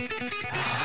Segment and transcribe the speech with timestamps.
[0.00, 0.77] Ah.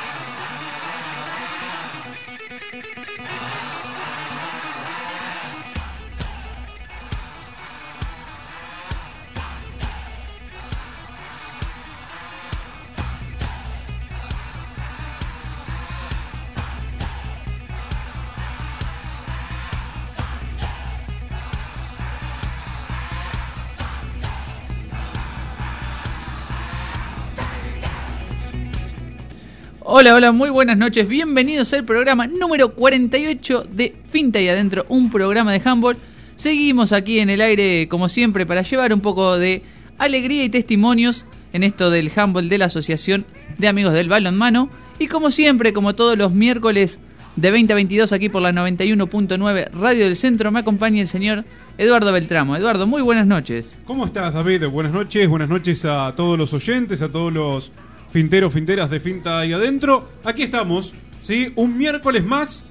[29.96, 31.06] Hola, hola, muy buenas noches.
[31.06, 35.96] Bienvenidos al programa número 48 de Finta y Adentro, un programa de handball.
[36.34, 39.62] Seguimos aquí en el aire, como siempre, para llevar un poco de
[39.96, 43.24] alegría y testimonios en esto del handball de la Asociación
[43.56, 44.68] de Amigos del Balonmano.
[44.98, 46.98] Y como siempre, como todos los miércoles
[47.36, 51.44] de 20 a 22 aquí por la 91.9 Radio del Centro, me acompaña el señor
[51.78, 52.56] Eduardo Beltramo.
[52.56, 53.80] Eduardo, muy buenas noches.
[53.84, 54.66] ¿Cómo estás, David?
[54.66, 57.70] Buenas noches, buenas noches a todos los oyentes, a todos los
[58.14, 60.08] finteros, finteras de Finta ahí adentro.
[60.22, 61.52] Aquí estamos, ¿sí?
[61.56, 62.64] Un miércoles más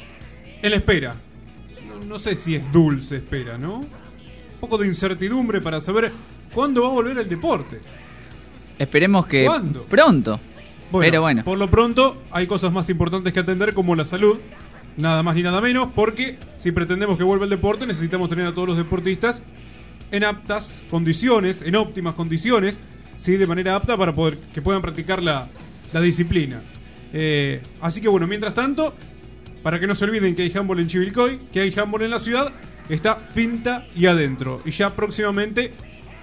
[0.61, 1.15] en la espera.
[2.07, 3.79] No, sé si es dulce espera, ¿no?
[3.79, 6.13] Un poco de incertidumbre para saber
[6.53, 7.81] cuándo va a volver el deporte.
[8.79, 9.83] Esperemos que ¿Cuándo?
[9.83, 10.39] pronto.
[10.97, 11.43] Pero bueno.
[11.43, 14.37] Por lo pronto hay cosas más importantes que atender como la salud.
[14.95, 18.53] Nada más ni nada menos, porque si pretendemos que vuelva el deporte necesitamos tener a
[18.53, 19.43] todos los deportistas
[20.09, 22.79] en aptas condiciones, en óptimas condiciones,
[23.23, 23.37] ¿sí?
[23.37, 25.47] de manera apta para poder que puedan practicar la,
[26.01, 26.61] disciplina.
[27.13, 28.93] Eh, así que bueno, mientras tanto,
[29.61, 32.19] para que no se olviden que hay handball en Chivilcoy, que hay handball en la
[32.19, 32.51] ciudad,
[32.89, 34.61] está Finta y adentro.
[34.65, 35.71] Y ya próximamente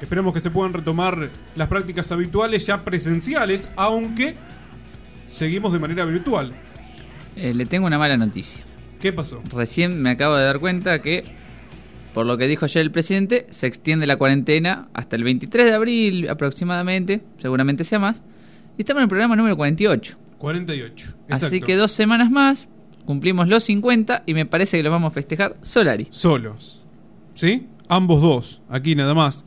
[0.02, 4.34] esperemos que se puedan retomar las prácticas habituales ya presenciales, aunque
[5.32, 6.52] seguimos de manera virtual.
[7.36, 8.62] Eh, le tengo una mala noticia.
[9.00, 9.40] ¿Qué pasó?
[9.50, 11.24] Recién me acabo de dar cuenta que
[12.12, 15.74] por lo que dijo ayer el presidente, se extiende la cuarentena hasta el 23 de
[15.74, 18.22] abril aproximadamente, seguramente sea más.
[18.76, 20.16] Y estamos en el programa número 48.
[20.38, 21.06] 48.
[21.06, 21.46] Exacto.
[21.46, 22.68] Así que dos semanas más,
[23.04, 26.08] cumplimos los 50 y me parece que lo vamos a festejar Solari.
[26.10, 26.80] Solos.
[27.34, 27.66] ¿Sí?
[27.88, 29.44] Ambos dos, aquí nada más.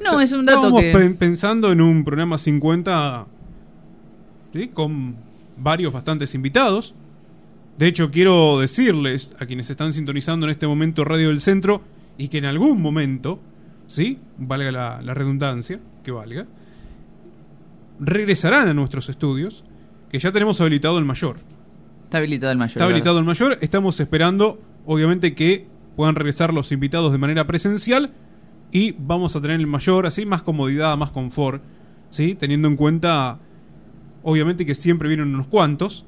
[0.00, 3.26] No, es un dato Estamos pensando en un programa 50
[4.52, 4.68] ¿sí?
[4.68, 5.16] con
[5.56, 6.94] varios bastantes invitados.
[7.78, 11.80] De hecho, quiero decirles a quienes están sintonizando en este momento Radio del Centro
[12.16, 13.38] y que en algún momento,
[13.86, 14.18] ¿sí?
[14.36, 16.46] Valga la, redundancia, que valga,
[18.00, 19.62] regresarán a nuestros estudios,
[20.10, 21.36] que ya tenemos habilitado el mayor.
[22.02, 22.70] Está habilitado el mayor.
[22.72, 23.58] Está habilitado el mayor.
[23.60, 28.10] Estamos esperando, obviamente, que puedan regresar los invitados de manera presencial
[28.72, 31.62] y vamos a tener el mayor, así más comodidad, más confort,
[32.10, 32.34] ¿sí?
[32.34, 33.38] Teniendo en cuenta,
[34.24, 36.06] obviamente, que siempre vienen unos cuantos,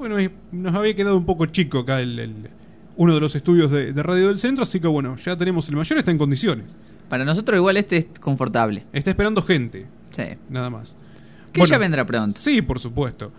[0.00, 0.16] bueno,
[0.50, 2.48] nos había quedado un poco chico acá el,
[2.96, 5.98] uno de los estudios de, Radio del Centro, así que bueno, ya tenemos el mayor,
[5.98, 6.64] está en condiciones.
[7.10, 8.84] Para nosotros igual este es confortable.
[8.94, 9.86] Está esperando gente.
[10.10, 10.22] Sí.
[10.48, 10.96] Nada más.
[11.52, 12.40] Que ya vendrá pronto.
[12.40, 13.30] Sí, por supuesto.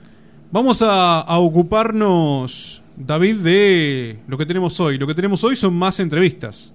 [0.51, 4.99] Vamos a, ocuparnos, David, de lo que tenemos hoy.
[4.99, 6.73] Lo que tenemos hoy son más entrevistas.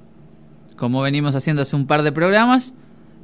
[0.75, 2.73] Como venimos haciendo hace un par de programas,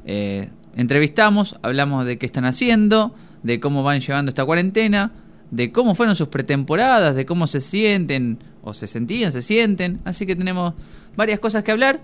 [0.05, 5.11] eh, entrevistamos, hablamos de qué están haciendo, de cómo van llevando esta cuarentena,
[5.53, 9.99] de cómo fueron sus pretemporadas, de cómo se sienten, o se sentían, se sienten.
[10.03, 10.73] Así que tenemos
[11.15, 12.01] varias cosas que hablar.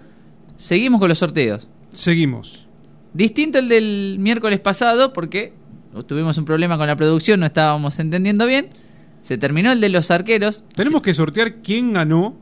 [0.58, 1.68] Seguimos con los sorteos.
[1.92, 2.68] Seguimos.
[3.12, 5.54] Distinto el del miércoles pasado, porque
[6.06, 8.70] tuvimos un problema con la producción, no estábamos entendiendo bien.
[9.24, 10.64] Se terminó el de los arqueros.
[10.76, 12.38] Tenemos que sortear quién ganó.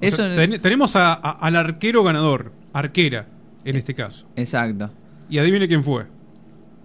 [0.00, 3.28] Eso, tenemos al arquero ganador, arquera,
[3.64, 4.26] en este caso.
[4.34, 4.90] Exacto.
[5.28, 6.06] Y adivine quién fue.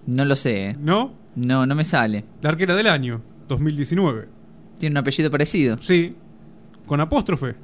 [0.05, 0.69] No lo sé.
[0.69, 0.75] ¿eh?
[0.79, 1.24] ¿No?
[1.35, 2.23] No, no me sale.
[2.41, 4.27] La arquera del año, 2019.
[4.79, 5.77] Tiene un apellido parecido.
[5.79, 6.15] Sí,
[6.85, 7.55] con apóstrofe.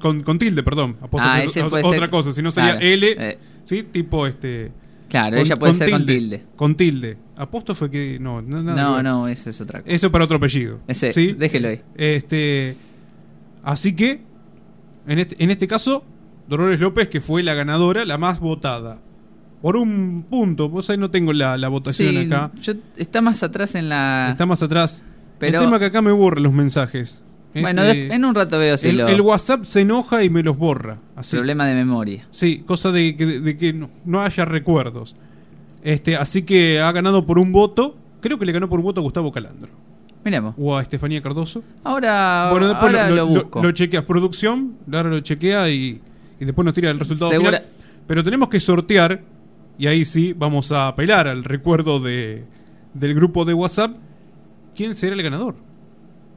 [0.00, 0.96] Con, tilde, perdón.
[1.18, 3.38] ah, ese otra cosa, si no sería L, eh.
[3.64, 4.70] sí, tipo este.
[5.08, 6.42] Claro, ella puede ser con tilde.
[6.56, 7.16] Con tilde.
[7.36, 9.92] Apóstrofe que no, no, no, no, eso es otra cosa.
[9.92, 10.80] Eso para otro apellido.
[10.86, 11.32] Ese, ¿sí?
[11.32, 11.80] déjelo ahí.
[11.96, 12.76] Este,
[13.62, 14.22] así que,
[15.06, 16.04] en este, en este caso,
[16.48, 19.00] Dolores López, que fue la ganadora, la más votada
[19.64, 20.68] por un punto.
[20.68, 22.50] Vos ahí no tengo la, votación acá.
[22.98, 24.28] está más atrás en la.
[24.30, 25.02] Está más atrás.
[25.38, 25.56] Pero...
[25.56, 27.22] El tema que acá me borra los mensajes.
[27.54, 30.58] Bueno, este, en un rato veo si el, el WhatsApp se enoja y me los
[30.58, 30.98] borra.
[31.16, 31.36] Así.
[31.36, 32.28] Problema de memoria.
[32.30, 35.16] Sí, cosa de, que no, haya recuerdos.
[35.82, 37.96] Este, así que ha ganado por un voto.
[38.20, 39.72] Creo que le ganó por un voto a Gustavo Calandro.
[40.26, 40.54] Miremos.
[40.58, 41.64] O a Estefanía Cardoso.
[41.84, 43.62] Ahora, bueno, después lo, busco.
[43.62, 46.02] Lo, chequeas producción, ahora lo chequea y,
[46.38, 47.62] y después nos tira el resultado final.
[48.06, 49.22] Pero tenemos que sortear
[49.78, 52.44] y ahí sí vamos a apelar al recuerdo de,
[52.92, 53.96] del grupo de WhatsApp.
[54.74, 55.56] ¿Quién será el ganador?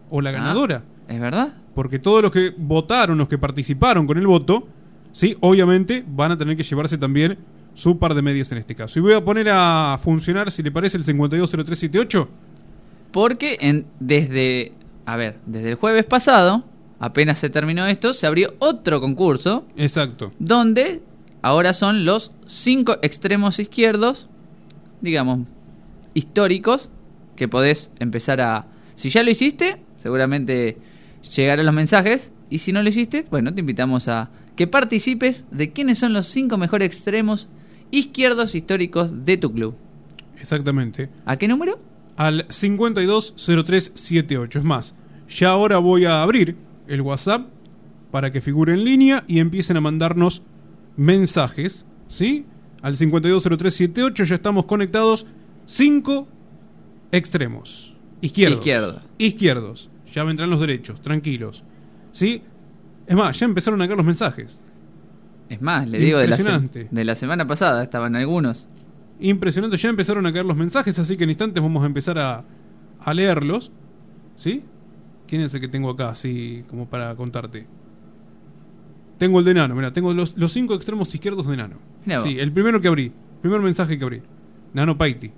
[0.10, 0.84] ¿O la ah, ganadora?
[1.08, 1.54] ¿Es verdad?
[1.74, 4.68] Porque todos los que votaron, los que participaron con el voto,
[5.12, 7.38] sí, obviamente van a tener que llevarse también
[7.74, 8.98] su par de medias en este caso.
[9.00, 12.28] Y voy a poner a funcionar, si le parece, el 520378.
[13.12, 14.74] Porque en, desde,
[15.06, 16.64] a ver, desde el jueves pasado,
[17.00, 20.34] apenas se terminó esto, se abrió otro concurso Exacto.
[20.40, 21.02] donde
[21.42, 24.30] ahora son los cinco extremos izquierdos,
[25.02, 25.48] digamos,
[26.14, 26.90] históricos,
[27.36, 28.68] que podés empezar a...
[28.96, 30.78] Si ya lo hiciste, seguramente
[31.36, 35.72] llegarán los mensajes, y si no lo hiciste, bueno, te invitamos a que participes de
[35.72, 37.50] quiénes son los cinco mejores extremos
[37.92, 39.76] izquierdos históricos de tu club.
[40.40, 41.10] Exactamente.
[41.26, 41.80] ¿A qué número?
[42.16, 44.60] Al 520378.
[44.60, 44.96] Es más,
[45.30, 46.56] ya ahora voy a abrir
[46.88, 47.48] el WhatsApp
[48.12, 50.42] para que figure en línea y empiecen a mandarnos
[50.98, 52.46] mensajes, ¿sí?
[52.82, 55.26] Al 520378 ya estamos conectados.
[55.66, 56.28] Cinco
[57.12, 57.96] extremos.
[58.22, 58.58] Izquierdos.
[58.60, 59.00] Izquierdo.
[59.18, 59.90] Izquierdos.
[60.14, 61.64] Ya vendrán los derechos, tranquilos.
[62.12, 62.42] ¿Sí?
[63.06, 64.60] Es más, ya empezaron a caer los mensajes.
[65.50, 68.68] Es más, le digo, de la, de la semana pasada estaban algunos.
[69.20, 72.44] Impresionante, ya empezaron a caer los mensajes, así que en instantes vamos a empezar a,
[73.00, 73.72] a leerlos.
[74.36, 74.64] ¿Sí?
[75.28, 77.68] ¿Quién es el que tengo acá, así como para contarte?
[79.18, 81.78] Tengo el de Nano, mira, tengo los, los cinco extremos izquierdos de Nano.
[82.06, 82.24] Vos.
[82.24, 83.12] Sí, el primero que abrí,
[83.42, 84.22] primer mensaje que abrí.
[84.74, 85.32] Nano Paiti.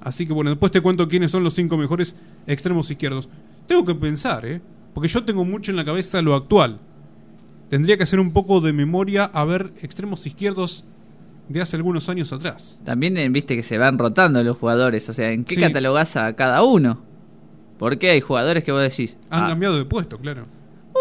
[0.00, 3.28] Así que bueno, después te cuento quiénes son los cinco mejores extremos izquierdos.
[3.66, 4.60] Tengo que pensar, ¿eh?
[4.94, 6.78] Porque yo tengo mucho en la cabeza lo actual.
[7.68, 10.84] Tendría que hacer un poco de memoria a ver extremos izquierdos
[11.48, 12.78] de hace algunos años atrás.
[12.84, 15.60] También eh, viste que se van rotando los jugadores, o sea, ¿en qué Sí.
[15.60, 17.02] catalogás a cada uno?
[17.78, 20.46] Porque hay jugadores que vos decís, Han ah, cambiado de puesto, claro.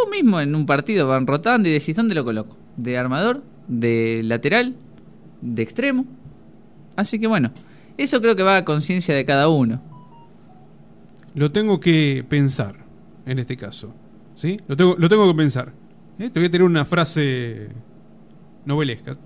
[0.04, 2.58] Vos mismo en un partido van rotando y decís, ¿dónde lo coloco?
[2.76, 3.44] ¿De armador?
[3.68, 4.76] ¿De lateral?
[5.42, 6.06] ¿De extremo?
[6.96, 7.52] Así que bueno,
[7.98, 9.82] eso creo que va a conciencia de cada uno.
[11.36, 12.76] Lo tengo que pensar
[13.26, 13.94] en este caso.
[14.36, 14.60] ¿Sí?
[14.68, 15.74] Lo tengo, lo tengo que pensar.
[16.20, 16.30] ¿Eh?
[16.30, 17.70] Te voy a tener una frase
[18.66, 19.18] novelesca.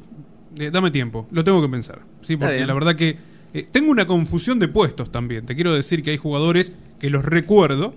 [0.57, 2.01] Eh, dame tiempo, lo tengo que pensar.
[2.21, 2.37] ¿sí?
[2.37, 3.17] Porque la verdad que
[3.53, 5.45] eh, tengo una confusión de puestos también.
[5.45, 7.93] Te quiero decir que hay jugadores que los recuerdo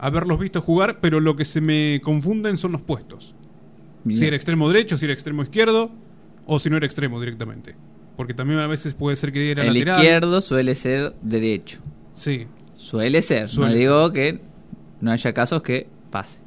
[0.00, 3.34] haberlos visto jugar, pero lo que se me confunden son los puestos.
[4.08, 5.90] Si era extremo derecho, si era extremo izquierdo,
[6.46, 7.74] o si no era extremo directamente.
[8.16, 9.98] Porque también a veces puede ser que era El lateral.
[10.00, 11.80] izquierdo suele ser derecho.
[12.14, 13.48] Sí, Suele ser.
[13.50, 14.40] Suele no digo que
[15.02, 16.40] no haya casos que pase.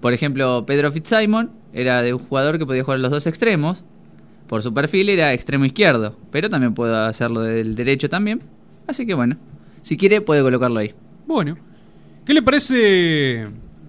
[0.00, 3.82] Por ejemplo, Pedro Fitzsimon era de un jugador que podía jugar los dos extremos.
[4.46, 6.18] Por su perfil era extremo izquierdo.
[6.30, 8.42] Pero también puede hacerlo del derecho también.
[8.86, 9.36] Así que bueno.
[9.80, 10.92] Si quiere puede colocarlo ahí.
[11.26, 11.56] Bueno,
[12.24, 13.46] ¿qué le parece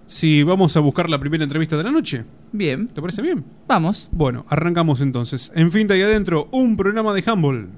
[0.08, 2.26] si vamos a buscar la primera entrevista de la noche?
[2.52, 2.88] Bien.
[2.88, 3.44] ¿Te parece bien?
[3.68, 4.10] Vamos.
[4.12, 5.52] Bueno, arrancamos entonces.
[5.56, 7.70] En Finta y Adentro, un programa de handball.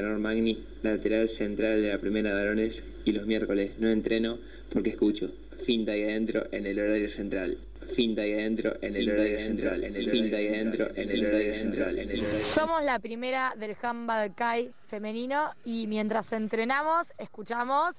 [0.00, 4.38] Nicanor Magni, lateral central de la primera de varones y los miércoles no entreno
[4.72, 5.30] porque escucho
[5.66, 7.58] finta y adentro en el horario central.
[7.94, 9.84] Finta y adentro en el horario central.
[9.84, 12.22] En el finta y adentro en el horario central.
[12.40, 17.96] Somos la primera del handball Kai femenino y mientras entrenamos escuchamos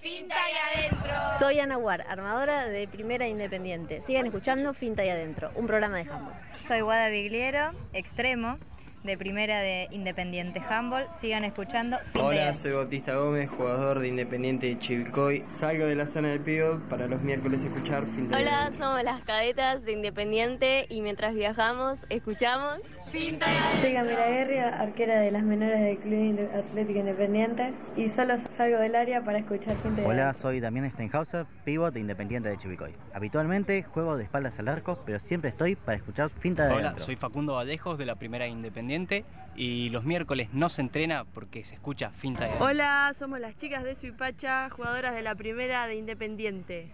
[0.00, 1.12] Finta y adentro.
[1.40, 4.00] Soy Ana Guar, armadora de Primera Independiente.
[4.06, 6.34] Sigan escuchando Finta y Adentro, un programa de handball.
[6.68, 8.58] Soy Guada Bigliero, extremo.
[9.02, 11.06] De Primera de Independiente Handball.
[11.20, 11.98] Sigan escuchando.
[12.20, 15.42] Hola, soy Bautista Gómez, jugador de Independiente de Chivilcoy.
[15.46, 19.22] Salgo de la zona del pivot para los miércoles escuchar fin de Hola, somos las
[19.24, 22.78] cadetas de Independiente y mientras viajamos, escuchamos.
[23.12, 28.94] Soy Camila Guerra, arquera de las menores del Club Atlético Independiente y solo salgo del
[28.94, 32.94] área para escuchar gente de Hola, soy Damián Steinhauser, pivot de Independiente de Chivicoy.
[33.12, 37.04] Habitualmente juego de espaldas al arco, pero siempre estoy para escuchar finta de Hola, adentro.
[37.04, 39.26] soy Facundo Vallejos de la Primera Independiente
[39.56, 43.84] y los miércoles no se entrena porque se escucha finta de Hola, somos las chicas
[43.84, 46.92] de Suipacha, jugadoras de la primera de Independiente.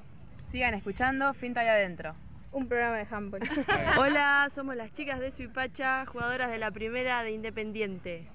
[0.51, 2.17] Sigan escuchando Finta y Adentro.
[2.53, 3.43] Un programa de handball.
[3.99, 8.27] Hola, somos las chicas de Suipacha, jugadoras de la primera de Independiente.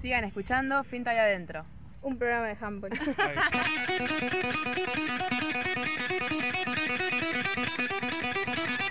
[0.00, 1.64] Sigan escuchando Finta y Adentro.
[2.02, 2.92] Un programa de handball.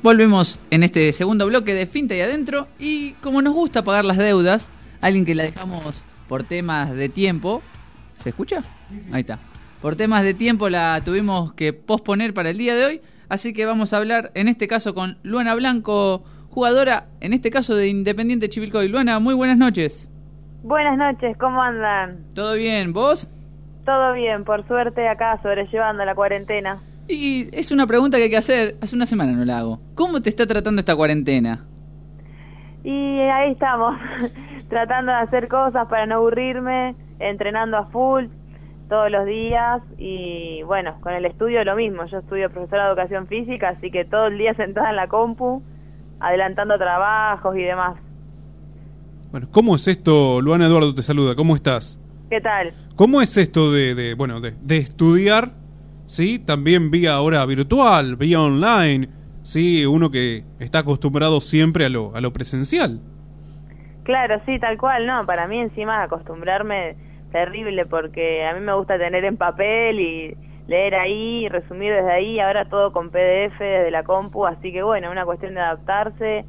[0.00, 2.68] Volvemos en este segundo bloque de Finta y Adentro.
[2.78, 4.68] Y como nos gusta pagar las deudas,
[5.00, 7.62] alguien que la dejamos por temas de tiempo.
[8.22, 8.62] ¿Se escucha?
[9.12, 9.38] Ahí está.
[9.82, 13.00] Por temas de tiempo la tuvimos que posponer para el día de hoy.
[13.28, 17.74] Así que vamos a hablar en este caso con Luana Blanco, jugadora en este caso
[17.74, 18.88] de Independiente Chivilcoy.
[18.88, 20.10] Luana, muy buenas noches.
[20.62, 22.18] Buenas noches, ¿cómo andan?
[22.34, 22.92] ¿Todo bien?
[22.92, 23.28] ¿Vos?
[23.84, 26.80] Todo bien, por suerte acá sobrellevando la cuarentena.
[27.08, 28.74] Y es una pregunta que hay que hacer.
[28.82, 29.80] Hace una semana no la hago.
[29.94, 31.64] ¿Cómo te está tratando esta cuarentena?
[32.84, 33.96] Y ahí estamos,
[34.68, 38.26] tratando de hacer cosas para no aburrirme, entrenando a full
[38.88, 42.04] todos los días y bueno, con el estudio lo mismo.
[42.06, 45.62] Yo estudio profesora de educación física, así que todo el día sentada en la compu,
[46.20, 47.98] adelantando trabajos y demás.
[49.30, 50.40] Bueno, ¿cómo es esto?
[50.40, 52.00] Luana Eduardo te saluda, ¿cómo estás?
[52.30, 52.72] ¿Qué tal?
[52.96, 55.52] ¿Cómo es esto de, de, bueno, de, de estudiar,
[56.06, 59.08] sí, también vía ahora virtual, vía online,
[59.42, 63.00] sí, uno que está acostumbrado siempre a lo, a lo presencial?
[64.04, 66.96] Claro, sí, tal cual, no, para mí encima acostumbrarme
[67.30, 70.36] terrible porque a mí me gusta tener en papel y
[70.68, 74.82] leer ahí, y resumir desde ahí, ahora todo con PDF desde la compu, así que
[74.82, 76.44] bueno, una cuestión de adaptarse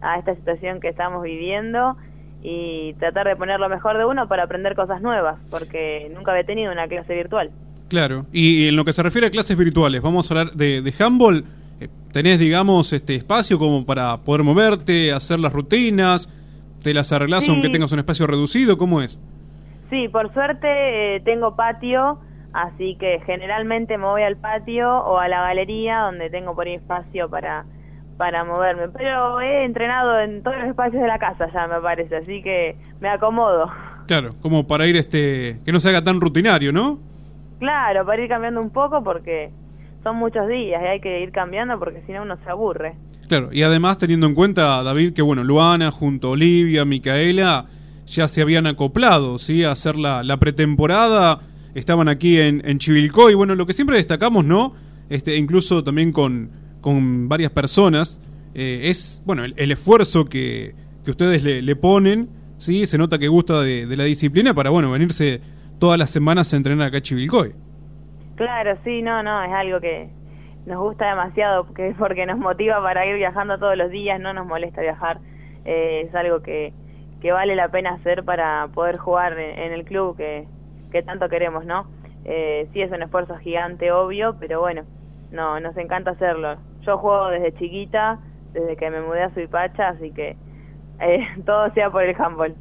[0.00, 1.96] a esta situación que estamos viviendo
[2.42, 6.44] y tratar de poner lo mejor de uno para aprender cosas nuevas, porque nunca había
[6.44, 7.50] tenido una clase virtual.
[7.88, 10.94] Claro, y en lo que se refiere a clases virtuales, vamos a hablar de, de
[10.98, 11.44] handball.
[11.80, 16.28] Eh, ¿Tenés, digamos, este espacio como para poder moverte, hacer las rutinas?
[16.82, 17.50] ¿Te las arreglás Sí.
[17.50, 18.76] aunque tengas un espacio reducido?
[18.76, 19.20] ¿Cómo es?
[19.90, 22.18] Sí, por suerte eh, tengo patio,
[22.52, 26.74] así que generalmente me voy al patio o a la galería donde tengo por ahí
[26.74, 27.64] espacio para,
[28.16, 28.88] para moverme.
[28.88, 32.76] Pero he entrenado en todos los espacios de la casa ya, me parece, así que
[33.00, 33.70] me acomodo.
[34.06, 36.98] Claro, como para ir, este, que no se haga tan rutinario, ¿no?
[37.58, 39.50] Claro, para ir cambiando un poco porque
[40.02, 42.94] son muchos días y hay que ir cambiando porque si no uno se aburre.
[43.28, 47.66] Claro, y además teniendo en cuenta, David, que bueno, Luana junto a Olivia, Micaela,
[48.06, 49.64] ya se habían acoplado, ¿sí?
[49.64, 51.38] A hacer la, la pretemporada,
[51.74, 54.74] estaban aquí en, en Chivilcoy, bueno, lo que siempre destacamos, ¿no?
[55.08, 56.50] Este, incluso también con,
[56.80, 58.20] con varias personas,
[58.54, 60.74] eh, es, bueno, el, el esfuerzo que,
[61.04, 62.86] que ustedes le, ponen, ¿sí?
[62.86, 65.40] Se nota que gusta de, de la disciplina para, bueno, venirse
[65.78, 67.54] todas las semanas a entrenar acá a Chivilcoy.
[68.36, 70.08] Claro, sí, no, no, es algo que
[70.66, 74.46] nos gusta demasiado porque, porque nos motiva para ir viajando todos los días, no nos
[74.46, 75.20] molesta viajar,
[75.64, 76.72] eh, es algo que,
[77.20, 80.46] que vale la pena hacer para poder jugar en, en el club que,
[80.92, 81.86] que tanto queremos, ¿no?
[82.24, 84.82] Eh, sí es un esfuerzo gigante, obvio, pero bueno,
[85.32, 86.56] no, nos encanta hacerlo.
[86.86, 88.20] Yo juego desde chiquita,
[88.52, 90.36] desde que me mudé a Suipacha, así que
[91.00, 92.54] eh, todo sea por el handball.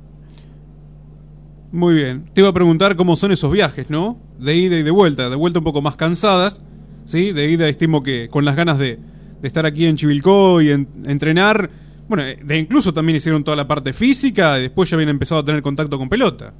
[1.71, 2.25] Muy bien.
[2.33, 4.17] Te iba a preguntar cómo son esos viajes, ¿no?
[4.38, 5.29] De ida y de vuelta.
[5.29, 6.61] De vuelta un poco más cansadas,
[7.05, 7.31] ¿sí?
[7.31, 9.00] De ida estimo que con las ganas de,
[9.41, 11.69] estar aquí en Chivilcoy y en- entrenar.
[12.09, 15.39] Bueno, eh, de incluso también hicieron toda la parte física y después ya habían empezado
[15.41, 16.53] a tener contacto con pelota.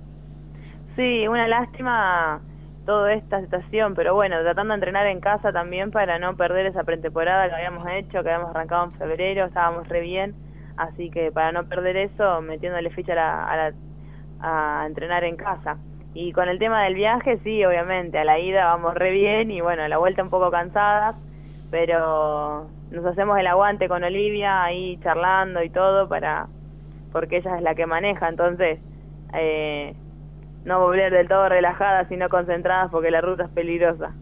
[0.96, 2.44] Sí, una lástima
[2.84, 6.84] toda esta situación, pero bueno, tratando de entrenar en casa también para no perder esa
[6.84, 10.36] pretemporada que habíamos hecho, que habíamos arrancado en febrero, estábamos re bien,
[10.76, 13.76] así que para no perder eso, metiéndole ficha a, la- a, la-
[14.84, 15.80] a entrenar en casa.
[16.14, 19.62] Y con el tema del viaje, sí, obviamente, a la ida vamos re bien y
[19.62, 21.16] bueno, a la vuelta un poco cansadas,
[21.70, 26.50] pero nos hacemos el aguante con Olivia ahí charlando y todo para,
[27.12, 28.82] porque ella es la que maneja, entonces
[29.34, 29.96] eh,
[30.66, 34.14] no volver del todo relajadas, sino concentradas porque la ruta es peligrosa.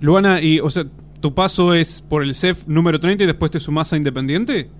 [0.00, 0.84] Luana, y, o sea,
[1.20, 4.70] ¿tu paso es por el CEF número 30 y después te sumás a Independiente?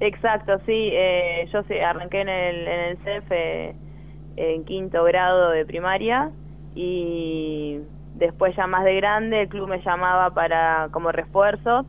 [0.00, 3.74] Exacto, sí, eh, yo sí, arranqué en el, en el CEF eh,
[4.36, 6.30] en quinto grado de primaria
[6.74, 7.80] y
[8.14, 11.84] después ya más de grande el club me llamaba para como refuerzo.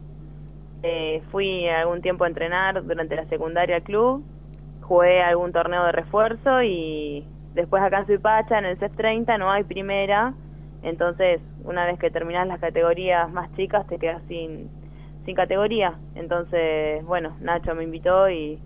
[0.82, 4.24] Eh, fui algún tiempo a entrenar durante la secundaria al club,
[4.82, 9.52] jugué algún torneo de refuerzo y después acá en Suipacha, en el CEF 30, no
[9.52, 10.34] hay primera,
[10.84, 14.70] entonces una vez que terminas las categorías más chicas te quedas sin,
[15.26, 15.94] sin categoría.
[16.16, 18.60] Entonces, bueno, Nacho me invitó y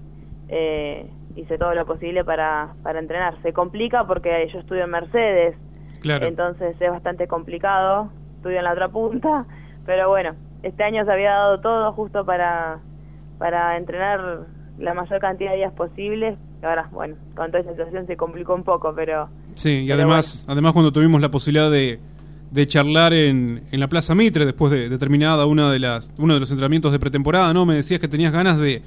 [0.50, 3.36] eh, hice todo lo posible para, para entrenar.
[3.42, 5.56] Se complica porque yo estudio en Mercedes,
[6.02, 6.28] Claro.
[6.28, 9.46] entonces es bastante complicado, estudio en la otra punta,
[9.86, 12.80] pero bueno, este año se había dado todo justo para,
[13.40, 14.46] para entrenar
[14.78, 16.38] la mayor cantidad de días posibles.
[16.62, 20.46] Ahora, bueno, con toda esta situación se complicó un poco, pero Sí, y Pero además,
[20.48, 22.00] además cuando tuvimos la posibilidad de,
[22.52, 26.34] de charlar en, en la Plaza Mitre después de, de terminada una de las, uno
[26.34, 27.66] de los entrenamientos de pretemporada, ¿no?
[27.66, 28.82] Me decías que tenías ganas de,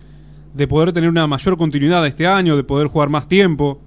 [0.54, 3.78] de poder tener una mayor continuidad este año, de poder jugar más tiempo.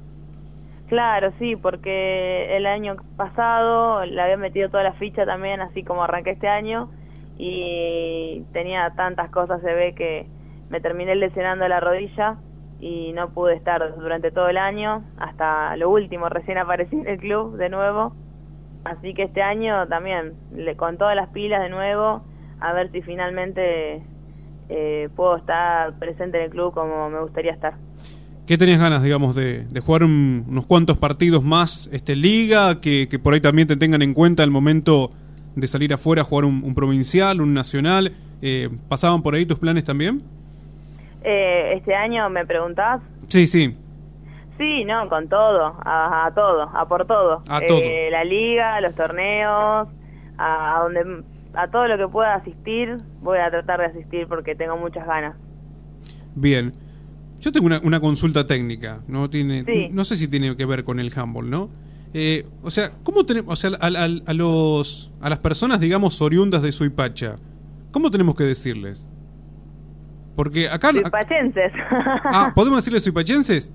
[0.88, 6.04] Claro, sí, porque el año pasado le había metido toda la ficha también, así como
[6.04, 6.90] arranqué este año,
[7.38, 10.28] y tenía tantas cosas, se ve que
[10.70, 12.38] me terminé lesionando la rodilla
[12.80, 17.18] y no pude estar durante todo el año, hasta lo último, recién aparecí en el
[17.18, 18.14] club de nuevo,
[18.86, 22.24] así que este año también, le, con todas las pilas de nuevo,
[22.62, 24.02] a ver si finalmente
[24.70, 27.74] eh, puedo estar presente en el club como me gustaría estar.
[28.48, 33.08] ¿Qué tenías ganas, digamos, de, de jugar un- unos cuantos partidos más este, liga, que,
[33.10, 35.12] que por ahí también te tengan en cuenta el momento
[35.56, 38.12] de salir afuera a jugar un, un provincial, un nacional?
[38.42, 40.24] Eh, ¿Pasaban por ahí tus planes también?
[41.24, 43.76] Eh, este año me preguntás, Sí, sí.
[44.58, 47.42] Sí, no, con todo, a, a todo, a por todo.
[47.48, 47.80] A todo.
[47.82, 49.88] Eh, la liga, los torneos,
[50.38, 51.24] a, a donde
[51.54, 55.36] a todo lo que pueda asistir, voy a tratar de asistir porque tengo muchas ganas.
[56.36, 56.74] Bien.
[57.40, 59.88] Yo tengo una, una consulta técnica, no tiene, Sí.
[59.92, 61.70] no sé si tiene que ver con el handball, ¿no?
[62.14, 66.22] Eh, o sea, ¿cómo tenemos, o sea, al- al- a, los, a las personas, digamos,
[66.22, 67.36] oriundas de Suipacha,
[67.92, 69.08] ¿cómo tenemos que decirles?
[70.40, 71.74] Porque acá, Pachenses.
[72.24, 73.74] ah, ¿podemos decirles suipachenses?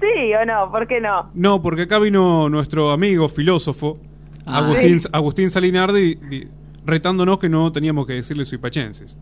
[0.00, 1.30] sí o no, ¿por qué no?
[1.34, 3.96] No, porque acá vino nuestro amigo filósofo,
[4.44, 4.58] Ah.
[4.58, 5.08] Agustín, Sí.
[5.12, 6.48] Agustín Salinardi, di-
[6.84, 9.16] retándonos que no teníamos que decirle suipachenses.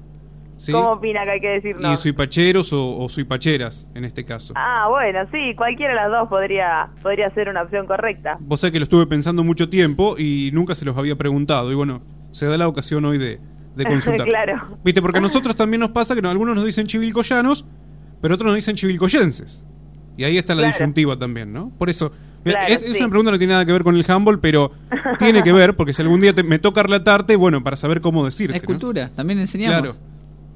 [0.56, 0.72] ¿sí?
[0.72, 1.92] ¿Cómo opina que hay que decir no?
[1.92, 4.54] Y suipacheros o, o suipacheras, en este caso.
[4.56, 8.38] Ah, bueno, sí, cualquiera de las dos podría podría ser una opción correcta.
[8.40, 11.70] Vos sabés que lo estuve pensando mucho tiempo y nunca se los había preguntado.
[11.70, 12.00] Y bueno,
[12.32, 13.40] se da la ocasión hoy de,
[13.78, 14.26] de consultar.
[14.28, 14.78] Claro.
[14.84, 17.64] Viste, porque a nosotros también nos pasa que no- algunos nos dicen chivilcoyanos,
[18.20, 19.62] pero otros nos dicen chivilcoyenses.
[20.16, 20.74] Y ahí está la Claro.
[20.74, 21.70] disyuntiva también, ¿no?
[21.78, 22.10] Por eso,
[22.44, 24.72] Claro, es, una pregunta que no tiene nada que ver con el handball, pero
[25.18, 28.24] tiene que ver, porque si algún día te- me toca relatarte, bueno, para saber cómo
[28.24, 28.56] decirte.
[28.56, 28.66] Es ¿no?
[28.66, 29.80] cultura, también enseñamos.
[29.80, 29.94] Claro,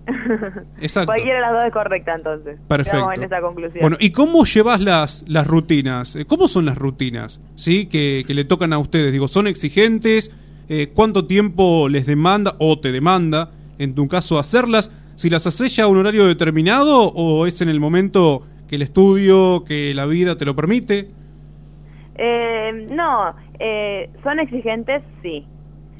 [0.80, 1.06] exacto.
[1.06, 2.58] Cualquiera de las dos es correcta entonces.
[2.66, 3.12] Perfecto.
[3.12, 3.80] En esa conclusión.
[3.82, 6.16] Bueno, ¿y cómo llevas las, las rutinas?
[6.16, 7.40] Eh, ¿Cómo son las rutinas?
[7.54, 7.86] ¿Sí?
[7.86, 9.12] Que, que le tocan a ustedes.
[9.12, 10.30] Digo, ¿son exigentes?
[10.74, 14.88] Eh, ¿Cuánto tiempo les demanda o te demanda, en tu caso, hacerlas?
[15.16, 18.82] Si las haces ya a un horario determinado o es en el momento que el
[18.82, 21.10] estudio, que la vida te lo permite?
[22.14, 25.46] Eh, no, eh, son exigentes, sí.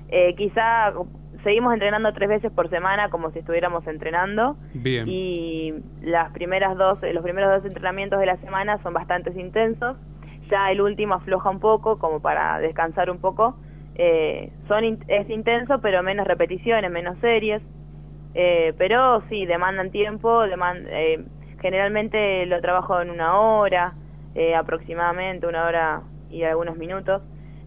[0.09, 0.95] Eh, quizá
[1.45, 5.07] seguimos entrenando tres veces por semana como si estuviéramos entrenando Bien.
[5.07, 9.99] y las primeras dos, los primeros dos entrenamientos de la semana son bastante intensos.
[10.51, 13.55] Ya el último afloja un poco como para descansar un poco.
[13.95, 17.63] Eh, son in- es intenso pero menos repeticiones, menos series.
[18.35, 21.23] Eh, pero sí, demandan tiempo, deman- eh,
[21.61, 23.95] generalmente lo trabajo en una hora,
[24.35, 27.23] eh, aproximadamente una hora y algunos minutos.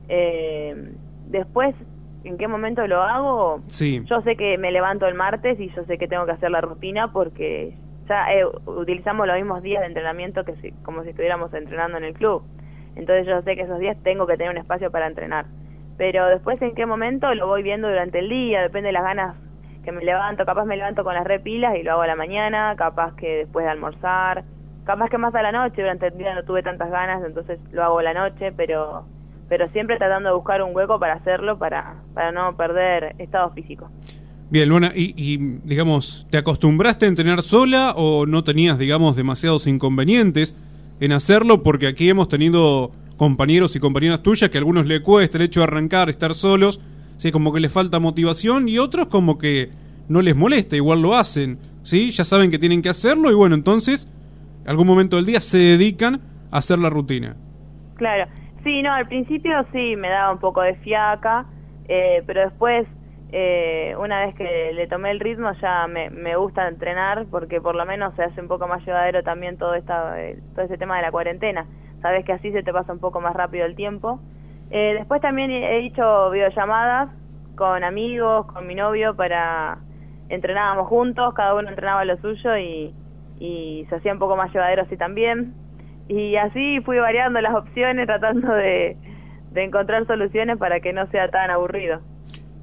[0.08, 0.94] Eh,
[1.26, 1.76] después,
[2.24, 3.62] ¿en qué momento lo hago?
[3.68, 4.04] Sí.
[4.06, 6.62] Yo sé que me levanto el martes y yo sé que tengo que hacer la
[6.62, 7.76] rutina porque
[8.10, 12.04] ya eh, utilizamos los mismos días de entrenamiento que si- como si estuviéramos entrenando en
[12.06, 12.44] el club.
[12.96, 15.46] Entonces yo sé que esos días tengo que tener un espacio para entrenar.
[15.98, 19.36] Pero después en qué momento lo voy viendo durante el día, depende de las ganas
[19.84, 20.46] que me levanto.
[20.46, 23.66] Capaz me levanto con las repilas y lo hago a la mañana, capaz que después
[23.66, 24.44] de almorzar,
[24.86, 27.84] capaz que más a la noche, durante el día no tuve tantas ganas, entonces lo
[27.84, 29.06] hago a la noche, pero
[29.48, 33.90] pero siempre tratando de buscar un hueco para hacerlo para, para no perder estado físico.
[34.50, 39.68] Bien, Luana, y, y, digamos, ¿te acostumbraste a entrenar sola o no tenías, digamos, demasiados
[39.68, 40.56] inconvenientes
[41.00, 41.64] en hacerlo?
[41.64, 45.62] Porque aquí hemos tenido compañeros y compañeras tuyas que a algunos le cuesta el hecho
[45.62, 46.82] de arrancar, estar solos,
[47.18, 49.70] sí, como que les falta motivación y otros como que
[50.08, 52.12] no les molesta, igual lo hacen, ¿sí?
[52.12, 54.08] Ya saben que tienen que hacerlo y bueno, entonces
[54.68, 57.36] algún momento del día se dedican a hacer la rutina.
[57.96, 58.30] Claro,
[58.64, 61.46] sí, no, al principio sí me daba un poco de fiaca,
[61.88, 62.88] eh, pero después,
[63.32, 67.76] eh, una vez que le tomé el ritmo, ya me, me gusta entrenar porque por
[67.76, 70.98] lo menos se hace un poco más llevadero también todo, esta, eh, todo este tema
[70.98, 71.66] de la cuarentena.
[72.06, 74.20] Sabes que así se te pasa un poco más rápido el tiempo.
[74.70, 77.10] Eh, después también he he hecho videollamadas
[77.56, 79.80] con amigos, con mi novio, para
[80.30, 82.94] entrenábamos juntos, cada uno entrenaba lo suyo y,
[83.90, 85.56] se hacía un poco más llevadero así también.
[86.08, 88.98] Y así fui variando las opciones, tratando de,
[89.52, 92.02] de encontrar soluciones para que no sea tan aburrido.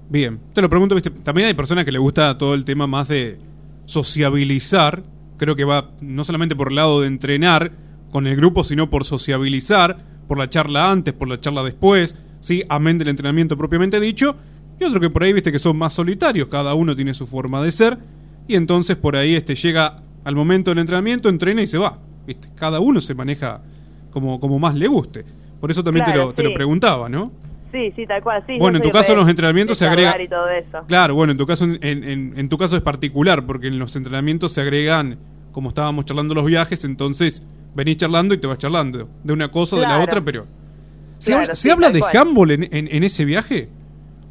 [0.09, 1.11] Bien, te lo pregunto, ¿viste?
[1.11, 3.41] también hay personas que le gusta todo el tema más de
[3.87, 5.03] sociabilizar,
[5.37, 7.73] creo que va no solamente por el lado de entrenar
[8.12, 9.96] con el grupo, sino por sociabilizar,
[10.29, 14.37] por la charla antes, por la charla después, sí, amén del entrenamiento propiamente dicho,
[14.79, 17.62] y otro que por ahí, viste, que son más solitarios, cada uno tiene su forma
[17.62, 17.98] de ser,
[18.46, 22.48] y entonces por ahí este llega al momento del entrenamiento, entrena y se va, viste,
[22.55, 23.61] cada uno se maneja
[24.11, 25.25] como, como más le guste.
[25.61, 27.33] Por eso también te, lo, te lo preguntaba, ¿no?
[27.72, 28.59] Sí, sí, tal cual, sí.
[28.59, 30.85] Bueno, en tu caso de- los entrenamientos se agrega- y todo eso.
[30.87, 33.96] Claro, bueno, en tu caso, en, en- en tu caso es particular, porque en los
[33.96, 35.18] entrenamientos se agregan,
[35.53, 37.43] como estábamos charlando los viajes, entonces
[37.75, 40.47] venís charlando y te vas charlando de una cosa o de la otra, pero...
[41.19, 42.17] ¿Se, Claro, habla, sí, ¿se habla tal de cual.
[42.17, 43.69] handball en, en- en ese viaje?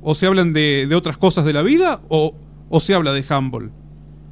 [0.02, 2.02] ¿O se hablan de, de otras cosas de la vida?
[2.10, 2.34] ¿O,
[2.70, 3.72] o se habla de handball?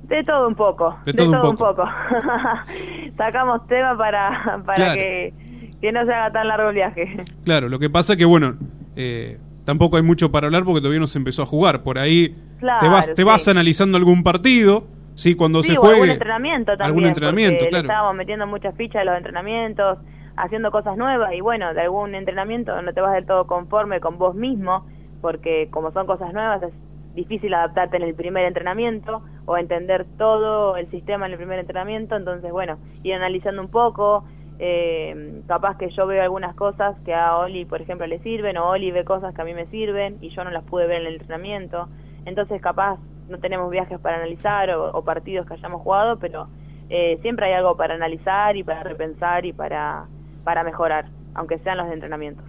[0.09, 0.97] De todo un poco.
[1.05, 1.83] De todo un poco.
[3.17, 4.93] Sacamos tema para, para Claro.
[4.95, 5.33] que,
[5.81, 7.23] que no se haga tan largo el viaje.
[7.43, 8.55] Claro, lo que pasa que, bueno,
[8.95, 11.83] eh, tampoco hay mucho para hablar porque todavía no se empezó a jugar.
[11.83, 13.23] Por ahí Claro, te vas, te sí.
[13.23, 14.85] vas analizando algún partido,
[15.19, 15.35] ¿sí?
[15.35, 15.95] Cuando Sí, se o juegue...
[15.95, 16.87] algún entrenamiento también.
[16.87, 17.85] Algún entrenamiento, le claro.
[17.87, 19.99] estábamos metiendo muchas fichas a los entrenamientos,
[20.37, 24.17] haciendo cosas nuevas y bueno, de algún entrenamiento no te vas del todo conforme con
[24.17, 24.85] vos mismo,
[25.21, 26.73] porque como son cosas nuevas es
[27.13, 32.15] difícil adaptarte en el primer entrenamiento o entender todo el sistema en el primer entrenamiento,
[32.15, 34.23] entonces bueno, ir analizando un poco,
[34.59, 38.69] eh, capaz que yo veo algunas cosas que a Oli, por ejemplo, le sirven, o
[38.69, 41.07] Oli ve cosas que a mí me sirven y yo no las pude ver en
[41.07, 41.89] el entrenamiento,
[42.29, 46.49] entonces capaz no tenemos viajes para analizar o, o partidos que hayamos jugado, pero
[46.89, 50.09] eh, siempre hay algo para analizar y para repensar y para,
[50.43, 52.45] para mejorar, aunque sean los entrenamientos.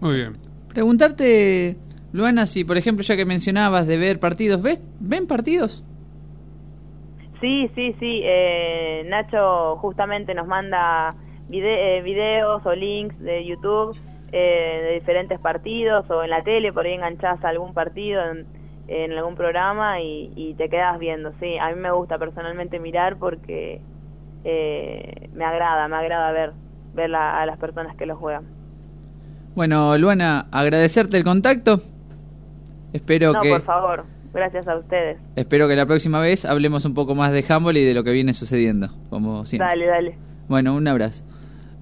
[0.00, 0.38] Muy bien.
[0.68, 1.80] Preguntarte,
[2.12, 5.84] Luana, si por ejemplo, ya que mencionabas de ver partidos, ¿ves, ¿ven partidos?
[7.40, 8.22] Sí, sí, sí.
[8.24, 11.16] Eh, Nacho justamente nos manda
[11.48, 13.96] vide- eh, videos o links de YouTube
[14.32, 18.48] eh, de diferentes partidos o en la tele, por ahí enganchás a algún partido en,
[18.88, 21.32] en algún programa y, y te quedas viendo.
[21.40, 23.80] Sí, a mí me gusta personalmente mirar porque
[24.44, 26.52] eh, me agrada, me agrada ver,
[26.94, 28.44] ver la- a las personas que lo juegan.
[29.54, 31.80] Bueno, Luana, agradecerte el contacto.
[32.92, 35.18] Espero no, que por favor, gracias a ustedes.
[35.34, 38.12] espero que la próxima vez hablemos un poco más de handball y de lo que
[38.12, 39.68] viene sucediendo, como siempre.
[39.68, 40.18] Dale, dale.
[40.48, 41.24] Bueno, un abrazo.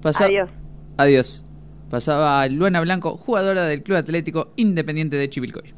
[0.01, 0.49] Pasa- Adiós.
[0.97, 1.45] Adiós.
[1.89, 5.73] Pasaba Luana Blanco, jugadora del Club Atlético Independiente de Chivilcoy.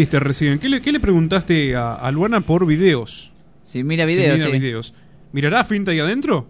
[0.00, 0.58] Dijiste recién?
[0.58, 3.32] ¿Qué le, qué le preguntaste a, a Luana por videos?
[3.64, 4.52] Si mira videos, mira sí.
[4.52, 4.94] videos.
[5.32, 6.46] ¿Mirará Finta ahí adentro?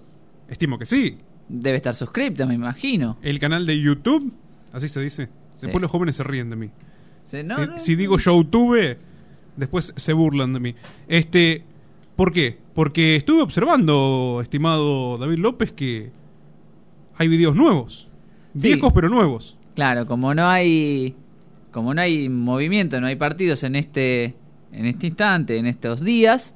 [0.48, 1.18] Estimo que sí.
[1.48, 3.18] Debe estar suscripta, me imagino.
[3.22, 4.32] ¿El canal de YouTube?
[4.72, 5.26] Así se dice.
[5.54, 5.62] Sí.
[5.62, 6.70] Después los jóvenes se ríen de mí.
[7.26, 8.96] Sí, no, si, no, si digo YouTube,
[9.56, 10.74] después se burlan de mí.
[11.08, 11.64] Este,
[12.16, 12.58] ¿Por qué?
[12.74, 16.12] Porque estuve observando, estimado David López, que
[17.16, 18.08] hay videos nuevos.
[18.54, 19.56] Viejos pero nuevos.
[19.74, 21.16] Claro, como no hay
[21.70, 24.34] como no hay movimiento, no hay partidos en este
[24.72, 26.54] en este instante, en estos días,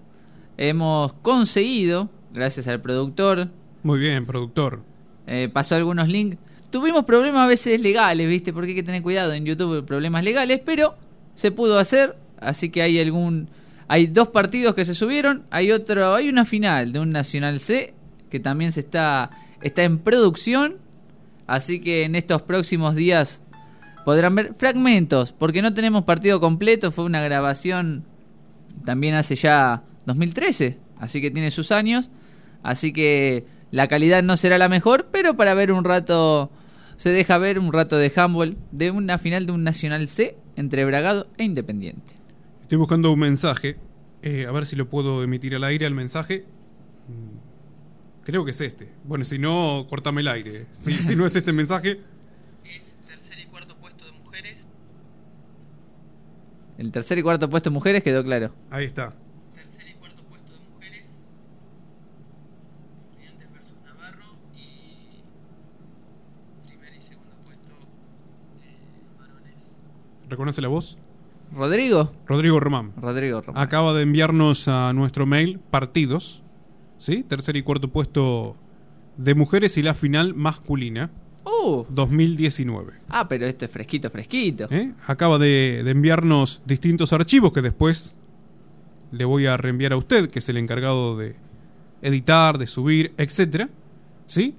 [0.56, 3.48] hemos conseguido, gracias al productor,
[3.82, 4.82] Muy bien, productor.
[5.26, 6.38] eh, pasó algunos links.
[6.70, 8.52] Tuvimos problemas a veces legales, ¿viste?
[8.52, 10.94] Porque hay que tener cuidado en YouTube, problemas legales, pero
[11.34, 13.48] se pudo hacer, así que hay algún
[13.86, 17.94] hay dos partidos que se subieron, hay otro, hay una final de un Nacional C
[18.30, 20.76] que también se está está en producción,
[21.46, 23.40] así que en estos próximos días
[24.04, 28.04] podrán ver fragmentos, porque no tenemos partido completo, fue una grabación
[28.84, 32.10] también hace ya 2013, así que tiene sus años,
[32.62, 36.50] así que la calidad no será la mejor, pero para ver un rato,
[36.96, 40.84] se deja ver un rato de handball de una final de un Nacional C entre
[40.84, 42.14] Bragado e Independiente.
[42.62, 43.76] Estoy buscando un mensaje.
[44.22, 46.44] eh, a ver si lo puedo emitir al aire al mensaje.
[47.08, 47.44] Mm,
[48.24, 48.88] Creo que es este.
[49.04, 50.66] Bueno, si no, cortame el aire.
[50.72, 52.00] Si, si no es este mensaje,
[52.64, 54.66] Es tercer y cuarto puesto de mujeres.
[56.78, 58.52] El tercer y cuarto puesto en mujeres quedó claro.
[58.70, 59.12] ahí está.
[59.54, 61.24] Tercer y cuarto puesto de mujeres.
[63.04, 64.24] Estudiantes versus Navarro.
[64.54, 65.22] Y
[66.66, 67.72] primer y segundo puesto
[68.64, 69.76] eh, varones.
[70.28, 70.98] ¿Reconoce la voz?
[71.54, 72.10] Rodrigo.
[72.26, 72.92] Rodrigo Román.
[72.96, 73.62] Rodrigo Román.
[73.62, 76.42] Acaba de enviarnos a nuestro mail partidos.
[76.98, 77.22] ¿Sí?
[77.22, 78.56] Tercer y cuarto puesto
[79.16, 81.10] de mujeres y la final masculina.
[81.44, 81.84] Uh.
[81.88, 82.92] 2019.
[83.08, 84.66] Ah, pero esto es fresquito, fresquito.
[84.70, 84.92] ¿Eh?
[85.06, 88.16] Acaba de, de enviarnos distintos archivos que después
[89.12, 91.36] le voy a reenviar a usted, que es el encargado de
[92.02, 93.68] editar, de subir, etcétera.
[94.26, 94.54] ¿Sí?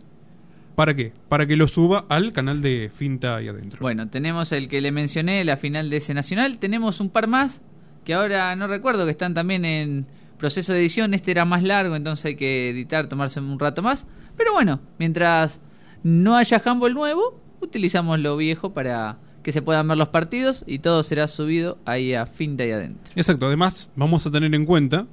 [0.76, 1.14] ¿Para qué?
[1.30, 3.80] Para que lo suba al canal de Finta y Adentro.
[3.82, 6.58] Bueno, tenemos el que le mencioné, la final de ese nacional.
[6.60, 7.62] Tenemos un par más
[8.04, 10.06] que ahora no recuerdo que están también en
[10.38, 11.14] proceso de edición.
[11.14, 14.06] Este era más largo, entonces hay que editar, tomarse un rato más.
[14.36, 15.62] Pero bueno, mientras
[16.06, 20.78] no haya handball nuevo, utilizamos lo viejo para que se puedan ver los partidos y
[20.78, 23.12] todo será subido ahí a Finta y Adentro.
[23.16, 25.08] Exacto, además vamos a tener en cuenta,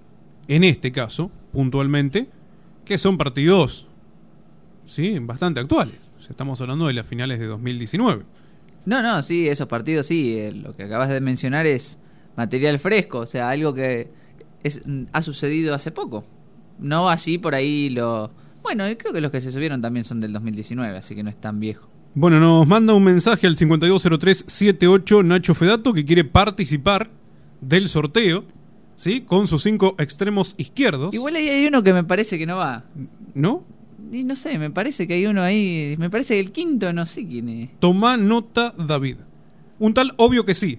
[0.49, 2.29] en este caso, puntualmente,
[2.85, 3.87] que son partidos,
[4.85, 5.95] sí, bastante actuales.
[6.21, 8.25] Sea, estamos hablando de las finales de 2019.
[8.85, 10.37] No, no, sí, esos partidos sí.
[10.37, 11.97] eh, lo que acabas de mencionar es
[12.37, 14.11] material fresco, o sea, algo que
[14.63, 16.27] es, ha sucedido hace poco.
[16.79, 18.31] No así por ahí lo...
[18.63, 21.41] Bueno, creo que los que se subieron también son del 2019, así que no es
[21.41, 21.89] tan viejo.
[22.15, 27.11] Bueno, nos manda un mensaje al 520378 Nacho Fedato que quiere participar
[27.61, 28.45] del sorteo,
[28.97, 29.23] ¿sí?
[29.23, 31.15] Con sus cinco extremos izquierdos.
[31.15, 32.85] Igual ahí hay uno que me parece que no va.
[33.35, 33.65] ¿No?
[34.11, 35.95] Y no sé, me parece que hay uno ahí...
[35.99, 37.71] Me parece que el quinto no sé quién es.
[37.79, 39.17] Tomá nota, David.
[39.79, 40.79] Un tal obvio que sí.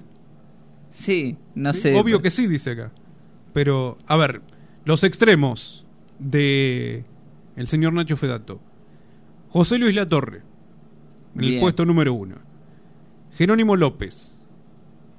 [0.91, 1.95] Sí, no Sí, sé.
[1.95, 2.91] Obvio que sí, dice acá.
[3.53, 4.41] Pero, a ver,
[4.85, 5.83] los extremos
[6.19, 7.03] de
[7.55, 8.59] el señor Nacho Fedato.
[9.49, 10.41] José Luis Latorre,
[11.35, 12.35] en el puesto número uno.
[13.35, 14.31] Jerónimo López.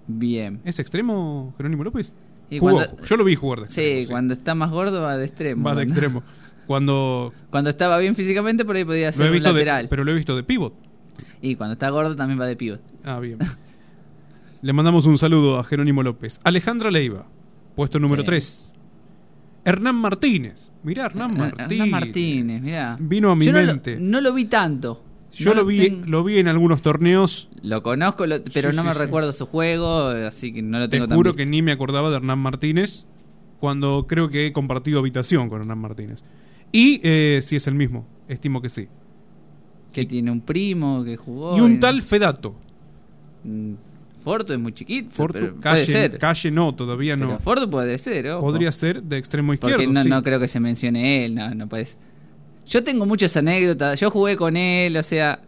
[0.07, 0.61] Bien.
[0.65, 2.15] ¿Es extremo Jerónimo López?
[2.51, 4.09] Y Jugó, cuando- Yo lo vi jugar de Sí, extremo.
[4.11, 5.65] cuando está más gordo va de extremo.
[5.65, 6.23] Va de extremo.
[6.67, 9.87] Cuando Cuando estaba bien físicamente por ahí podía ser un de, lateral.
[9.91, 10.73] pero lo he visto de pivot.
[11.43, 12.81] Y cuando está gordo también va de pivot.
[13.05, 13.39] Ah, bien.
[14.63, 16.41] Le mandamos un saludo a Jerónimo López.
[16.43, 17.27] Alejandra Leiva,
[17.77, 18.27] puesto número Sí.
[18.27, 18.71] 3.
[19.65, 20.71] Hernán Martínez.
[20.83, 21.71] Mirá, Hernán Martínez.
[21.71, 22.97] Hernán Martínez, mirá.
[23.01, 23.97] Vino a mi Yo no lo- mente.
[23.99, 25.03] No lo, vi tanto.
[25.33, 27.49] Yo No lo vi, ten- lo vi en algunos torneos.
[27.63, 28.99] Lo conozco, lo- pero Sí, no sí, me sí.
[29.01, 31.39] recuerdo su juego, así que no lo Te tengo tan juro visto.
[31.43, 33.05] que ni me acordaba de Hernán Martínez
[33.59, 36.23] cuando creo que he compartido habitación con Hernán Martínez.
[36.71, 38.87] Y eh, si es el mismo, estimo que sí.
[39.93, 41.57] Que tiene un primo que jugó.
[41.57, 42.55] y un tal Fedato.
[43.45, 43.75] Mm,
[44.25, 46.19] Fortu es muy chiquito, Fortu, pero puede calle, ser.
[46.19, 47.27] calle no, todavía no.
[47.29, 48.41] Pero Fortu puede ser, ojo.
[48.41, 49.77] Podría ser de extremo izquierdo.
[49.77, 50.09] Porque no, sí.
[50.09, 51.99] no creo que se mencione él, no, no puede ser.
[52.67, 55.41] Yo tengo muchas anécdotas, yo jugué con él, o sea,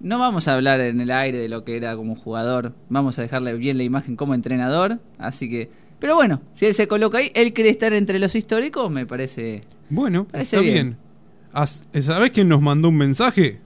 [0.00, 3.22] no vamos a hablar en el aire de lo que era como jugador, vamos a
[3.22, 5.70] dejarle bien la imagen como entrenador, así que...
[6.00, 9.60] Pero bueno, si él se coloca ahí, él quiere estar entre los históricos, me parece...
[9.88, 10.74] Bueno, Parece está bien.
[10.74, 10.96] bien.
[11.52, 13.60] As- ¿Sabés quién nos mandó un mensaje?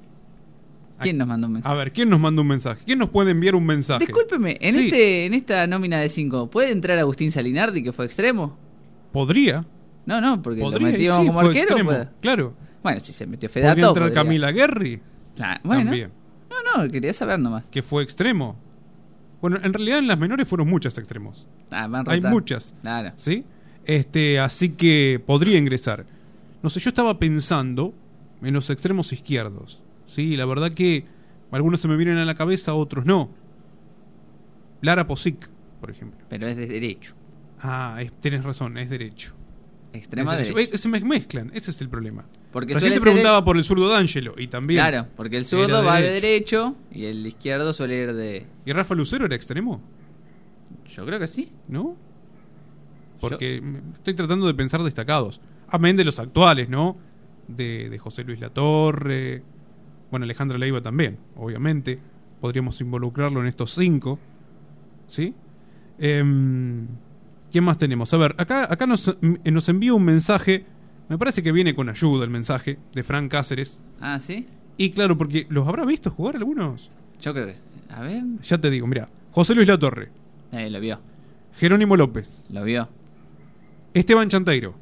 [1.02, 1.74] ¿Quién nos mandó un mensaje?
[1.74, 2.82] A ver, ¿quién nos mandó un mensaje?
[2.84, 4.04] ¿Quién nos puede enviar un mensaje?
[4.06, 8.04] Discúlpeme, en, Sí, este, en esta nómina de 5, ¿puede entrar Agustín Salinardi, que fue
[8.06, 8.56] extremo?
[9.12, 9.64] Podría.
[10.06, 11.84] No, no, porque Podría, lo y metimos sí, como arquero.
[11.84, 12.08] puede.
[12.20, 12.54] Claro.
[12.82, 13.88] Bueno, si se metió Podría Fedato.
[13.88, 14.22] entrar podría.
[14.22, 15.00] Camila Guerri.
[15.36, 15.84] Claro, bueno.
[15.84, 16.10] También.
[16.48, 17.64] No, no, quería saber nomás.
[17.70, 18.56] Que fue extremo.
[19.40, 21.46] Bueno, en realidad en las menores fueron muchas extremos.
[21.70, 22.74] Ah, van Hay muchas.
[22.82, 23.12] Claro.
[23.16, 23.44] ¿Sí?
[23.84, 26.04] Este, así que podría ingresar.
[26.62, 27.94] No sé, yo estaba pensando
[28.42, 29.80] en los extremos izquierdos.
[30.14, 31.04] Sí, la verdad que
[31.52, 33.30] algunos se me vienen a la cabeza, otros no.
[34.82, 35.48] Lara Posic,
[35.80, 36.24] por ejemplo.
[36.28, 37.14] Pero es de derecho.
[37.60, 39.34] Ah, es- tenés razón, es derecho.
[39.92, 40.78] Extrema Es derecho.
[40.78, 42.24] Se me mezclan, ese es el problema.
[42.52, 44.80] Porque Recién te preguntaba el- por el zurdo D'Angelo y también.
[44.80, 48.46] Claro, porque el zurdo va de derecho y el izquierdo suele ir de.
[48.64, 49.80] ¿Y Rafa Lucero era extremo?
[50.88, 51.48] Yo creo que sí.
[51.68, 51.96] ¿No?
[53.20, 53.62] Porque
[53.96, 55.40] estoy tratando de pensar destacados.
[55.68, 56.96] Amén de los actuales, ¿no?
[57.46, 59.42] De, de José Luis Latorre.
[60.10, 61.98] Bueno, Alejandra Leiva también, obviamente.
[62.40, 64.18] Podríamos involucrarlo en estos cinco.
[65.08, 65.34] ¿Sí?
[65.98, 66.86] Em,
[67.52, 68.12] ¿Quién más tenemos?
[68.14, 70.64] A ver, acá, acá nos, m- nos envía un mensaje.
[71.08, 73.78] Me parece que viene con ayuda el mensaje de Frank Cáceres.
[74.00, 74.46] Ah, ¿sí?
[74.76, 76.90] Y claro, porque ¿los habrá visto jugar algunos?
[77.20, 77.62] Yo creo que sí.
[77.90, 78.22] A ver.
[78.42, 79.08] Ya te digo, mira.
[79.32, 80.08] José Luis Latorre.
[80.52, 80.98] Eh, lo vio.
[81.56, 82.42] Jerónimo López.
[82.50, 82.88] Lo vio.
[83.92, 84.74] Esteban Chanteiro.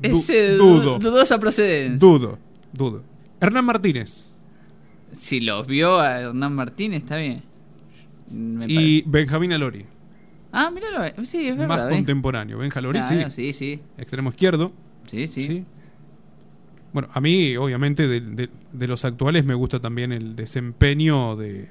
[0.00, 0.98] Du- Es eh, dudo.
[0.98, 1.98] du- dudosa procedencia.
[1.98, 2.38] Dudo,
[2.72, 3.02] dudo.
[3.40, 4.30] Hernán Martínez
[5.12, 7.42] Si los vio a Hernán Martínez, está bien.
[8.30, 9.84] Me y Benjamín Alori.
[10.52, 11.24] Ah, míralo.
[11.24, 11.68] Sí, es verdad.
[11.84, 11.94] Más ¿eh?
[11.96, 12.58] contemporáneo.
[12.58, 13.52] Benja Alori, Claro, sí.
[13.52, 13.80] sí, sí.
[13.98, 14.72] Extremo izquierdo.
[15.06, 15.64] Sí, sí.
[16.92, 21.68] Bueno, a mí, obviamente, de, de- de los actuales me gusta también el desempeño de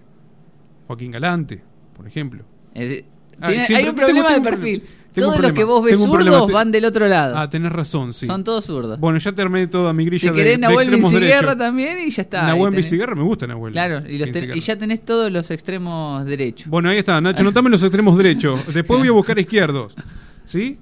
[0.87, 1.61] Joaquín Galante,
[1.95, 2.43] por ejemplo.
[2.75, 3.05] Eh,
[3.41, 4.83] Ah, tiene- hay un problema tengo de perfil.
[5.15, 5.55] Tengo los problema.
[5.55, 7.37] que vos ves zurdos van del otro lado.
[7.37, 8.25] Ah, tenés razón, sí.
[8.25, 8.99] Son todos zurdos.
[8.99, 11.99] Bueno, ya te armé toda mi grilla si de, querés de Nahuel extremos Viciguerra también
[11.99, 12.43] y ya está.
[12.43, 13.73] Nahuel Viciguerra me gusta Nahuel.
[13.73, 16.67] Claro, y, los ten- y ya tenés todos los extremos derechos.
[16.67, 18.61] Bueno, ahí está, Nacho, notame los extremos derechos.
[18.73, 19.95] Después voy a buscar izquierdos.
[20.45, 20.77] ¿Sí?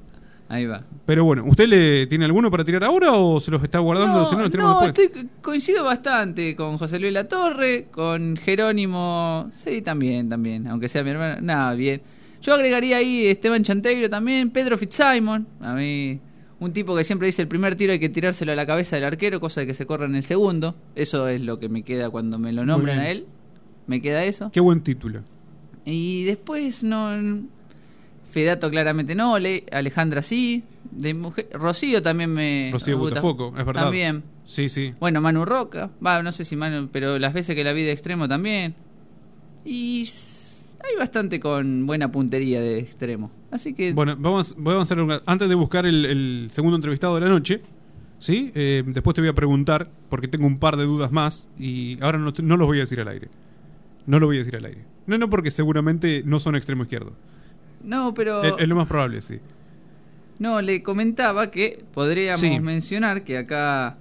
[0.49, 0.83] Ahí va.
[1.05, 4.19] Pero bueno, ¿usted le tiene alguno para tirar ahora o se los está guardando?
[4.19, 5.09] No, si no, no, estoy,
[5.41, 11.41] coincido bastante con José Luis Latorre, con Jerónimo, sí, también, también, aunque sea mi hermano,
[11.41, 12.01] nada, bien.
[12.43, 16.19] Yo agregaría ahí Esteban Chantegro también, Pedro Fitzsimon, a mí,
[16.59, 19.05] un tipo que siempre dice el primer tiro hay que tirárselo a la cabeza del
[19.05, 22.09] arquero, cosa de que se corra en el segundo, eso es lo que me queda
[22.09, 23.25] cuando me lo nombran a él,
[23.87, 24.51] me queda eso.
[24.51, 25.21] Qué buen título.
[25.85, 27.43] Y después no.
[28.29, 30.63] Fedato claramente no, Le- Alejandra sí.
[30.91, 32.69] De mujer, Rocío también me.
[32.71, 33.21] Rocío me gusta.
[33.21, 33.83] Botafogo, es verdad.
[33.83, 34.23] También.
[34.45, 34.93] Sí, sí.
[34.99, 35.89] Bueno, Manu Roca.
[36.05, 38.75] Va, no sé si Manu, pero las veces que la vi de extremo también.
[39.65, 40.05] Y
[40.83, 43.31] hay bastante con buena puntería de extremo.
[43.51, 43.93] Así que.
[43.93, 45.21] Bueno, vamos, vamos a hacer.
[45.25, 47.61] Antes de buscar el, el segundo entrevistado de la noche,
[48.19, 48.51] ¿sí?
[48.55, 52.17] Eh, después te voy a preguntar, porque tengo un par de dudas más, y ahora
[52.17, 53.29] no, no los voy a decir al aire.
[54.05, 54.83] No lo voy a decir al aire.
[55.07, 57.13] No, no, porque seguramente no son extremo izquierdo.
[57.83, 58.43] No, pero.
[58.43, 59.39] Es, es lo más probable, sí.
[60.39, 62.59] No, le comentaba que podríamos Sí.
[62.59, 63.97] mencionar que acá,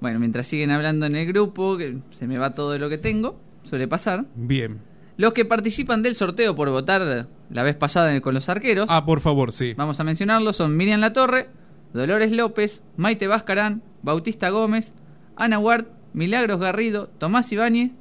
[0.00, 3.38] bueno, mientras siguen hablando en el grupo, que se me va todo lo que tengo,
[3.64, 4.24] suele pasar.
[4.34, 4.78] Bien.
[5.16, 9.20] Los que participan del sorteo por votar la vez pasada con los arqueros, Ah, por
[9.20, 9.74] favor, sí.
[9.76, 11.48] vamos a mencionarlos, son Miriam Latorre,
[11.92, 14.92] Dolores López, Maite Vázcarán, Bautista Gómez,
[15.36, 17.92] Ana Ward, Milagros Garrido, Tomás Ibáñez,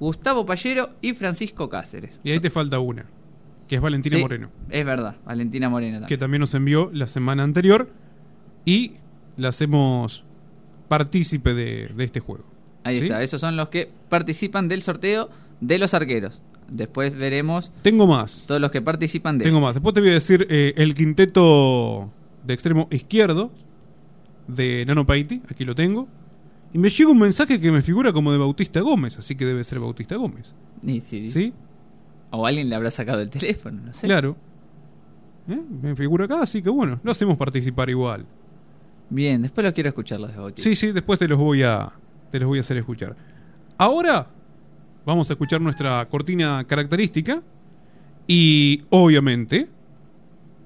[0.00, 2.20] Gustavo Pallero y Francisco Cáceres.
[2.24, 3.06] Y ahí te falta una,
[3.68, 6.08] que es Valentina Sí, Moreno, Es verdad, Valentina Moreno también.
[6.08, 7.88] que también nos envió la semana anterior
[8.64, 8.94] y
[9.36, 10.24] la hacemos
[10.88, 12.44] partícipe de, de este juego.
[12.84, 13.04] Ahí ¿Sí?
[13.06, 15.28] está, esos son los que participan del sorteo
[15.60, 16.40] de los arqueros.
[16.68, 18.44] Después veremos Tengo más.
[18.46, 19.74] todos los que participan de Tengo más.
[19.74, 22.10] Después te voy a decir eh, el quinteto
[22.44, 23.50] de extremo izquierdo
[24.48, 25.42] de Nano Paiti.
[25.48, 26.08] Aquí lo tengo.
[26.72, 29.62] Y me llega un mensaje que me figura como de Bautista Gómez, así que debe
[29.64, 30.54] ser Bautista Gómez.
[30.82, 31.52] Y sí, ¿Sí?
[32.30, 34.06] O alguien le habrá sacado el teléfono, no sé.
[34.06, 34.36] Claro.
[35.48, 35.60] ¿Eh?
[35.82, 38.26] Me figura acá, así que bueno, lo hacemos participar igual.
[39.08, 40.68] Bien, después los quiero escuchar los de Bautista.
[40.68, 41.92] Sí, sí, después te los voy a
[42.30, 43.16] te los voy a hacer escuchar.
[43.78, 44.26] Ahora
[45.06, 47.42] vamos a escuchar nuestra cortina característica
[48.26, 49.68] y obviamente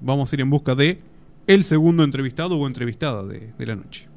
[0.01, 0.99] vamos a ir en busca de
[1.47, 4.10] el segundo entrevistado o entrevistada de, de la noche.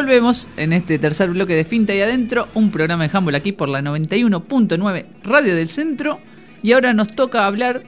[0.00, 3.68] Volvemos en este tercer bloque de Finta y Adentro, un programa de handball aquí por
[3.68, 6.18] la 91.9 Radio del Centro.
[6.62, 7.82] Y ahora nos toca hablar,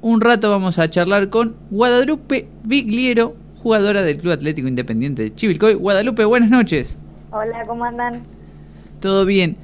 [0.00, 5.74] un rato vamos a charlar con Guadalupe Vigliero, jugadora del Club Atlético Independiente de Chivilcoy.
[5.74, 6.98] Guadalupe, buenas noches.
[7.30, 8.22] Hola, ¿cómo andan?
[9.00, 9.58] ¿Todo bien?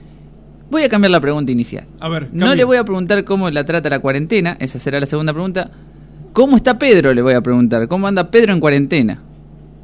[0.71, 1.87] Voy a cambiar la pregunta inicial.
[2.01, 5.07] A ver, No le voy a preguntar cómo la trata la cuarentena, esa será la
[5.07, 5.71] segunda pregunta.
[6.35, 7.15] ¿Cómo está Pedro?
[7.15, 7.89] Le voy a preguntar.
[7.89, 9.23] ¿Cómo anda Pedro en cuarentena?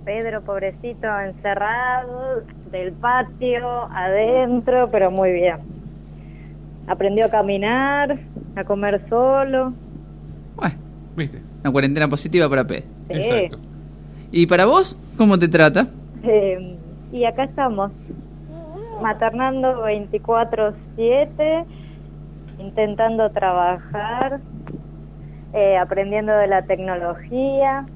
[0.04, 5.56] Pedro, pobrecito, encerrado, del patio, adentro, pero muy bien.
[6.86, 8.18] Aprendió a caminar,
[8.56, 9.72] a comer solo.
[11.16, 11.40] ¿Viste?
[11.62, 12.86] Una cuarentena positiva para Pedro.
[13.08, 13.14] Sí.
[13.14, 13.58] Exacto.
[14.32, 14.98] ¿Y para vos?
[15.16, 15.86] ¿Cómo te trata?
[16.24, 16.76] Eh,
[17.12, 17.92] y acá estamos,
[19.00, 21.64] maternando 24/7,
[22.58, 24.40] intentando trabajar,
[25.52, 27.86] eh, aprendiendo de la tecnología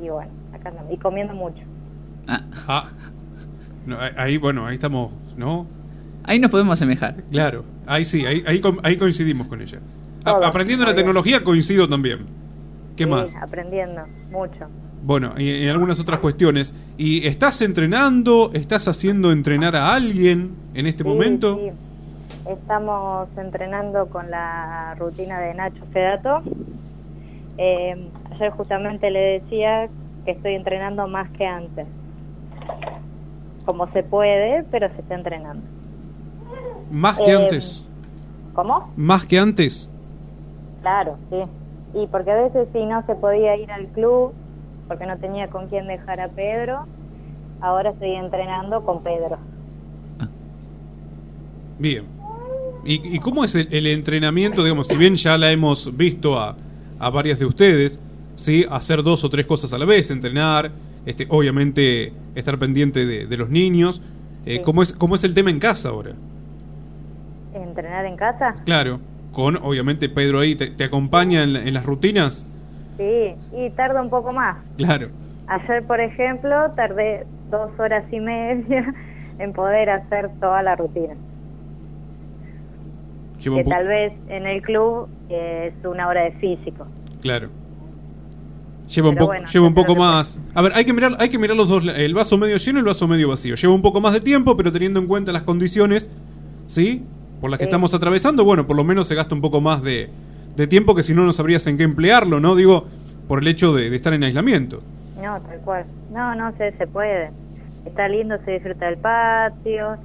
[0.00, 0.30] y bueno,
[0.62, 1.62] acá andamos, y comiendo mucho.
[2.28, 2.90] Ah.
[3.86, 5.66] No, ahí- bueno, ahí estamos, ¿no?
[6.24, 7.16] Ahí nos podemos asemejar.
[7.32, 9.78] Claro, ahí sí, ahí, ahí, co- ahí coincidimos con ella.
[10.24, 10.98] Todo, aprendiendo la bien.
[11.04, 12.20] tecnología coincido también.
[12.96, 13.34] ¿Qué Sí, más?
[13.36, 14.68] Aprendiendo mucho.
[15.04, 16.72] Bueno, y en algunas otras cuestiones.
[16.96, 18.50] ¿Y estás entrenando?
[18.54, 21.58] ¿Estás haciendo entrenar a alguien en este Sí, momento?
[21.60, 21.70] sí.
[22.48, 26.42] Estamos entrenando con la rutina de Nacho Fedato.
[27.58, 29.88] Eh, ayer justamente le decía
[30.24, 31.86] que estoy entrenando más que antes.
[33.64, 35.62] Como se puede, pero se está entrenando.
[36.90, 37.84] Más que Eh, antes.
[38.54, 38.92] ¿Cómo?
[38.96, 39.88] Más que antes.
[40.82, 41.36] Claro, sí.
[41.94, 44.32] Y porque a veces si no se podía ir al club,
[44.88, 46.86] porque no tenía con quién dejar a Pedro,
[47.60, 49.38] ahora estoy entrenando con Pedro.
[51.78, 52.04] Bien.
[52.84, 54.62] ¿Y, y cómo es el, el entrenamiento?
[54.62, 56.56] Digamos, si bien ya la hemos visto a,
[56.98, 58.00] a varias de ustedes,
[58.42, 58.66] ¿sí?
[58.70, 60.70] Hacer dos o tres cosas a la vez, entrenar,
[61.06, 64.00] este, obviamente estar pendiente de, de los niños.
[64.44, 64.62] Eh, Sí.
[64.64, 66.12] ¿cómo, es, ¿Cómo es el tema en casa ahora?
[67.54, 68.54] ¿Entrenar en casa?
[68.64, 68.98] Claro,
[69.32, 72.44] con obviamente Pedro ahí, ¿te, te acompaña en, la- en las rutinas?
[72.98, 74.56] Sí, y tarda un poco más.
[74.76, 75.08] Claro.
[75.46, 78.94] Ayer, por ejemplo, tardé dos horas y media
[79.38, 81.14] en poder hacer toda la rutina.
[83.42, 86.86] Que tal vez en el club eh, es una hora de físico.
[87.22, 87.48] Claro.
[88.88, 90.38] Lleva un, bueno, lleva un poco más.
[90.54, 92.80] A ver, hay que mirar, hay que mirar los dos, el vaso medio lleno y
[92.80, 93.54] el vaso medio vacío.
[93.54, 96.10] Lleva un poco más de tiempo, pero teniendo en cuenta las condiciones,
[96.66, 97.02] ¿sí?
[97.40, 97.68] Por las que Sí.
[97.68, 100.10] estamos atravesando, bueno, por lo menos se gasta un poco más de,
[100.56, 102.54] de tiempo que si no no sabrías en qué emplearlo, ¿no?
[102.54, 102.86] Digo,
[103.28, 104.82] por el hecho de, de estar en aislamiento.
[105.22, 105.84] No, tal cual.
[106.12, 107.30] No, no sé, se puede.
[107.86, 109.96] Está lindo, se disfruta del patio.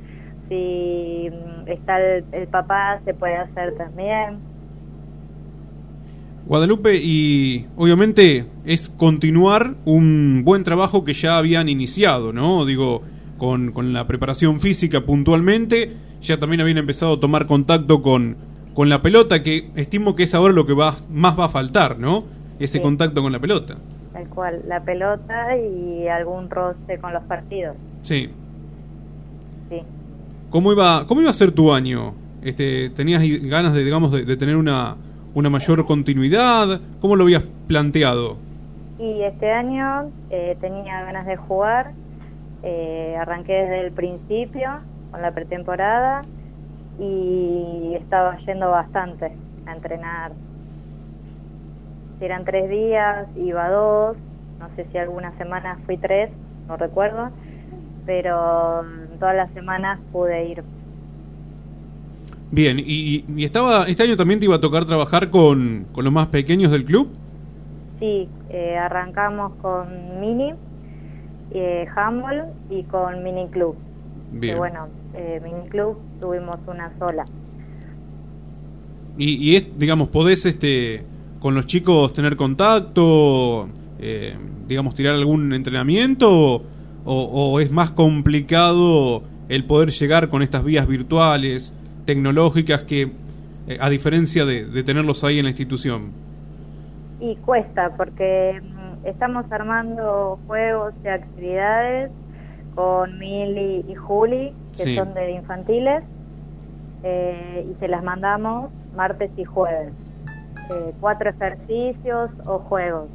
[0.50, 4.38] Si mm, está el, el papá, se puede hacer también.
[6.48, 12.66] Guadalupe, y obviamente es continuar un buen trabajo que ya habían iniciado, ¿no?
[12.66, 13.02] Digo,
[13.38, 15.92] con, con la preparación física puntualmente,
[16.22, 18.38] ya también habían empezado a tomar contacto con,
[18.74, 22.00] con la pelota, que estimo que es ahora lo que va, más va a faltar,
[22.00, 22.24] ¿no?
[22.60, 22.80] Ese Sí.
[22.80, 23.78] contacto con la pelota.
[24.14, 24.62] Tal cual.
[24.68, 27.76] La pelota y algún roce con los partidos.
[28.04, 28.30] Sí.
[29.70, 29.78] Sí.
[30.50, 32.16] ¿Cómo iba, cómo iba a ser tu año?
[32.42, 34.96] Este, ¿Tenías ganas de, digamos, de, de tener una,
[35.38, 36.82] una mayor continuidad?
[37.00, 38.38] ¿Cómo lo habías planteado?
[38.98, 41.92] Y este año eh, tenía ganas de jugar.
[42.64, 44.68] eh, arranqué desde el principio
[45.12, 46.24] con la pretemporada
[47.00, 49.32] y estaba yendo bastante
[49.68, 50.32] a entrenar.
[52.20, 54.18] Eran tres días, iba dos.
[54.60, 56.32] No sé si algunas semanas fui tres,
[56.68, 57.30] no recuerdo.
[58.08, 58.84] Pero
[59.20, 60.64] todas las semanas pude ir.
[62.50, 66.14] Bien, y, y estaba este año también te iba a tocar trabajar con, con los
[66.14, 67.10] más pequeños del club.
[68.00, 70.54] Sí, eh, arrancamos con Mini,
[71.52, 71.86] eh,
[72.70, 73.76] y con Mini Club.
[74.32, 74.54] Bien.
[74.54, 77.26] Que bueno, eh, Mini Club tuvimos una sola.
[79.18, 81.04] Y, y es, digamos, podés este
[81.40, 83.68] con los chicos tener contacto,
[84.00, 84.36] eh,
[84.68, 86.64] digamos, tirar algún entrenamiento o,
[87.06, 91.74] o es más complicado el poder llegar con estas vías virtuales,
[92.08, 93.12] tecnológicas, que
[93.68, 96.12] eh, a diferencia de, de tenerlos ahí en la institución.
[97.20, 102.10] Y cuesta porque mm, estamos armando juegos y actividades
[102.74, 104.96] con Mili y Juli, que Sí.
[104.96, 106.04] son de infantiles,
[107.04, 109.92] eh, y se las mandamos martes y jueves.
[110.70, 113.08] Eh, cuatro ejercicios o juegos.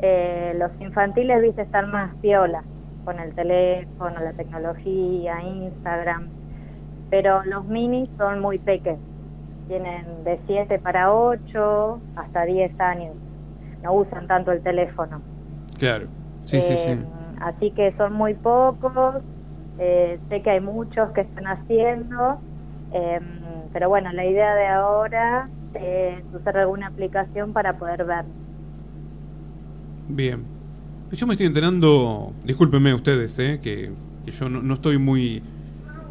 [0.00, 2.62] Eh, los infantiles, viste, están más piola,
[3.04, 6.28] con el teléfono, la tecnología, Instagram,
[7.14, 8.98] pero los minis son muy pequeños.
[9.68, 13.14] Tienen de 7 para 8 hasta 10 años.
[13.84, 15.22] No usan tanto el teléfono.
[15.78, 16.08] Claro,
[16.44, 16.90] sí, sí, sí.
[16.90, 16.98] Eh,
[17.40, 19.22] así que son muy pocos,
[19.78, 22.40] eh, sé que hay muchos que están haciendo,
[22.92, 23.20] eh,
[23.72, 28.24] pero bueno, la idea de ahora es usar alguna aplicación para poder ver.
[30.08, 30.42] Bien.
[31.12, 33.92] Yo me estoy enterando, discúlpenme ustedes, eh, que,
[34.24, 35.44] que yo no, no estoy muy...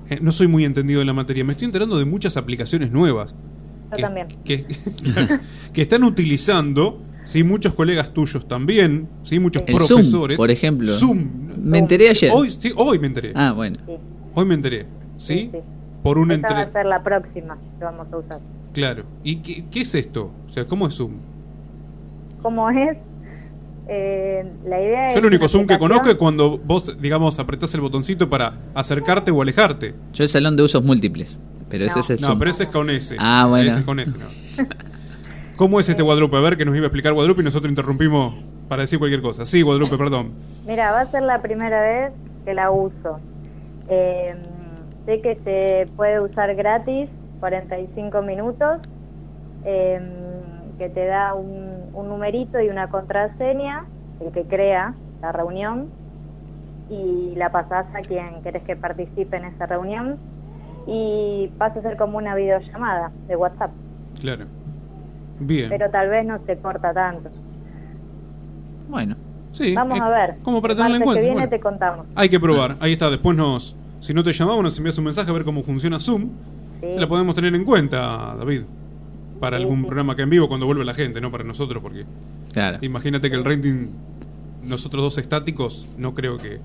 [0.10, 1.44] eh, no soy muy entendido en la materia.
[1.44, 3.34] Me estoy enterando de muchas aplicaciones nuevas
[3.92, 4.28] Yo que, también.
[4.44, 4.66] que,
[5.74, 10.38] que están utilizando, sí, muchos colegas tuyos también, sí, muchos El Zoom, profesores.
[10.38, 10.88] por ejemplo.
[10.94, 11.28] Zoom.
[11.58, 12.32] Me enteré ayer.
[12.34, 13.32] Hoy, sí, hoy me enteré.
[13.36, 13.78] Ah, bueno.
[14.36, 14.86] Hoy me enteré,
[15.18, 15.50] ¿sí?
[16.02, 16.80] Por un Esta va entre...
[16.80, 18.40] a ser la próxima que vamos a usar.
[18.74, 19.06] Claro.
[19.24, 20.32] ¿Y qué, qué es esto?
[20.50, 21.14] O sea, ¿cómo es Zoom?
[22.42, 22.98] ¿Cómo es?
[23.88, 27.74] Eh, la idea es Yo el único Zoom que conozco es cuando vos, digamos, apretás
[27.74, 29.94] el botoncito para acercarte o alejarte.
[30.14, 31.40] Yo el salón de usos múltiples.
[31.70, 32.40] Pero ese es el No, Zoom.
[32.40, 33.16] pero ese es con ese.
[33.20, 33.70] Ah, bueno.
[33.72, 34.26] Ese es con ese, no.
[35.58, 36.38] ¿Cómo es este Guadalupe?
[36.38, 38.36] A ver, que nos iba a explicar Guadalupe y nosotros interrumpimos
[38.70, 39.46] para decir cualquier cosa.
[39.46, 40.32] Sí, Guadalupe, perdón.
[40.66, 42.12] Mira, va a ser la primera vez
[42.46, 43.20] que la uso.
[43.90, 44.34] Eh,
[45.06, 47.10] sé que se puede usar gratis,
[47.40, 48.80] 45 minutos,
[49.66, 50.00] eh,
[50.78, 53.86] que te da un, un numerito y una contraseña,
[54.20, 55.88] el que crea la reunión,
[56.90, 60.18] y la pasás a quien querés que participe en esa reunión,
[60.88, 63.72] y pasa a ser como una videollamada de WhatsApp,
[64.20, 64.46] Claro.
[65.40, 65.70] Bien.
[65.70, 67.30] pero tal vez no se corta tanto.
[68.90, 69.16] Bueno.
[69.52, 69.74] Sí.
[69.76, 70.36] Vamos es a ver.
[70.44, 71.20] Como para El tenerlo en cuenta.
[71.22, 72.06] que viene Bueno, te contamos.
[72.16, 72.76] Hay que probar.
[72.80, 73.10] Ahí está.
[73.10, 73.76] Después nos...
[74.00, 76.30] Si no te llamamos, nos envías un mensaje a ver cómo funciona Zoom.
[76.82, 76.88] Sí.
[76.98, 78.64] La podemos tener en cuenta, David.
[79.44, 82.06] Para algún programa que en vivo cuando vuelve la gente, no para nosotros, porque
[82.54, 82.78] Claro.
[82.82, 83.88] imagínate que el rating,
[84.64, 86.60] nosotros dos estáticos, no creo que,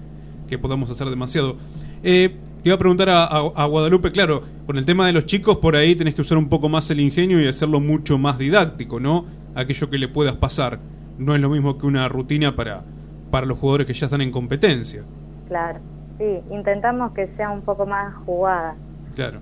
[0.48, 1.56] que podamos hacer demasiado.
[2.04, 5.26] Eh, te iba a preguntar a, a- a Guadalupe, claro, con el tema de los
[5.26, 8.38] chicos, por ahí tenés que usar un poco más el ingenio y hacerlo mucho más
[8.38, 9.24] didáctico, ¿no?
[9.56, 10.78] Aquello que le puedas pasar.
[11.18, 12.84] No es lo mismo que una rutina para,
[13.32, 15.02] para los jugadores que ya están en competencia.
[15.48, 15.80] Claro,
[16.18, 18.76] sí, intentamos que sea un poco más jugada,
[19.16, 19.40] Claro.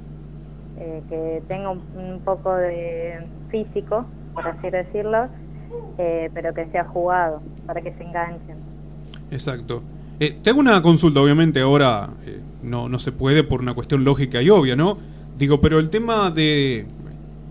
[0.79, 5.29] Eh, que tenga un, un poco de físico, por así decirlo,
[5.99, 8.57] eh, pero que sea jugado, para que se enganchen.
[9.31, 9.83] Exacto.
[10.19, 14.03] Eh, te hago una consulta, obviamente ahora eh, no, no se puede por una cuestión
[14.05, 14.97] lógica y obvia, ¿no?
[15.37, 16.87] Digo, pero el tema de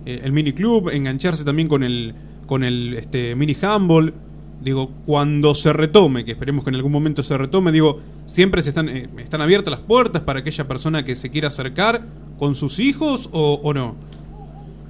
[0.06, 2.16] eh, el mini club, engancharse también con el
[2.48, 4.14] con el este mini handball,
[4.66, 8.70] digo, cuando se retome, que esperemos que en algún momento se retome, digo, siempre se
[8.70, 12.02] están eh, están abiertas las puertas para aquella persona que se quiera acercar
[12.40, 13.96] con sus hijos o, o no.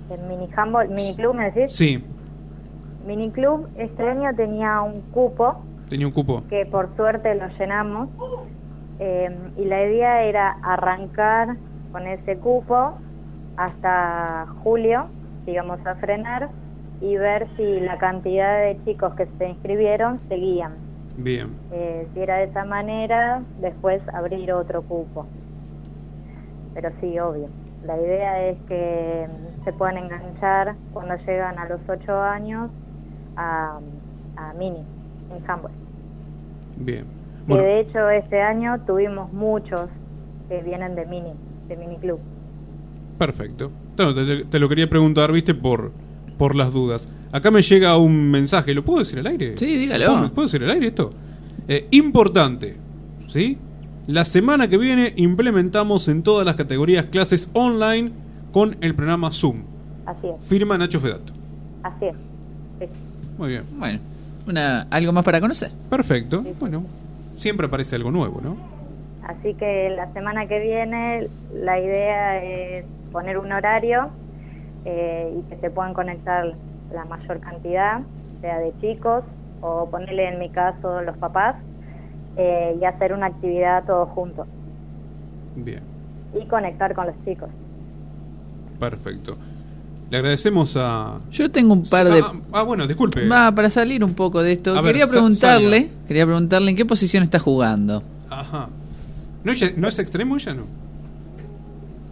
[0.09, 1.75] El mini handball, mini club, ¿me decís?
[1.75, 2.01] Sí,
[3.05, 6.43] Mini club este año tenía un cupo tenía un cupo.
[6.49, 8.09] que por suerte lo llenamos
[8.99, 11.57] eh, y la idea era arrancar
[11.91, 12.97] con ese cupo
[13.57, 15.07] hasta julio,
[15.45, 16.49] digamos a frenar
[17.01, 20.73] y ver si la cantidad de chicos que se inscribieron seguían.
[21.17, 21.49] Bien.
[21.71, 25.25] Eh, si era de esa manera, después abrir otro cupo.
[26.73, 27.47] Pero sí, obvio.
[27.85, 32.69] La idea es que mm, se puedan enganchar cuando llegan a los 8 años
[33.35, 33.79] a,
[34.35, 34.83] a mini,
[35.31, 35.71] en handball.
[36.77, 37.05] Bien.
[37.05, 39.89] Que Bueno, de hecho este año tuvimos muchos
[40.49, 41.33] que vienen de mini,
[41.67, 42.19] de mini club.
[43.17, 43.71] Perfecto.
[43.97, 45.91] No, te, te lo quería preguntar, viste, por,
[46.37, 47.07] por las dudas.
[47.31, 49.57] Acá me llega un mensaje, ¿lo puedo decir al aire?
[49.57, 50.05] Sí, dígalo.
[50.05, 51.13] ¿Puedo, ¿puedo decir al aire esto?
[51.67, 52.77] Eh, importante,
[53.27, 53.57] ¿sí?
[54.07, 58.11] La semana que viene implementamos en todas las categorías clases online
[58.51, 59.63] con el programa Zoom.
[60.05, 61.33] Así es, Firma Nacho Fedato.
[61.83, 62.15] así es.
[62.79, 62.85] Sí.
[63.37, 63.63] Muy bien.
[63.77, 63.99] Bueno,
[64.47, 65.71] una, algo más para conocer.
[65.89, 66.43] Perfecto.
[66.59, 66.83] Bueno,
[67.37, 68.55] siempre aparece algo nuevo, ¿no?
[69.27, 74.09] Así que la semana que viene la idea es poner un horario
[74.85, 76.53] eh, y que se puedan conectar
[76.93, 78.01] la mayor cantidad,
[78.41, 79.23] sea de chicos
[79.61, 81.55] o ponerle en mi caso los papás
[82.37, 84.45] eh, y hacer una actividad todos juntos
[85.55, 85.81] Bien,
[86.39, 87.49] y conectar con los chicos.
[88.79, 89.37] perfecto.
[90.11, 91.17] Le agradecemos a...
[91.31, 92.19] Yo tengo un par de...
[92.19, 93.27] Ah, ah, bueno, disculpe.
[93.27, 96.07] Va, para salir un poco de esto, A quería preguntarle, salga.
[96.07, 98.03] quería preguntarle en qué posición está jugando.
[98.29, 98.67] Ajá.
[99.43, 100.63] ¿No, es- ¿No es extremo ella, no?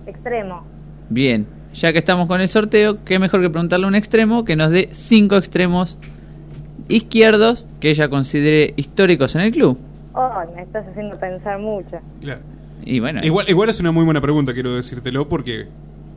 [0.07, 0.63] Extremo.
[1.09, 4.55] Bien, ya que estamos con el sorteo, qué mejor que preguntarle a un extremo que
[4.55, 5.97] nos dé cinco extremos
[6.88, 9.78] izquierdos que ella considere históricos en el club.
[10.13, 11.97] Oh, me estás haciendo pensar mucho.
[12.21, 12.41] Claro.
[12.86, 15.67] Y bueno, Igual, igual es una muy buena pregunta, quiero decírtelo, porque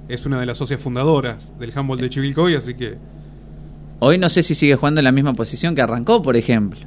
[0.09, 2.97] es una de las socias fundadoras del handball de Chivilcoy, así que...
[4.01, 6.81] hoy no sé si sigue jugando en la misma posición que arrancó, por ejemplo.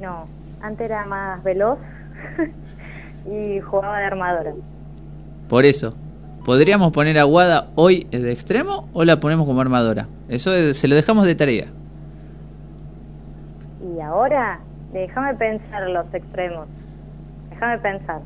[0.00, 0.26] No,
[0.60, 1.78] antes era más veloz
[3.26, 4.52] y jugaba de armadora.
[5.48, 5.94] Por eso,
[6.44, 10.06] ¿podríamos poner a Wada hoy de extremo o la ponemos como armadora?
[10.28, 11.66] Eso es- se lo dejamos de tarea.
[13.96, 14.60] Y ahora,
[14.92, 16.66] déjame pensar los extremos.
[17.50, 18.20] Déjame pensar.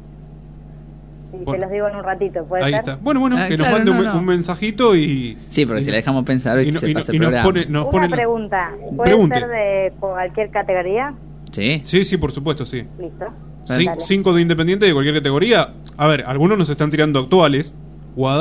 [1.33, 1.53] Y Bueno.
[1.53, 2.79] te los digo en un ratito, ¿puede Ahí ser?
[2.81, 2.97] está.
[2.97, 4.19] Bueno, bueno, Ah, que claro, nos mande no, un, no.
[4.21, 5.37] un mensajito y.
[5.49, 7.17] Sí, porque y- si la dejamos pensar, hoy y no- se y no- pasa el
[7.17, 7.45] y nos programa.
[7.49, 8.71] pone, nos Una pone pregunta.
[8.97, 9.39] ¿Puede Pregunte.
[9.39, 11.15] ser de cualquier categoría?
[11.53, 11.81] Sí.
[11.85, 12.85] Sí, sí, por supuesto, sí.
[12.99, 13.27] Listo.
[13.67, 14.01] Cin- Dale.
[14.01, 15.69] cinco de Independiente de cualquier categoría.
[15.99, 17.75] A ver, algunos nos están tirando actuales,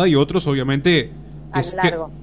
[0.08, 1.12] Y otros, obviamente.
[1.54, 1.74] Que, es-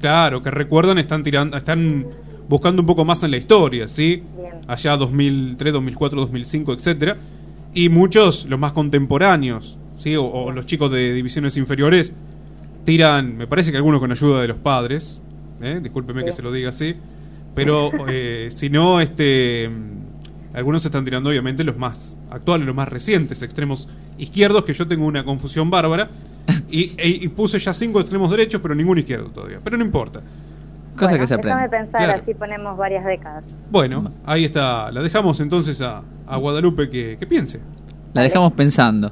[0.01, 2.07] claro, que recuerdan, están tirando, están
[2.49, 4.23] buscando un poco más en la historia, ¿sí?
[4.37, 4.53] Bien.
[4.67, 7.17] Allá 2003, 2004, 2005, etcétera.
[7.73, 10.15] Y muchos, los más contemporáneos, ¿sí?
[10.17, 12.13] O, o los chicos de divisiones inferiores,
[12.85, 15.19] tiran, me parece que algunos con ayuda de los padres,
[15.63, 15.81] ¿eh?
[15.83, 16.95] discúlpeme que se lo diga así,
[17.55, 19.71] pero eh, si no, este,
[20.55, 23.89] algunos están tirando obviamente los más actuales, los más recientes, extremos
[24.19, 26.09] izquierdos, que yo tengo una confusión bárbara,
[26.71, 30.21] y, e- y puse ya cinco extremos derechos, pero ningún izquierdo todavía, pero no importa.
[30.95, 31.69] Cosa Bueno, que se aprende.
[31.69, 32.23] pensar, Claro.
[32.23, 33.45] así ponemos varias décadas.
[33.71, 37.61] Bueno, ahí está, la dejamos entonces a, a Guadalupe que, que piense.
[38.13, 39.11] La dejamos pensando.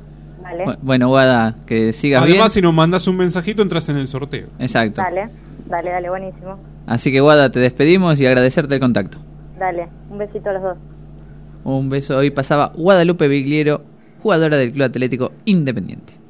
[0.83, 2.37] Bueno, Guada, que sigas bien.
[2.37, 4.49] Además, si nos mandas un mensajito, entras en el sorteo.
[4.59, 5.01] Exacto.
[5.01, 5.29] Dale,
[5.67, 6.59] dale, dale, buenísimo.
[6.87, 9.19] Así que Guada, te despedimos y agradecerte el contacto.
[9.59, 10.79] Dale, un besito a los dos.
[11.65, 12.17] Un beso.
[12.17, 13.83] Hoy pasaba Guadalupe Bigliero,
[14.23, 16.22] jugadora del Club Atlético Independiente.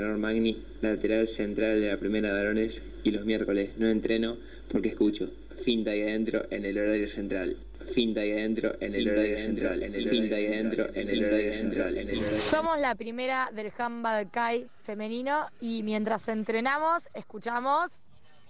[0.00, 4.38] Nicanor Magni, lateral central de la primera de varones y los miércoles no entreno
[4.72, 5.28] porque escucho
[5.62, 7.54] finta ahí adentro en el horario central.
[7.94, 9.82] Finta ahí adentro en el horario central.
[9.82, 11.98] En el finta ahí adentro en el horario central.
[12.38, 17.92] Somos la primera del handball Kai femenino y mientras entrenamos escuchamos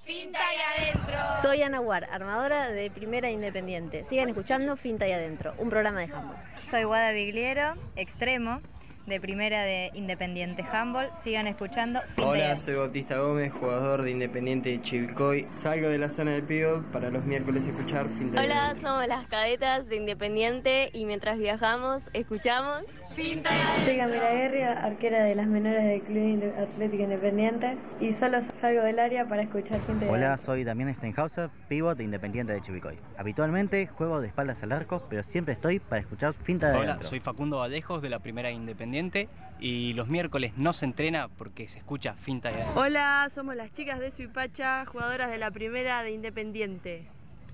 [0.05, 1.19] Finta y adentro.
[1.43, 4.07] Soy Ana War, armadora de Primera Independiente.
[4.09, 6.37] Sigan escuchando Finta y Adentro, un programa de handball.
[6.71, 8.61] Soy Guada Bigliero, extremo,
[9.07, 11.11] de Primera de Independiente Handball.
[11.25, 15.47] Sigan escuchando Hola, soy Bautista Gómez, jugador de Independiente de Chivilcoy.
[15.51, 19.27] Salgo de la zona del pivot para los miércoles escuchar fin de Hola, somos las
[19.27, 22.83] cadetas de Independiente y mientras viajamos, escuchamos
[23.17, 28.99] Soy Camila Guerri, arquera de las menores del Club Atlético Independiente y solo salgo del
[28.99, 32.97] área para escuchar gente de Hola, soy Damián Steinhauser, pivot de Independiente de Chivicoy.
[33.19, 37.09] Habitualmente juego de espaldas al arco, pero siempre estoy para escuchar finta de Hola, adentro.
[37.09, 41.79] soy Facundo Vallejos de la Primera Independiente y los miércoles no se entrena porque se
[41.79, 42.81] escucha finta y adentro.
[42.81, 47.07] Hola, somos las chicas de Suipacha, jugadoras de la primera de Independiente.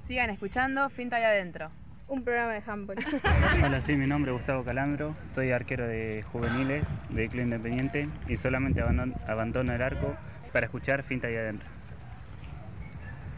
[0.07, 1.71] Sigan escuchando Finta y Adentro.
[2.09, 2.99] Un programa de handball.
[3.65, 8.37] Hola, sí, mi nombre es Gustavo Calandro, soy arquero de juveniles del Club Independiente y
[8.37, 10.15] solamente abandono, abandono el arco
[10.53, 11.69] para escuchar finta y adentro.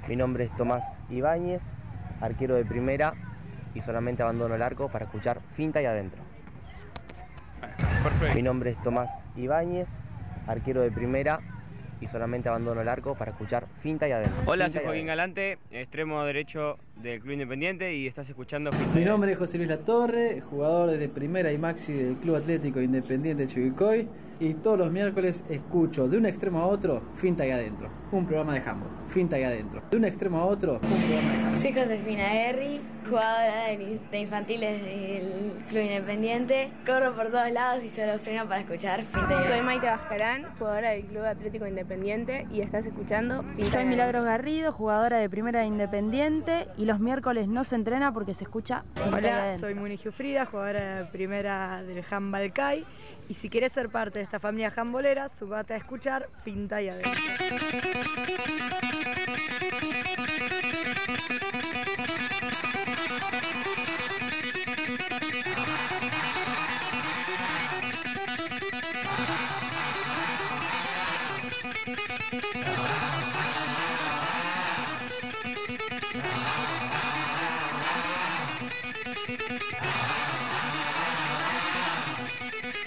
[0.06, 1.64] Mi nombre es Tomás Ibáñez,
[2.20, 3.14] arquero de primera
[3.74, 6.20] y solamente abandono el arco para escuchar finta y adentro.
[8.34, 9.88] Mi nombre es Tomás Ibáñez,
[10.46, 11.40] arquero de primera
[12.00, 14.42] y solamente abandono el arco para escuchar finta y adentro.
[14.46, 15.06] Hola, Finta soy Joaquín.
[15.06, 20.40] Galante, extremo derecho del Club Independiente y estás escuchando Mi nombre es José Luis Latorre,
[20.40, 24.08] jugador de primera y maxi del Club Atlético Independiente de Chivilcoy
[24.40, 28.54] y todos los miércoles escucho de un extremo a otro Finta y Adentro, un programa
[28.54, 29.82] de handball, Finta y Adentro.
[29.90, 31.60] De un extremo a otro, un programa de handball.
[31.60, 36.70] Soy Josefina Guerri, jugadora de, infantiles del Club Independiente.
[36.86, 41.04] Corro por todos lados y solo freno para escuchar Finta Soy Maite Bascarán, jugadora del
[41.04, 45.66] Club Atlético Independiente y estás escuchando Finta Soy y Milagros Garrido, jugadora de Primera de
[45.66, 49.68] Independiente y los miércoles no se entrena porque se escucha Finta y Hola, Adentro.
[49.68, 52.86] soy Muni Giufrida, jugadora de primera del handball CAI
[53.28, 57.12] y si quieres ser parte de esta familia jambolera, subate a escuchar Pinta y Adentro.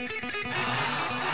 [0.04, 1.31] Ah.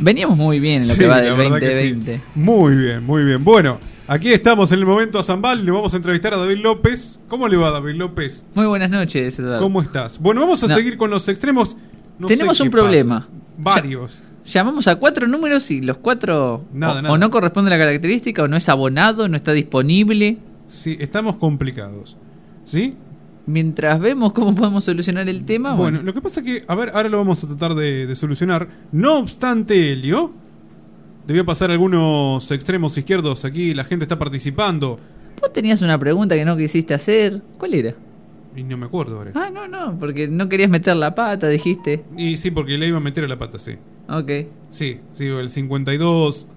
[0.00, 1.90] Veníamos muy bien en lo Sí, que va del verdad que sí.
[1.90, 2.20] 2020.
[2.34, 3.44] Muy bien, muy bien.
[3.44, 3.78] Bueno,
[4.08, 5.64] aquí estamos en el momento a Zambal.
[5.64, 7.20] Le vamos a entrevistar a David López.
[7.28, 8.42] ¿Cómo le va, David López?
[8.54, 9.60] Muy buenas noches, Eduardo.
[9.60, 10.18] ¿Cómo estás?
[10.18, 10.74] Bueno, vamos a No.
[10.74, 11.76] seguir con los extremos.
[12.18, 12.82] No Tenemos un pasa.
[12.82, 13.28] problema.
[13.58, 14.18] Varios.
[14.44, 17.14] Llamamos a cuatro números y los cuatro Nada, o, nada.
[17.14, 20.38] o no corresponde a la característica o no es abonado, no está disponible.
[20.66, 22.16] Sí, estamos complicados.
[22.64, 22.94] ¿Sí?
[23.46, 26.90] Mientras vemos cómo podemos solucionar el tema, Bueno, bueno, lo que pasa que, a ver,
[26.94, 28.68] ahora lo vamos a tratar de, de solucionar.
[28.92, 29.96] No obstante,
[31.26, 33.74] voy a pasar algunos extremos izquierdos aquí.
[33.74, 34.98] La gente está participando.
[35.40, 37.42] vos tenías una pregunta que no quisiste hacer.
[37.58, 37.94] ¿Cuál era?
[38.56, 39.32] Y no me acuerdo ahora.
[39.34, 42.04] Ah, no, no, porque no querías meter la pata, dijiste.
[42.16, 43.72] Y sí, porque le iba a meter a la pata, sí.
[44.08, 44.30] Ok.
[44.70, 46.48] Sí, sí, el 52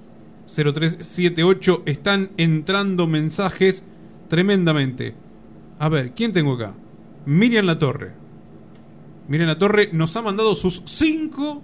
[0.47, 3.85] 0378 están entrando mensajes
[4.27, 5.13] tremendamente.
[5.83, 6.73] A ver, ¿quién tengo acá?
[7.25, 8.13] Miriam La Torre.
[9.27, 11.61] Miriam La Torre nos ha mandado sus cinco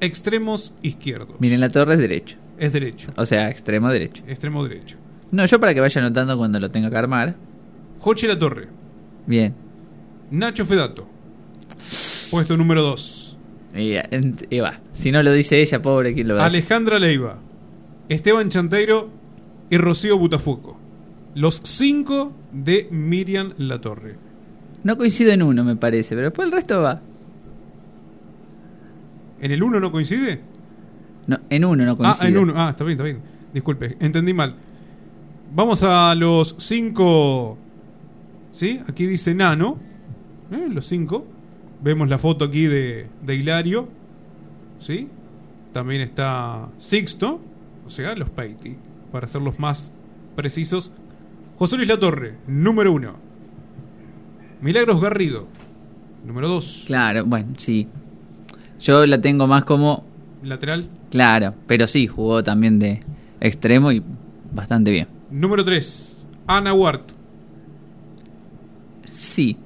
[0.00, 1.38] extremos izquierdos.
[1.38, 2.38] Miren, la torre es derecho.
[2.56, 4.22] Es derecho, O sea, extremo derecho.
[4.26, 4.96] extremo derecho.
[5.32, 7.34] No, yo para que vaya anotando cuando lo tenga que armar.
[7.98, 8.68] Joche La Torre.
[9.26, 9.54] Bien.
[10.30, 11.06] Nacho Fedato.
[12.30, 13.36] Puesto número 2.
[13.74, 14.80] Y, va.
[14.92, 16.60] Si no lo dice ella, pobre, ¿quién lo va a decir?
[16.60, 17.38] Alejandra Leiva,
[18.08, 19.10] Esteban Chanteiro
[19.68, 20.85] y Rocío Butafuoco.
[21.36, 24.16] Los cinco de Miriam La Torre.
[24.84, 27.02] No coincido en uno, me parece, pero después el resto va.
[29.42, 30.40] ¿En el uno no coincide?
[31.26, 32.24] No, en uno no coincide.
[32.24, 32.54] Ah, en uno.
[32.56, 33.20] Ah, está bien, está bien.
[33.52, 34.54] Disculpe, entendí mal.
[35.54, 37.58] Vamos a los cinco.
[38.52, 38.80] ¿Sí?
[38.88, 39.76] Aquí dice Nano.
[40.50, 40.68] ¿Eh?
[40.70, 41.26] Los cinco.
[41.82, 43.88] Vemos la foto aquí de, de Hilario.
[44.78, 45.08] ¿Sí?
[45.74, 47.42] También está Sixto.
[47.86, 48.78] O sea, los Peiti.
[49.12, 49.92] Para ser los más
[50.34, 50.92] precisos.
[51.58, 53.14] José Luis Latorre, número uno.
[54.60, 55.46] Milagros Garrido,
[56.24, 56.84] número dos.
[56.86, 57.86] Claro, bueno, sí.
[58.80, 60.04] Yo la tengo más como.
[60.42, 60.88] Lateral.
[61.10, 63.00] Claro, pero sí, jugó también de
[63.40, 64.02] extremo y
[64.52, 65.08] bastante bien.
[65.30, 66.26] Número 3.
[66.46, 67.10] Ana Wart.
[69.12, 69.56] Sí.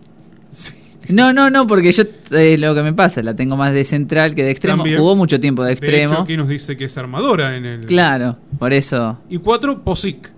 [1.09, 4.35] No, no, no, porque yo eh, lo que me pasa, la tengo más de central
[4.35, 4.79] que de extremo.
[4.79, 4.99] También.
[5.01, 6.13] Jugó mucho tiempo de De extremo.
[6.13, 7.87] hecho, aquí nos dice que es armadora en el.
[7.87, 9.19] Claro, por eso.
[9.29, 9.83] Y 4.
[9.83, 10.31] Posic.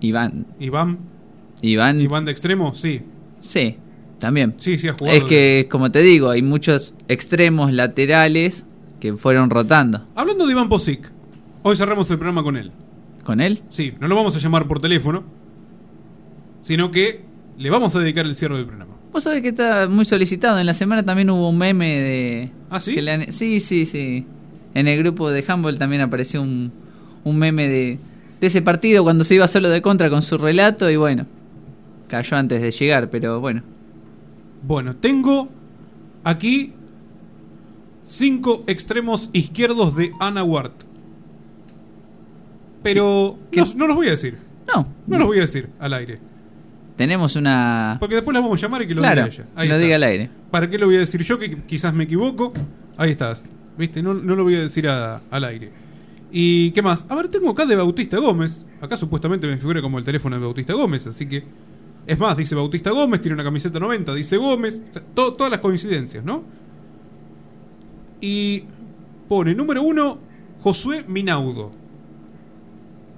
[0.00, 0.46] Iván.
[0.58, 0.98] Iván.
[1.62, 2.00] Iván.
[2.00, 3.02] Iván de extremo, sí.
[3.40, 3.76] Sí,
[4.18, 4.54] también.
[4.58, 5.16] Sí, sí ha jugado.
[5.16, 8.64] Es que, como te digo, hay muchos extremos laterales
[8.98, 10.04] que fueron rotando.
[10.14, 11.10] Hablando de Iván Posic,
[11.62, 12.70] hoy cerramos el programa con él.
[13.24, 13.60] ¿Con él?
[13.70, 15.24] Sí, no lo vamos a llamar por teléfono,
[16.62, 17.20] sino que
[17.58, 18.94] le vamos a dedicar el cierre del programa.
[19.12, 20.58] Vos sabés que está muy solicitado.
[20.58, 22.50] En la semana también hubo un meme de.
[22.70, 22.94] ¿Ah, sí?
[22.94, 24.24] que le han- Sí, sí, sí.
[24.74, 26.70] En el grupo de Humboldt también apareció un,
[27.24, 27.98] un meme de,
[28.40, 31.26] de ese partido cuando se iba solo de contra con su relato y bueno.
[32.08, 33.62] Cayó antes de llegar, pero bueno.
[34.62, 35.48] Bueno, tengo
[36.24, 36.72] aquí
[38.06, 40.72] cinco extremos izquierdos de Ana Wart.
[42.82, 44.36] Pero no, no los voy a decir.
[44.74, 44.86] No.
[45.06, 46.18] No los voy a decir al aire.
[46.96, 47.96] Tenemos una.
[48.00, 49.44] Porque después las vamos a llamar y que lo Claro, diga ella.
[49.54, 49.84] Ahí lo está.
[49.84, 50.30] diga al aire.
[50.50, 51.38] ¿Para qué lo voy a decir yo?
[51.38, 52.52] Que quizás me equivoco.
[52.96, 53.42] Ahí estás.
[53.78, 54.02] ¿Viste?
[54.02, 55.70] No, no lo voy a decir a- al aire.
[56.30, 57.04] ¿Y qué más?
[57.08, 58.64] A ver, tengo acá de Bautista Gómez.
[58.80, 61.44] Acá supuestamente me figura como el teléfono de Bautista Gómez, así que.
[62.06, 64.82] Es más, dice Bautista Gómez, tiene una camiseta 90, dice Gómez.
[64.90, 66.42] o sea, to- todas las coincidencias, ¿no?
[68.20, 68.64] Y
[69.28, 70.18] pone número uno,
[70.60, 71.72] Josué Minaudo.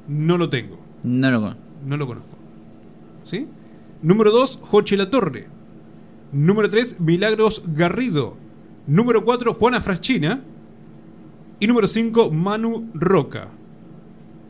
[0.09, 0.79] No lo tengo.
[1.05, 1.61] No lo conozco.
[1.87, 2.37] No lo conozco.
[3.25, 3.47] ¿Sí?
[4.03, 5.47] Número 2, Joche La Torre.
[6.33, 8.37] Número 3, Milagros Garrido.
[8.87, 10.43] Número 4, Juana Fraschina.
[11.63, 13.47] Y número 5, Manu Roca.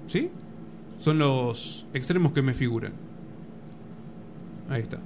[0.08, 0.30] ¿Sí?
[0.98, 2.94] Son los extremos que me figuran.
[4.70, 4.98] Ahí está.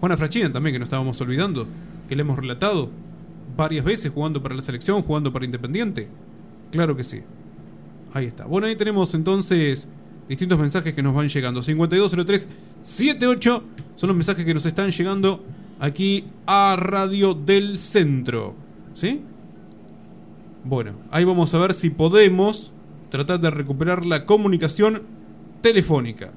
[0.00, 1.68] Juana Fraschina también, que no estábamos olvidando.
[2.08, 2.90] Que le hemos relatado
[3.56, 6.08] varias veces jugando para la selección, jugando para Independiente.
[6.72, 7.20] Claro que sí.
[8.12, 8.44] Ahí está.
[8.44, 9.86] Bueno, ahí tenemos entonces
[10.28, 11.62] distintos mensajes que nos van llegando.
[11.62, 13.62] 520378
[13.94, 15.44] son los mensajes que nos están llegando
[15.78, 18.56] aquí a Radio del Centro.
[18.96, 19.22] ¿Sí?
[20.66, 22.72] Bueno, ahí vamos a ver si podemos
[23.08, 25.02] tratar de recuperar la comunicación
[25.60, 26.30] telefónica.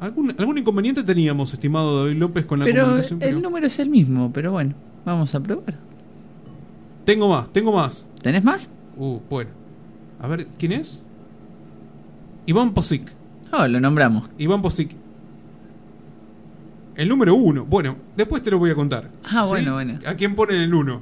[0.00, 3.22] ¿Algún, algún inconveniente teníamos, estimado David López, con la Pero comunicación?
[3.22, 4.74] el número es el mismo, pero bueno,
[5.04, 5.74] vamos a probar.
[7.04, 8.04] Tengo más, tengo más.
[8.20, 8.68] ¿Tenés más?
[8.96, 9.50] Uh, bueno.
[10.20, 11.04] A ver, ¿quién es?
[12.46, 13.12] Iván Posic.
[13.52, 14.28] Oh, lo nombramos.
[14.38, 14.90] Iván Posic.
[16.96, 17.64] El número uno.
[17.64, 19.08] Bueno, después te lo voy a contar.
[19.24, 19.50] Ah, ¿Sí?
[19.50, 20.00] bueno, bueno.
[20.04, 21.00] ¿A quién ponen el uno?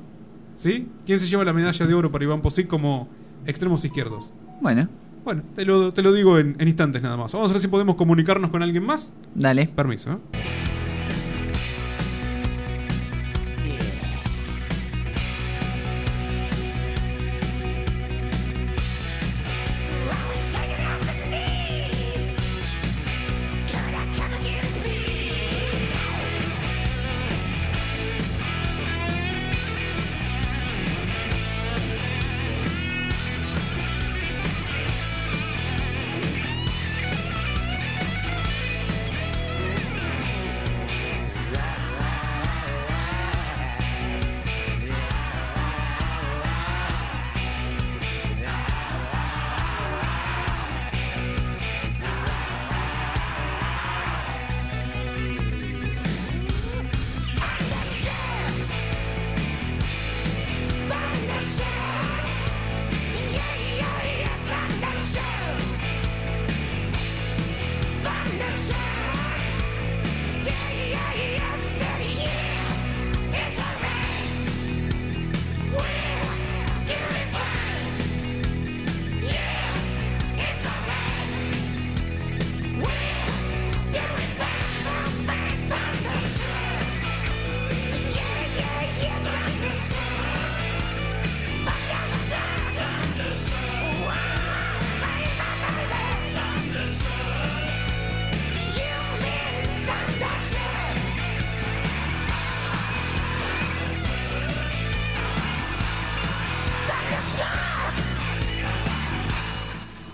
[0.58, 0.88] ¿Sí?
[1.06, 3.08] ¿Quién se lleva la medalla de oro para Iván Posic como
[3.46, 4.28] extremos izquierdos?
[4.60, 4.88] Bueno,
[5.24, 7.32] Bueno, te lo, te lo digo en, en instantes nada más.
[7.32, 9.12] Vamos a ver si podemos comunicarnos con alguien más.
[9.34, 9.66] dale.
[9.68, 10.16] Permiso, ¿eh?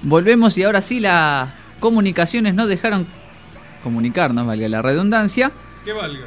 [0.05, 1.49] Volvemos y ahora sí las
[1.81, 3.07] comunicaciones nos dejaron
[3.83, 5.51] comunicarnos, valga la redundancia,
[5.85, 6.27] Que valga.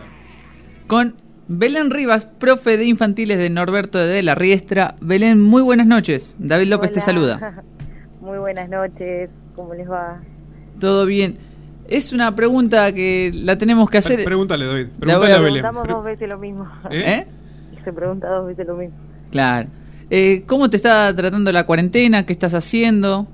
[0.88, 1.16] con
[1.48, 4.96] Belén Rivas, profe de infantiles de Norberto de la Riestra.
[5.00, 6.36] Belén, muy buenas noches.
[6.38, 7.64] David López te saluda.
[8.22, 10.20] Muy buenas noches, ¿cómo les va?
[10.82, 11.38] Todo bien.
[11.88, 14.26] Es una pregunta que la tenemos que hacer.
[14.26, 14.88] Pregúntale, David.
[15.00, 15.54] Pregúntale a- a Belén.
[15.62, 16.68] Preguntamos Pre- dos veces lo mismo.
[16.92, 17.26] ¿Eh?
[17.86, 18.98] Se pregunta dos veces lo mismo.
[19.32, 19.70] Claro.
[20.10, 22.26] Eh, ¿Cómo te está tratando la cuarentena?
[22.26, 23.28] ¿Qué estás haciendo?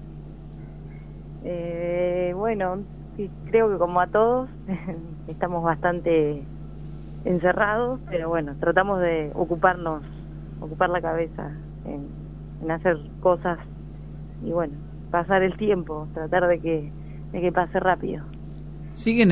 [2.56, 2.84] Bueno,
[3.18, 4.48] sí, creo que como a todos
[5.28, 6.44] estamos bastante
[7.26, 10.04] encerrados, pero bueno, tratamos de ocuparnos,
[10.62, 11.52] ocupar la cabeza
[11.84, 12.08] en,
[12.62, 13.58] en hacer cosas
[14.46, 14.76] y bueno,
[15.10, 16.92] pasar el tiempo, tratar de que,
[17.32, 18.24] de que pase rápido.
[18.92, 19.32] ¿Siguen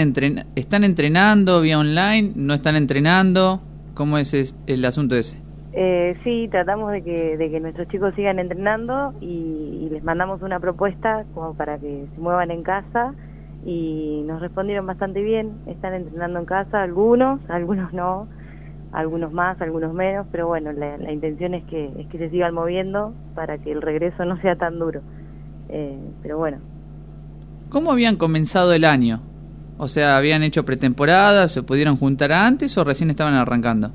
[0.55, 2.31] ¿Están entrenando vía online?
[2.35, 3.59] ¿No están entrenando?
[3.93, 5.37] ¿Cómo es- el asunto ese?
[5.73, 10.59] Eh, sí, tratamos de que, de que nuestros chicos sigan entrenando y, les mandamos una
[10.59, 13.13] propuesta como para que se muevan en casa
[13.65, 15.51] y nos respondieron bastante bien.
[15.67, 18.27] Están entrenando en casa algunos, algunos no,
[18.93, 22.53] algunos más, algunos menos, pero bueno, la, la intención es que, es que se sigan
[22.53, 25.01] moviendo para que el regreso no sea tan duro.
[25.67, 26.59] Eh, pero bueno,
[27.71, 29.21] ¿Cómo habían comenzado el año?
[29.77, 31.47] O sea, ¿habían hecho pretemporada?
[31.47, 33.93] ¿Se pudieron juntar antes o recién estaban arrancando?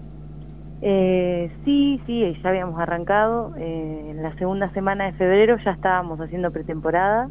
[0.88, 3.52] Eh, sí, sí, ya habíamos arrancado.
[3.56, 7.28] Eh, en la segunda semana de febrero ya estábamos haciendo pretemporada.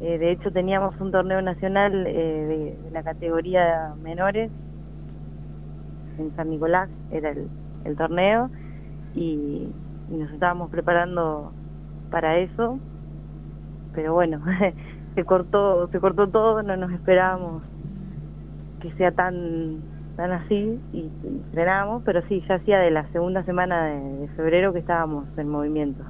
[0.00, 4.50] Eh, de hecho, teníamos un torneo nacional eh, de, de la categoría menores
[6.18, 8.50] en San Nicolás, era el, torneo,
[9.14, 9.68] y,
[10.10, 11.52] y nos estábamos preparando
[12.10, 12.80] para eso.
[13.94, 14.42] Pero bueno,
[15.14, 17.62] se cortó, se cortó todo, no nos esperábamos
[18.80, 21.08] que sea tan tan así y,
[21.52, 26.02] frenamos, pero sí, ya hacía de la segunda semana de, febrero que estábamos en movimiento.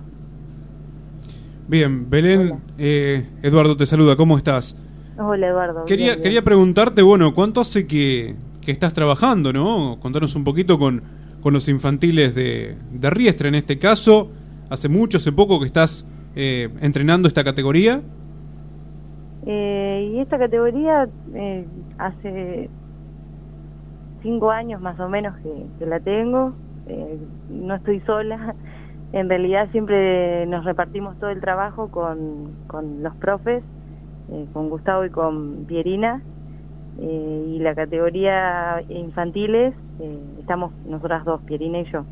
[1.69, 4.77] Bien, Belén, eh, Eduardo te saluda, ¿cómo estás?
[5.19, 5.85] Hola Eduardo.
[5.85, 6.23] Quería, bien, bien.
[6.23, 9.99] quería preguntarte, bueno, ¿cuánto hace que, que estás trabajando, no?
[10.01, 11.03] Contanos un poquito con,
[11.41, 14.31] con los infantiles de, de Riestra en este caso.
[14.71, 18.01] ¿Hace mucho, hace poco que estás eh, entrenando esta categoría?
[19.45, 21.67] Eh, y esta categoría eh,
[21.99, 22.71] hace
[24.23, 26.53] cinco años más o menos que, la tengo.
[26.87, 27.19] Eh,
[27.51, 28.55] no estoy sola.
[29.13, 33.63] En realidad siempre nos repartimos todo el trabajo con, con los profes,
[34.31, 36.23] eh, con Gustavo y con Pierina.
[36.99, 42.05] Eh, y la categoría infantiles, eh, estamos nosotras dos, Pierina y yo.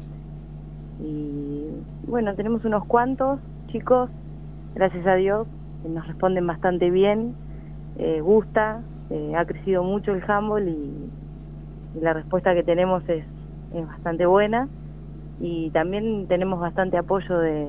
[1.02, 1.68] Y
[2.06, 4.10] bueno, tenemos unos cuantos chicos,
[4.74, 5.46] gracias a Dios,
[5.88, 7.34] nos responden bastante bien,
[8.22, 8.82] gusta,
[9.36, 11.10] ha crecido mucho el handball y,
[11.96, 13.24] y la respuesta que tenemos es,
[13.74, 14.68] es bastante buena
[15.40, 17.66] y también tenemos bastante apoyo de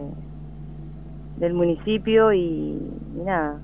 [1.38, 3.56] del municipio y, y nada,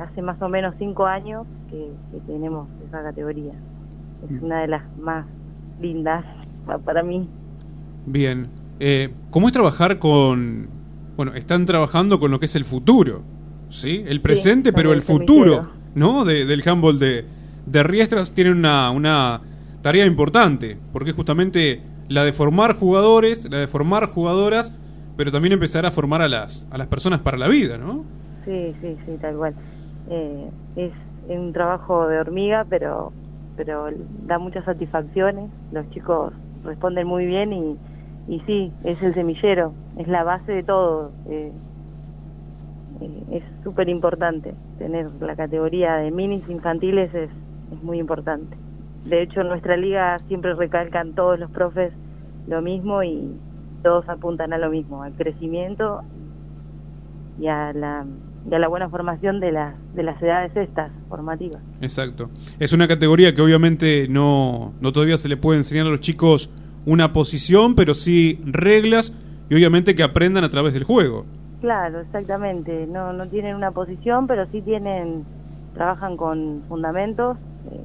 [0.00, 3.52] hace más o menos cinco años que, que tenemos esa categoría.
[4.30, 5.26] Es una de las más
[5.80, 6.24] lindas
[6.66, 7.28] pa- para mí.
[8.06, 8.46] Bien.
[8.78, 10.68] Eh, ¿Cómo es trabajar con...
[11.16, 13.22] Bueno, están trabajando con lo que es el futuro,
[13.70, 14.04] ¿sí?
[14.06, 15.66] El presente, pero el futuro.
[15.94, 16.24] ¿no?
[16.24, 17.24] De- del handball de,
[17.66, 19.40] de Riestras tiene una, una
[19.82, 24.72] tarea importante, porque es justamente la de formar jugadores, la de formar jugadoras,
[25.16, 28.04] pero también empezar a formar a las, a las personas para la vida, ¿no?
[28.44, 29.54] Sí, sí, sí, tal cual.
[30.08, 30.92] Eh, es
[31.28, 33.12] un trabajo de hormiga, pero
[33.56, 33.88] pero
[34.26, 35.50] da muchas satisfacciones.
[35.72, 36.32] Los chicos
[36.64, 37.76] responden muy bien y,
[38.28, 41.10] y sí, es el semillero, es la base de todo.
[41.28, 41.50] Eh,
[43.00, 47.30] eh, es súper importante tener la categoría de minis infantiles, es,
[47.72, 48.56] es muy importante.
[49.06, 51.92] De hecho, en nuestra liga siempre recalcan todos los profes
[52.48, 53.36] lo mismo y
[53.82, 56.02] todos apuntan a lo mismo, al crecimiento
[57.40, 58.04] y a la,
[58.50, 61.62] y a la buena formación de las, de las edades estas formativas.
[61.80, 62.30] Exacto.
[62.58, 66.50] Es una categoría que obviamente no, no todavía se le puede enseñar a los chicos
[66.84, 69.12] una posición, pero sí reglas
[69.48, 71.26] y obviamente que aprendan a través del juego.
[71.60, 72.86] Claro, exactamente.
[72.86, 75.24] No, no tienen una posición, pero sí tienen,
[75.74, 77.36] trabajan con fundamentos,
[77.70, 77.80] eh,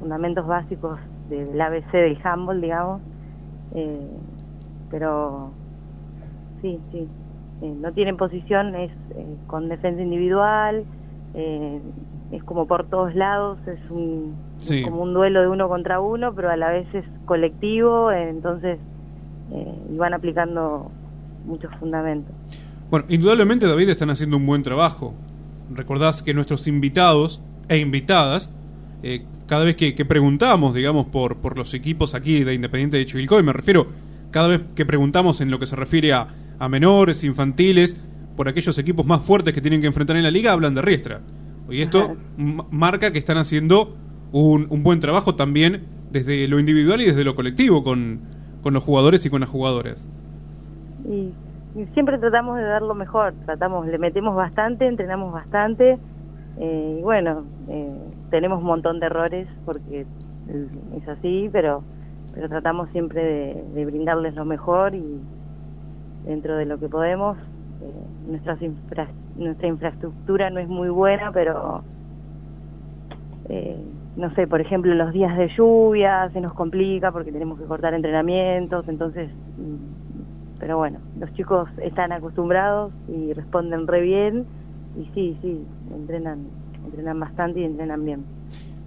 [0.00, 0.98] fundamentos básicos
[1.28, 3.00] del ABC del handball, digamos.
[3.74, 4.08] Eh,
[4.90, 5.50] pero
[6.62, 7.06] sí, sí.
[7.62, 10.84] Eh, no tienen posición, es eh, con defensa individual,
[11.34, 11.80] eh,
[12.32, 14.82] es como por todos lados, es un Sí.
[14.82, 18.78] como un duelo de uno contra uno, pero a la vez es colectivo, entonces
[19.52, 20.90] eh, y van aplicando
[21.46, 22.32] muchos fundamentos.
[22.90, 25.14] Bueno, indudablemente David están haciendo un buen trabajo.
[25.72, 28.52] Recordás que nuestros invitados e invitadas,
[29.02, 33.06] eh, cada vez que, que preguntamos, digamos, por, por los equipos aquí de Independiente de
[33.06, 33.88] Chivilcoy, me refiero,
[34.30, 36.28] cada vez que preguntamos en lo que se refiere a,
[36.58, 37.96] a menores, infantiles,
[38.36, 41.20] por aquellos equipos más fuertes que tienen que enfrentar en la liga, hablan de Riestra.
[41.68, 43.96] Y esto marca que están haciendo
[44.32, 48.20] un, un buen trabajo también desde lo individual y desde lo colectivo con,
[48.62, 50.06] con los jugadores y con las jugadoras.
[51.04, 51.32] y,
[51.78, 55.98] y siempre tratamos de dar lo mejor, tratamos, le metemos bastante, entrenamos bastante
[56.58, 57.96] eh, y bueno, eh,
[58.30, 60.08] tenemos un montón de errores porque
[60.46, 61.86] es así, pero
[62.32, 65.28] pero tratamos siempre de, de brindarles lo mejor y
[66.22, 67.38] dentro de lo que podemos.
[67.80, 71.84] eh, nuestras infra- nuestra infraestructura no es muy buena, pero
[73.48, 77.66] eh, no sé, por ejemplo, los días de lluvia se nos complica porque tenemos que
[77.66, 79.92] cortar entrenamientos, entonces, mm,
[80.58, 84.48] pero bueno, los chicos están acostumbrados y responden re bien
[84.94, 86.50] y sí, sí, entrenan,
[86.84, 88.24] entrenan bastante y entrenan bien.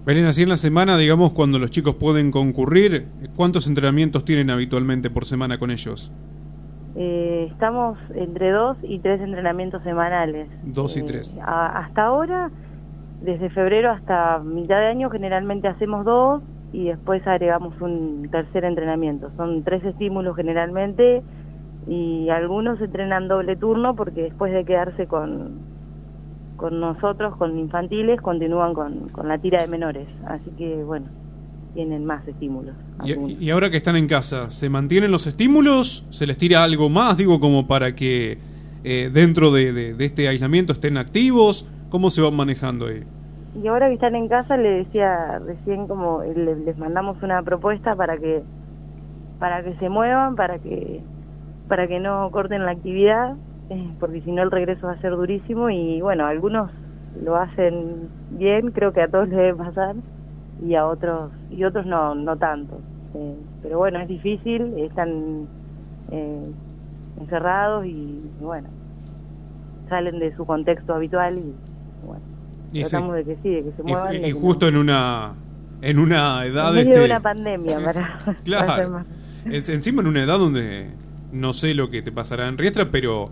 [0.05, 5.09] Belén, así en la semana, digamos, cuando los chicos pueden concurrir, ¿cuántos entrenamientos tienen habitualmente
[5.09, 6.11] por semana con ellos?
[6.95, 10.49] Eh, estamos entre dos y tres entrenamientos semanales.
[10.61, 11.35] Dos y Eh, tres.
[11.41, 12.51] a- hasta ahora,
[13.21, 19.31] desde febrero hasta mitad de año, generalmente hacemos dos y después agregamos un tercer entrenamiento.
[19.37, 21.23] Son tres estímulos generalmente
[21.87, 25.65] y algunos entrenan doble turno porque después de quedarse con,
[26.55, 30.07] con nosotros, con infantiles, continúan con, con la tira de menores.
[30.27, 31.07] Así que, bueno,
[31.73, 32.75] tienen más estímulos.
[33.03, 33.11] Y,
[33.45, 36.05] y ahora que están en casa, ¿se mantienen los estímulos?
[36.09, 38.37] ¿Se les tira algo más, digo, como para que
[38.83, 41.65] eh, dentro de, de- de este aislamiento estén activos?
[41.89, 43.03] ¿Cómo se van manejando ahí?
[43.61, 47.95] Y ahora que están en casa, le decía recién como le- les mandamos una propuesta
[47.95, 48.41] para que
[49.39, 51.01] para que se muevan, para que
[51.67, 53.35] para que no corten la actividad, eh,
[53.99, 56.71] porque si no el regreso va a ser durísimo y bueno, algunos
[57.23, 59.95] lo hacen bien, creo que a todos les debe pasar
[60.65, 62.79] y a otros y otros no no tanto.
[63.15, 65.47] Eh, pero bueno, es difícil, están
[66.11, 66.51] eh,
[67.19, 68.67] encerrados y bueno,
[69.89, 71.53] salen de su contexto habitual y
[72.05, 72.21] bueno,
[72.71, 72.89] Y sí.
[72.89, 74.15] tratamos de que sí, de que se muevan.
[74.15, 75.33] y- justo en una
[75.81, 78.89] en una edad en medio este, de una pandemia para, Claro.
[78.89, 79.05] más.
[79.45, 80.87] Es- encima en una edad donde
[81.31, 83.29] no sé lo que te pasará en Riestra, pero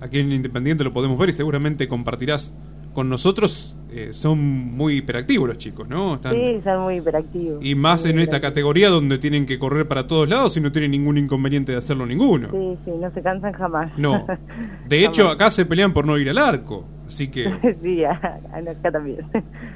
[0.00, 2.54] aquí en Independiente lo podemos ver y seguramente compartirás
[2.92, 3.76] con nosotros.
[3.90, 6.16] eh, son muy hiperactivos los chicos, ¿no?
[6.16, 7.64] Están, Sí, son muy hiperactivos.
[7.64, 10.72] Y más Muy en esta categoría donde tienen que correr para todos lados y no
[10.72, 12.48] tienen ningún inconveniente de hacerlo ninguno.
[12.50, 13.96] Sí, sí, no se cansan jamás.
[13.96, 14.26] No.
[14.88, 16.86] De hecho, acá se pelean por no ir al arco.
[17.06, 17.44] Así que,
[17.82, 19.20] sí, acá también.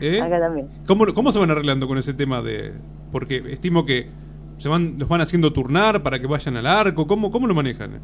[0.00, 0.20] ¿Eh?
[0.22, 0.66] Acá también.
[0.86, 2.72] ¿cómo, ¿cómo se van arreglando con ese tema de...?
[3.10, 4.08] Porque estimo que
[4.58, 7.06] se van los van haciendo turnar para que vayan al arco.
[7.06, 8.00] ¿Cómo, cómo lo manejan?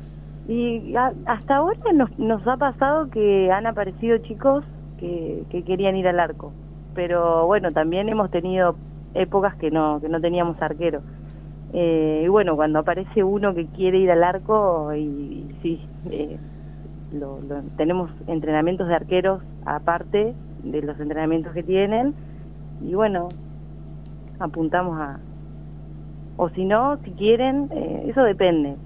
[0.49, 4.65] Y a- hasta ahora nos, nos ha pasado que han aparecido chicos
[4.99, 6.57] que, que querían ir al arco.
[6.95, 8.81] Pero bueno, también hemos tenido
[9.15, 11.05] épocas que no, que no teníamos arquero.
[11.73, 16.41] Eh, y bueno, cuando aparece uno que quiere ir al arco, y, sí, eh,
[17.11, 22.17] lo- lo- tenemos entrenamientos de arqueros aparte de los entrenamientos que tienen.
[22.81, 23.39] Y bueno,
[24.39, 25.21] apuntamos a...
[26.37, 28.79] O si no, si quieren, eh, eso depende.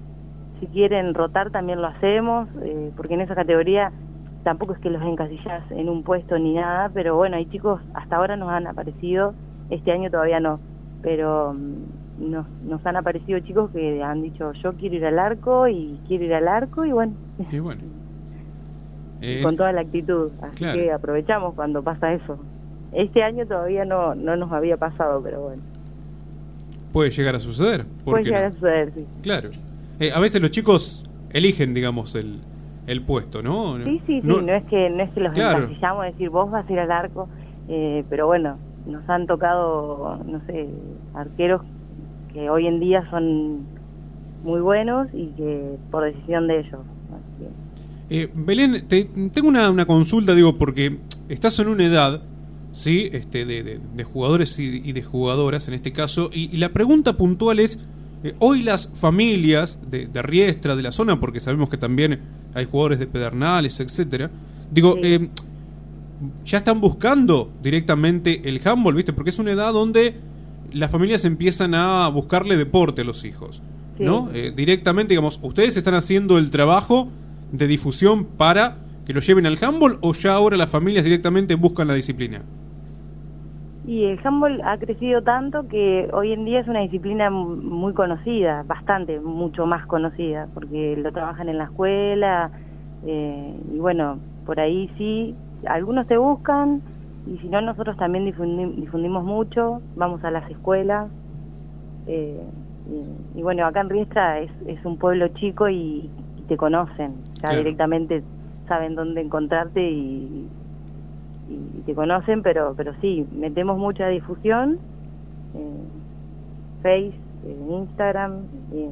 [0.63, 3.91] Si quieren rotar también lo hacemos, eh, porque en esa categoría
[4.43, 8.15] tampoco es que los encasillas en un puesto ni nada, pero bueno, hay chicos, hasta
[8.15, 9.33] ahora nos han aparecido,
[9.69, 10.61] este año todavía no,
[11.01, 15.67] pero mm, nos, nos han aparecido chicos que han dicho yo quiero ir al arco
[15.67, 17.13] y quiero ir al arco y bueno,
[17.51, 17.81] Y bueno.
[19.25, 20.77] Eh, con toda la actitud, así claro.
[20.77, 22.37] que aprovechamos cuando pasa eso.
[22.91, 25.61] Este año todavía no, no nos había pasado, pero bueno,
[26.91, 27.85] puede llegar a suceder.
[28.03, 28.47] ¿por puede llegar no?
[28.47, 29.05] a suceder, sí.
[29.21, 29.51] Claro.
[30.03, 32.41] Eh, a veces los chicos eligen, digamos, el,
[32.87, 33.77] el puesto, ¿no?
[33.77, 35.59] Sí, sí, sí, No- es que no es que los Claro.
[35.63, 37.29] encasillamos, decir vos vas a ir al arco,
[37.69, 40.67] eh, pero bueno, nos han tocado, no sé,
[41.13, 41.61] arqueros
[42.33, 43.65] que hoy en día son
[44.43, 46.81] muy buenos y que por decisión de ellos.
[48.09, 50.97] Eh, Belén, te- tengo una, una consulta, digo, porque
[51.29, 52.21] estás en una edad,
[52.73, 53.09] ¿sí?
[53.13, 56.69] Este, de, de- de jugadores y, y de jugadoras en este caso, y, y la
[56.69, 57.79] pregunta puntual es,
[58.23, 62.19] eh, hoy las familias de, de Riestra, de la zona, porque sabemos que también
[62.53, 64.31] hay jugadores de Pedernales, etcétera,
[64.71, 65.29] digo, eh,
[66.45, 69.13] ya están buscando directamente el handball, ¿viste?
[69.13, 70.15] Porque es una edad donde
[70.71, 73.61] las familias empiezan a buscarle deporte a los hijos,
[73.99, 74.29] ¿no?
[74.33, 77.09] Eh, directamente, digamos, ¿ustedes están haciendo el trabajo
[77.51, 81.87] de difusión para que lo lleven al handball o ya ahora las familias directamente buscan
[81.87, 82.41] la disciplina?
[83.83, 88.63] Y el handball ha crecido tanto que hoy en día es una disciplina muy conocida,
[88.63, 92.51] bastante, mucho más conocida, porque lo trabajan en la escuela
[93.01, 95.37] eh, y bueno, por ahí sí,
[95.67, 96.81] algunos te buscan
[97.25, 101.11] y si no nosotros también difundi- difundimos mucho, vamos a las escuelas
[102.05, 102.51] eh,
[102.85, 107.23] y, y bueno, acá en Riestra es, es un pueblo chico y, y te conocen,
[107.41, 107.59] ya Claro.
[107.59, 108.25] directamente
[108.67, 110.51] saben dónde encontrarte y,
[111.77, 114.79] y te conocen, pero pero sí, metemos mucha difusión,
[115.55, 115.83] eh,
[116.81, 117.13] Face,
[117.45, 118.41] eh, Instagram,
[118.73, 118.89] eh,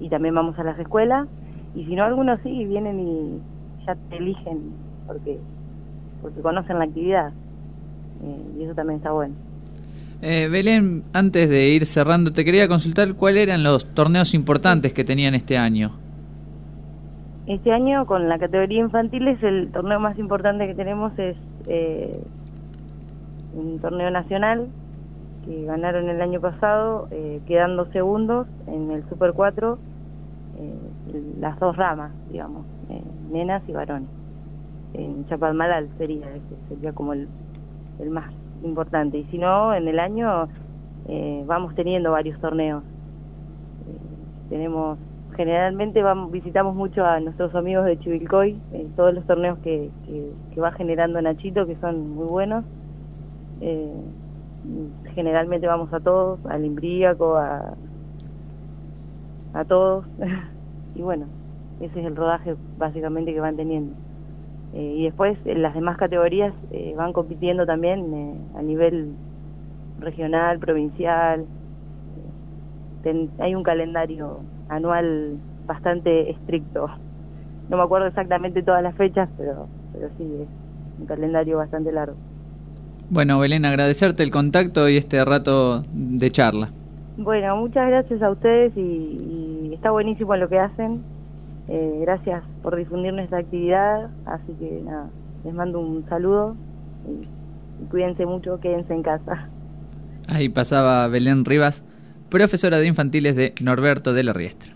[0.00, 1.28] y también vamos a las escuelas,
[1.74, 3.38] y si no, algunos sí vienen y
[3.86, 4.72] ya te eligen
[5.06, 5.38] porque,
[6.22, 7.32] porque conocen la actividad,
[8.22, 9.34] eh, y eso también está bueno.
[10.22, 15.04] Eh, Belén, antes de ir cerrando, te quería consultar cuáles eran los torneos importantes que
[15.04, 16.03] tenían este año.
[17.46, 22.22] Este año con la categoría infantiles el torneo más importante que tenemos es eh,
[23.54, 24.68] un torneo nacional
[25.44, 29.78] que ganaron el año pasado eh, quedando segundos en el Super 4
[30.58, 30.94] eh,
[31.38, 34.08] las dos ramas, digamos, eh, nenas y varones.
[34.94, 36.26] En Chapalmalal sería,
[36.68, 37.28] sería como el,
[37.98, 39.18] el más importante.
[39.18, 40.48] Y si no, en el año
[41.08, 42.82] eh, vamos teniendo varios torneos.
[42.84, 44.98] Eh, tenemos
[45.36, 49.90] generalmente vamos, visitamos mucho a nuestros amigos de Chivilcoy, eh, todos los torneos que,
[50.60, 52.64] va generando Nachito, que son muy buenos.
[53.60, 53.92] Eh,
[55.14, 57.74] generalmente vamos a todos, al Imbríaco, a,
[59.54, 60.06] a todos.
[60.94, 61.26] y bueno,
[61.80, 63.94] ese es el rodaje básicamente que van teniendo.
[64.74, 69.14] Eh, y después en las demás categorías eh, van compitiendo también eh, a nivel
[70.00, 71.46] regional, provincial.
[73.38, 75.36] Hay un calendario anual
[75.66, 76.88] bastante estricto.
[77.68, 80.48] No me acuerdo exactamente todas las fechas, pero, pero sí, es
[81.00, 82.16] un calendario bastante largo.
[83.10, 86.70] Bueno, Belén, agradecerte el contacto y este rato de charla.
[87.16, 91.02] Bueno, muchas gracias a ustedes y, y está buenísimo lo que hacen.
[91.68, 95.08] Eh, gracias por difundir nuestra actividad, así que nada,
[95.44, 96.56] les mando un saludo
[97.06, 99.48] y, y cuídense mucho, quédense en casa.
[100.28, 101.84] Ahí pasaba Belén Rivas,
[102.34, 104.73] profesora de infantiles de Norberto de la Riestra.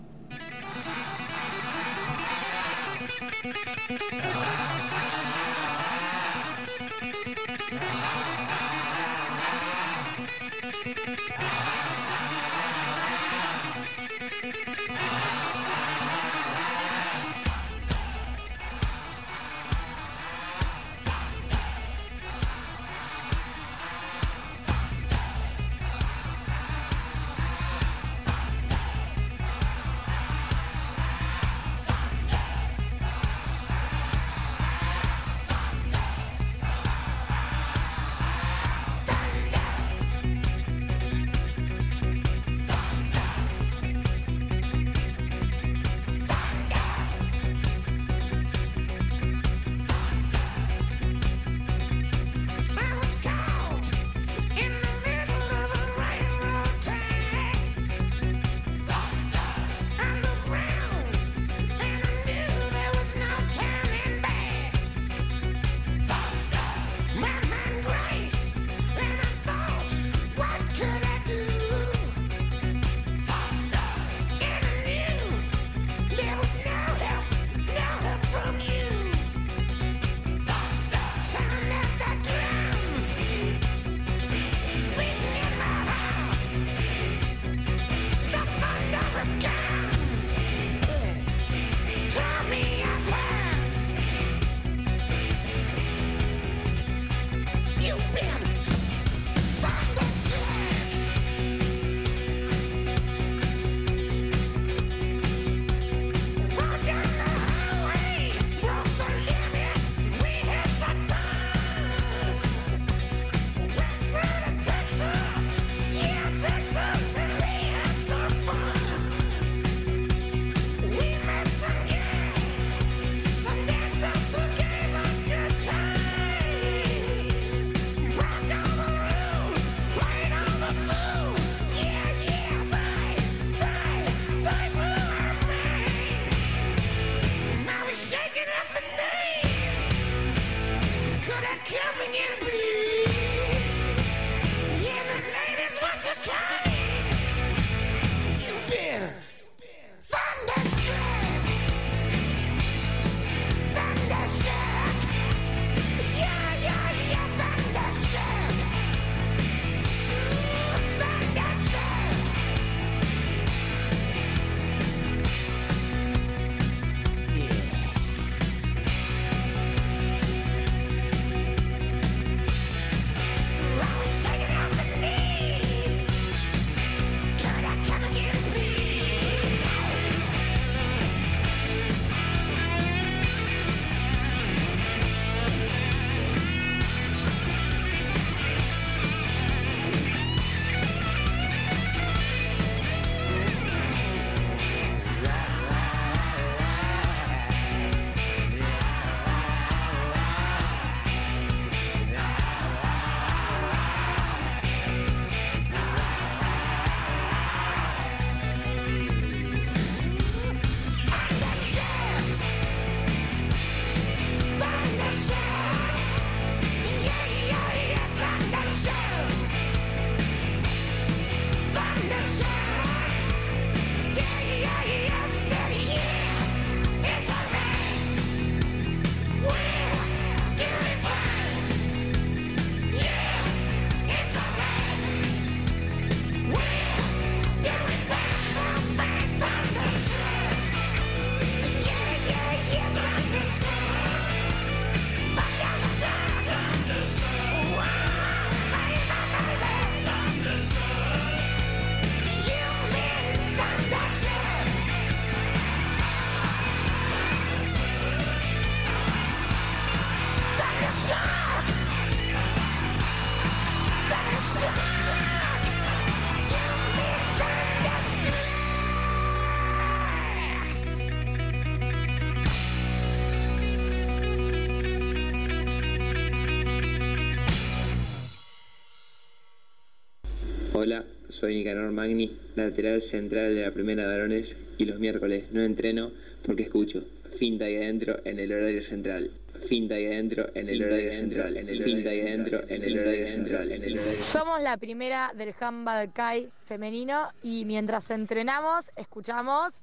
[280.81, 285.61] Hola, soy Nicanor Magni, lateral central de la primera de varones y los miércoles no
[285.61, 286.09] entreno
[286.45, 287.03] porque escucho
[287.37, 289.29] Finta ahí adentro en el horario central.
[289.67, 291.57] Finta ahí adentro en el horario central.
[291.57, 293.81] En el Finta ahí adentro en el horario central.
[294.21, 299.73] Somos la primera del handball Kai femenino y mientras entrenamos escuchamos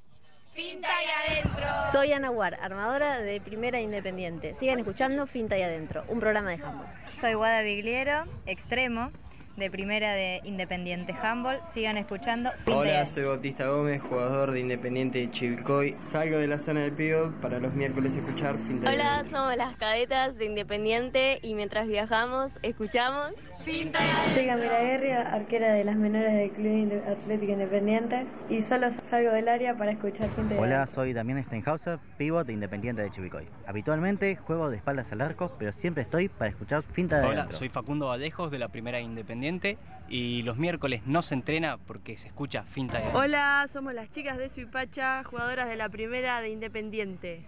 [0.54, 1.66] Finta y adentro.
[1.92, 4.56] Soy Ana War, armadora de Primera Independiente.
[4.58, 6.88] Sigan escuchando Finta y Adentro, un programa de handball.
[7.20, 9.12] Soy Guada Bigliero, extremo,
[9.56, 11.60] de Primera de Independiente Handball.
[11.74, 15.96] Sigan escuchando Hola, soy Bautista Gómez, jugador de Independiente de Chivilcoy.
[15.98, 19.76] Salgo de la zona del pivot para los miércoles escuchar fin de Hola, somos las
[19.76, 23.32] cadetas de Independiente y mientras viajamos, escuchamos.
[23.66, 29.48] Soy Camila Guerra, arquera de las menores del Club Atlético Independiente y solo salgo del
[29.48, 33.48] área para escuchar gente de Hola, soy Damián Steinhauser, pivot de Independiente de Chivicoy.
[33.66, 37.58] Habitualmente juego de espaldas al arco, pero siempre estoy para escuchar finta de Hola, adentro.
[37.58, 39.78] soy Facundo Vallejos de la Primera Independiente
[40.08, 44.38] y los miércoles no se entrena porque se escucha finta de Hola, somos las chicas
[44.38, 47.42] de Suipacha, jugadoras de la primera de Independiente.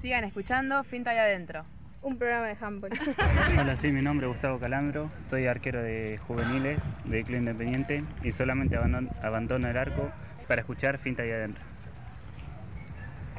[0.00, 1.66] Sigan escuchando Finta y Adentro.
[2.08, 2.90] Un programa de handball.
[3.58, 8.32] Hola, sí, mi nombre es Gustavo Calandro, soy arquero de juveniles de Club Independiente y
[8.32, 10.10] solamente abandon- abandono el arco
[10.46, 11.62] para escuchar finta y adentro.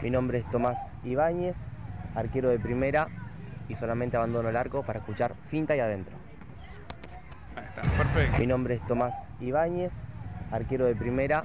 [0.04, 1.58] Mi nombre es Tomás Ibáñez,
[2.14, 3.08] arquero de primera
[3.70, 6.16] y solamente abandono el arco para escuchar finta y adentro.
[7.98, 8.40] Perfecto.
[8.40, 9.96] Mi nombre es Tomás Ibáñez,
[10.52, 11.44] arquero de primera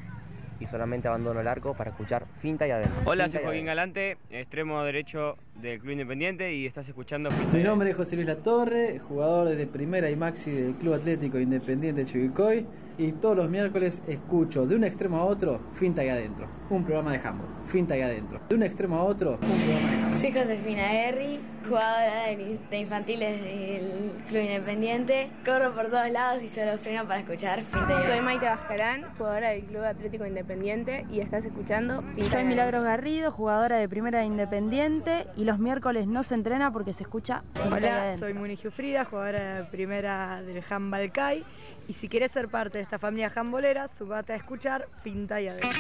[0.61, 3.03] y solamente abandono el arco para escuchar finta y adentro.
[3.05, 3.67] Hola, Finta soy Joaquín.
[3.67, 8.29] Galante, extremo derecho del Club Independiente y estás escuchando Finta Mi nombre es José Luis
[8.29, 12.67] Latorre, jugador de primera y maxi del Club Atlético Independiente Chivilcoy
[12.99, 17.13] y todos los miércoles escucho de un extremo a otro Finta y Adentro, un programa
[17.13, 17.49] de handball.
[17.67, 18.41] Finta y Adentro.
[18.49, 20.21] De un extremo a otro, un programa de handball.
[20.21, 22.27] Soy Josefina Guerri, jugadora
[22.71, 25.31] de, infantiles del Club Independiente.
[25.45, 28.21] Corro por todos lados y solo freno para escuchar Finta y Soy.
[28.21, 33.33] Maite Bascarán, jugadora del Club Atlético Independiente y estás escuchando Finta Soy y Milagros Garrido,
[33.33, 37.69] jugadora de Primera de Independiente y los miércoles no se entrena porque se escucha Finta
[37.69, 38.29] y Hola, Adentro.
[38.29, 41.45] soy Muni Giuffrida, jugadora de primera del handball Kai.
[41.87, 45.71] Y si quieres ser parte de esta familia handbolera, subate a escuchar Pinta y Adentro.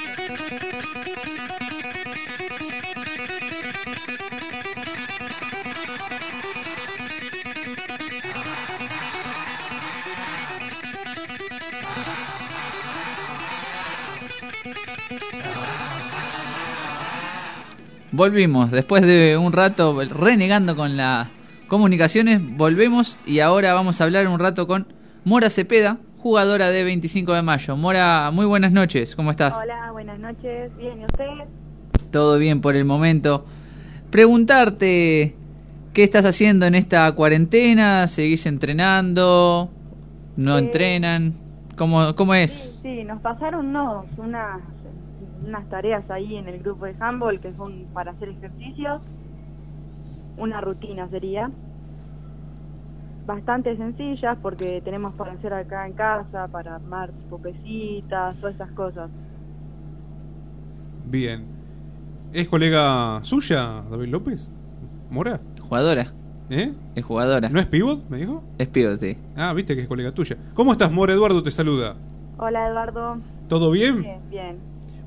[18.12, 21.28] Volvimos, después de un rato renegando con las
[21.66, 24.93] comunicaciones, volvemos y ahora vamos a hablar un rato con
[25.24, 27.76] Mora Cepeda, jugadora de 25 de mayo.
[27.76, 29.56] Mora, muy buenas noches, ¿cómo estás?
[29.56, 30.76] Hola, buenas noches.
[30.76, 31.26] Bien, ¿y usted?
[32.10, 33.44] Todo bien por el momento.
[34.10, 35.34] Preguntarte,
[35.92, 38.06] ¿qué estás haciendo en esta cuarentena?
[38.06, 39.70] ¿Seguís entrenando?
[40.36, 41.34] ¿No Eh, entrenan?
[41.76, 42.78] ¿Cómo, cómo es?
[42.82, 44.60] Sí, nos pasaron unos, unas,
[45.44, 49.00] unas tareas ahí en el grupo de handball que son para hacer ejercicios.
[50.36, 51.50] Una rutina sería.
[53.26, 58.70] Bastante sencillas porque tenemos para hacer acá en casa, para armar tipo pesitas, todas esas
[58.72, 59.10] cosas.
[61.06, 61.46] Bien.
[62.32, 64.48] ¿Es colega suya, David López?
[65.10, 65.40] ¿Mora?
[65.60, 66.12] ¿Jugadora?
[66.50, 66.72] ¿Eh?
[66.94, 67.48] Es jugadora.
[67.48, 68.42] ¿No es pivot, me dijo?
[68.58, 69.16] Es pivot, sí.
[69.36, 70.36] Ah, viste que es colega tuya.
[70.52, 71.14] ¿Cómo estás, Mora?
[71.14, 71.96] Eduardo te saluda.
[72.36, 73.18] Hola, Eduardo.
[73.48, 74.02] ¿Todo bien?
[74.02, 74.58] Bien, bien.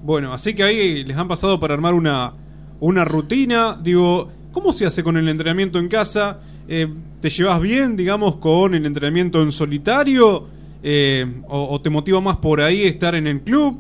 [0.04, 2.34] Bueno, así que ahí les han pasado para armar una,
[2.80, 3.78] una rutina.
[3.82, 6.40] Digo, ¿cómo se hace con el entrenamiento en casa?
[6.68, 6.88] Eh,
[7.22, 10.46] ¿Te llevas bien, digamos, con el entrenamiento en solitario?
[10.84, 13.80] Eh, o, o te motiva más por ahí estar en el club?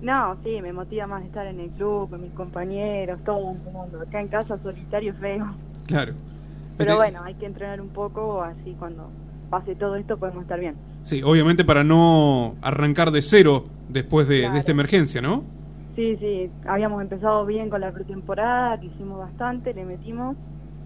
[0.00, 4.00] No, sí, me motiva más estar en el club, con mis compañeros, todo entrenando.
[4.00, 5.46] Acá en casa solitario feo.
[5.86, 6.14] Claro.
[6.76, 9.10] Pero bueno, hay que entrenar un poco, así cuando
[9.50, 10.76] pase todo esto podemos estar bien.
[11.02, 14.58] Sí, obviamente para no arrancar de cero después de, de Claro.
[14.58, 15.42] esta emergencia, ¿no?
[15.96, 20.36] Sí, sí, habíamos empezado bien con la pretemporada, que hicimos bastante, le metimos,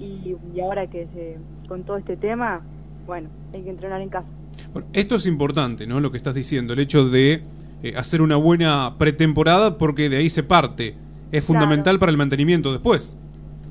[0.02, 1.36] y, y ahora que se,
[1.68, 2.60] con todo este tema,
[3.06, 4.26] bueno, hay que entrenar en casa.
[4.72, 6.00] Bueno, esto es importante, ¿no?
[6.00, 7.42] Lo que estás diciendo, el hecho de
[7.82, 10.94] eh, hacer una buena pretemporada porque de ahí se parte.
[11.30, 13.16] Es fundamental para el mantenimiento después.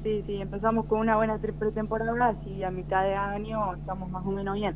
[0.04, 4.26] Sí, sí, empezamos con una buena pre- pretemporada, así a mitad de año estamos más
[4.26, 4.74] o menos bien.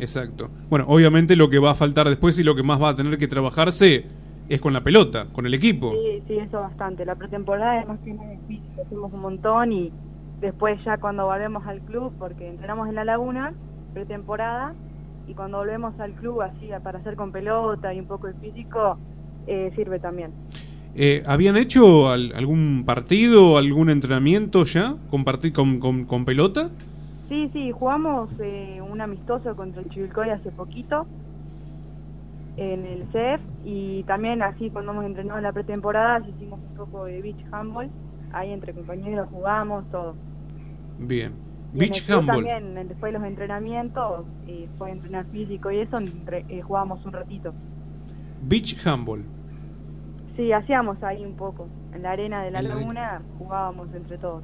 [0.00, 0.50] Exacto.
[0.68, 3.16] Bueno, obviamente lo que va a faltar después y lo que más va a tener
[3.18, 4.06] que trabajarse
[4.48, 5.92] es con la pelota, con el equipo.
[5.92, 7.04] Sí, sí, eso bastante.
[7.04, 9.92] La pretemporada es más que nada difícil, hacemos un montón y
[10.44, 13.54] después ya cuando volvemos al club, porque entrenamos en la laguna,
[13.92, 14.74] pretemporada,
[15.26, 19.00] y cuando volvemos al club así para hacer con pelota y un poco de físico,
[19.46, 20.34] eh, sirve también.
[20.94, 26.70] Eh, ¿Habían hecho al- algún partido, algún entrenamiento ya con, con, con, con pelota?
[27.28, 31.08] Sí, sí, jugamos eh, un amistoso contra el Chivilcoy hace poquito
[32.56, 37.04] en el CEF y también así cuando hemos entrenado en la pretemporada hicimos un poco
[37.06, 37.90] de beach handball,
[38.30, 40.18] ahí entre compañeros jugamos, todo.
[40.98, 41.32] Bien.
[41.74, 42.44] Y Beach handball.
[42.44, 47.12] También, después de los entrenamientos, eh, fue entrenar físico y eso, entre- eh, jugábamos un
[47.12, 47.52] ratito.
[48.42, 49.22] Beach handball.
[50.36, 51.66] Sí, hacíamos ahí un poco.
[51.94, 54.42] En la arena de la En la laguna jugábamos entre todos.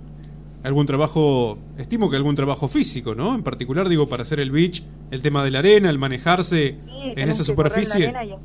[0.63, 3.35] Algún trabajo, estimo que algún trabajo físico, ¿no?
[3.35, 7.13] En particular, digo, para hacer el beach, el tema de la arena, el manejarse Sí,
[7.17, 8.07] en esa que superficie.
[8.07, 8.39] En la arena y.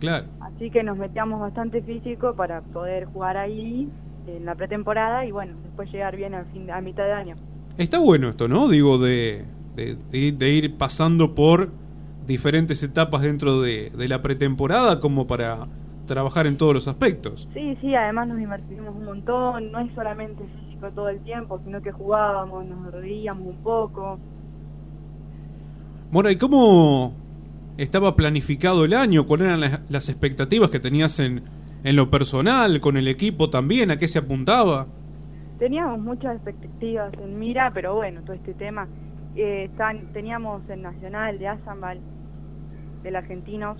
[0.00, 0.26] Claro.
[0.40, 3.88] Así que nos metíamos bastante físico para poder jugar ahí
[4.36, 7.36] en la pretemporada y bueno, después llegar bien a, fin, a mitad de año.
[7.76, 8.68] Está bueno esto, ¿no?
[8.68, 9.44] Digo, de,
[9.76, 11.70] de, de ir- de ir pasando por
[12.26, 15.66] diferentes etapas dentro de, de la pretemporada como para
[16.06, 17.48] trabajar en todos los aspectos.
[17.54, 21.80] Sí, sí, además nos divertimos un montón, no es solamente físico todo el tiempo, sino
[21.82, 24.18] que jugábamos, nos reíamos un poco.
[26.10, 27.12] Mora, ¿y cómo
[27.76, 29.26] estaba planificado el año?
[29.26, 31.42] ¿Cuáles eran las, las expectativas que tenías en,
[31.88, 33.90] en lo personal, con el equipo también?
[33.90, 34.86] ¿A qué se apuntaba?
[35.58, 38.86] Teníamos muchas expectativas en mira, pero bueno, todo este tema.
[39.36, 42.00] eh, están, teníamos el Nacional de Azambal,
[43.02, 43.78] del Argentinos,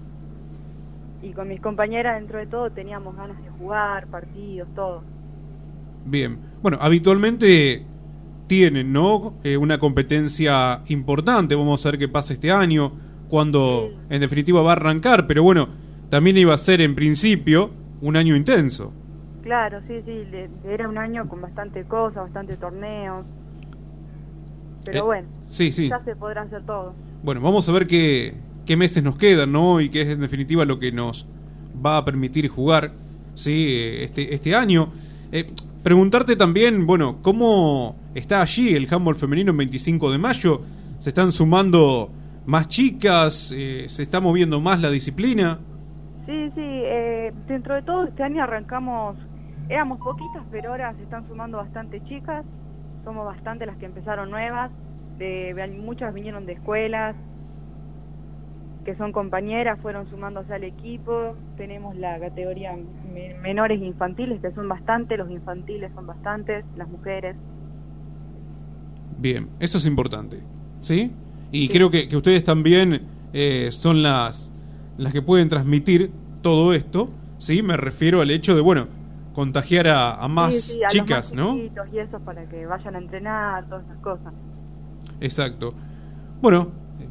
[1.20, 5.02] y con mis compañeras dentro de todo teníamos ganas de jugar, partidos, todo.
[6.04, 6.38] Bien.
[6.62, 7.84] Bueno, habitualmente
[8.46, 9.34] tienen, ¿no?
[9.42, 11.54] Eh, una competencia importante.
[11.56, 12.92] Vamos a ver qué pasa este año,
[13.28, 15.26] cuando en definitiva va a arrancar.
[15.26, 15.68] Pero bueno,
[16.08, 17.70] también iba a ser en principio
[18.00, 18.92] un año intenso.
[19.40, 23.26] Claro, sí, sí, le- era un año con bastante cosas, bastante torneos.
[24.84, 25.90] Pero Eh, bueno, sí, sí.
[25.90, 27.00] ya se podrá hacer todo.
[27.22, 28.34] Bueno, vamos a ver qué,
[28.64, 29.80] qué meses nos quedan, ¿no?
[29.80, 31.26] Y qué es en definitiva lo que nos
[31.84, 32.92] va a permitir jugar,
[33.34, 33.52] ¿sí?
[33.70, 34.92] Eh, Este, este año.
[35.32, 35.46] Eh,
[35.82, 40.62] preguntarte también, bueno, ¿cómo está allí el handball femenino en 25 de mayo?
[41.00, 42.10] ¿Se están sumando
[42.46, 43.52] más chicas?
[43.54, 45.58] Eh, ¿Se está moviendo más la disciplina?
[46.26, 47.07] Sí, sí, eh,
[47.46, 49.16] dentro de todo este año arrancamos,
[49.68, 52.44] éramos poquitas, pero ahora se están sumando bastante chicas,
[53.04, 54.70] somos bastante las que empezaron nuevas,
[55.18, 57.14] de, muchas vinieron de escuelas,
[58.84, 62.74] que son compañeras, fueron sumándose al equipo, tenemos la categoría
[63.12, 67.36] me- menores infantiles, que son bastante, los infantiles son bastantes, las mujeres.
[69.18, 70.40] Bien, eso es importante,
[70.80, 71.12] ¿sí?
[71.50, 73.02] Y creo que, que ustedes también
[73.32, 74.52] eh, son las,
[74.96, 76.10] las que pueden transmitir
[76.42, 77.62] todo esto, ¿sí?
[77.62, 78.88] Me refiero al hecho de, bueno,
[79.34, 81.56] contagiar a, a más Sí, sí, a los chicas, más ¿no?
[81.56, 84.32] Y eso para que vayan a entrenar, todas esas cosas.
[85.20, 85.74] Exacto.
[86.40, 86.68] Bueno,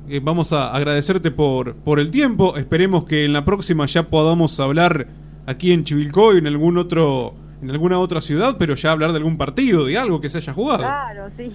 [0.09, 2.57] eh, vamos a agradecerte por, por el tiempo.
[2.57, 5.07] Esperemos que en la próxima ya podamos hablar
[5.45, 9.37] aquí en Chivilcoy, en algún otro, en alguna otra ciudad, pero ya hablar de algún
[9.37, 10.79] partido, de algo que se haya jugado.
[10.79, 11.51] Claro, sí.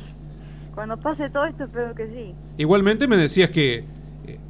[0.74, 2.34] Cuando pase todo esto espero que sí.
[2.56, 3.84] Igualmente me decías que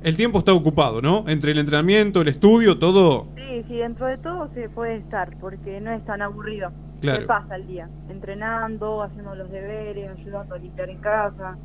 [0.02, 1.24] el tiempo está ocupado, ¿no?
[1.28, 3.26] Entre el entrenamiento, el estudio, todo.
[3.36, 6.70] Sí, sí, dentro de todo se puede estar, porque no es tan aburrido.
[7.00, 7.20] Claro.
[7.22, 11.56] Se pasa el día, entrenando, haciendo los deberes, ayudando a limpiar en casa.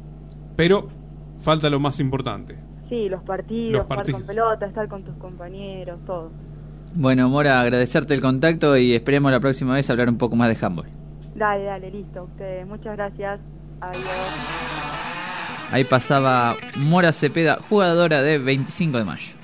[0.56, 0.88] Pero
[1.38, 2.58] falta lo más importante.
[2.90, 4.20] Sí, los partidos, Los jugar partidos.
[4.22, 6.32] con pelota, estar con tus compañeros, todo.
[6.96, 10.66] Bueno, Mora, agradecerte el contacto y esperemos la próxima vez hablar un poco más de
[10.66, 10.88] handball.
[11.36, 12.66] Dale, dale, listo, ustedes.
[12.66, 13.40] Muchas gracias.
[13.82, 15.07] Adiós.
[15.72, 19.37] Ahí pasaba Mora Cepeda, jugadora de 25 de mayo.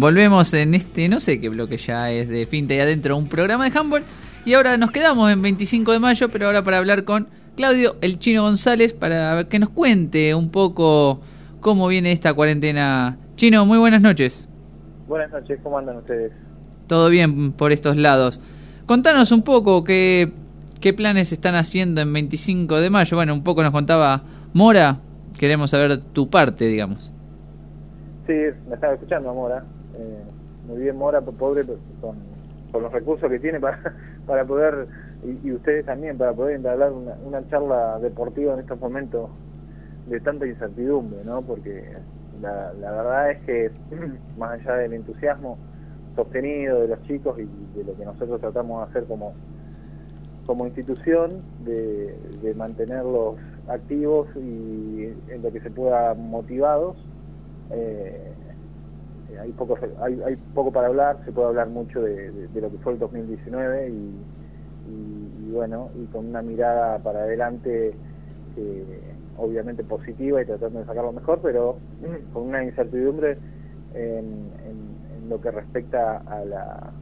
[0.00, 3.68] Volvemos en este, no sé qué bloque ya es de Finta y Adentro, un programa
[3.68, 4.04] de handball.
[4.44, 7.26] Y ahora nos quedamos en 25 de mayo, pero ahora para hablar con
[7.56, 11.20] Claudio El Chino González para que nos cuente un poco
[11.58, 13.18] cómo viene esta cuarentena.
[13.34, 14.48] Chino, muy buenas noches.
[15.08, 16.30] Buenas noches, ¿cómo andan ustedes?
[16.86, 18.38] Todo bien por estos lados.
[18.86, 20.30] Contanos un poco qué,
[20.80, 23.16] qué planes están haciendo en 25 de mayo.
[23.16, 24.22] Bueno, un poco nos contaba
[24.52, 25.00] Mora.
[25.40, 27.12] Queremos saber tu parte, digamos.
[28.28, 28.34] Sí,
[28.68, 29.64] me estaba escuchando, Mora.
[29.98, 30.24] Eh,
[30.64, 31.64] muy bien, Mora, pobre,
[32.00, 32.16] con,
[32.70, 33.80] con los recursos que tiene para,
[34.26, 34.88] para poder,
[35.24, 39.30] y, y ustedes también, para poder entablar una, una charla deportiva en estos momentos
[40.06, 41.42] de tanta incertidumbre, ¿no?
[41.42, 41.92] Porque
[42.40, 43.72] la, la verdad es que,
[44.36, 45.58] más allá del entusiasmo
[46.14, 47.44] sostenido de los chicos y
[47.78, 49.34] de lo que nosotros tratamos de hacer como,
[50.46, 53.36] como institución, de, de mantenerlos
[53.68, 56.96] activos y en lo que se pueda motivados,
[57.70, 58.27] eh,
[59.40, 62.98] hay, poco, hay, poco para hablar, se puede hablar mucho de, lo que fue el
[62.98, 67.94] 2019 y, bueno, y con una mirada para adelante
[68.56, 69.00] eh,
[69.36, 71.78] obviamente positiva y tratando de sacar lo mejor, pero
[72.32, 73.38] con una incertidumbre
[73.94, 74.48] en
[75.28, 76.92] lo que respecta a la,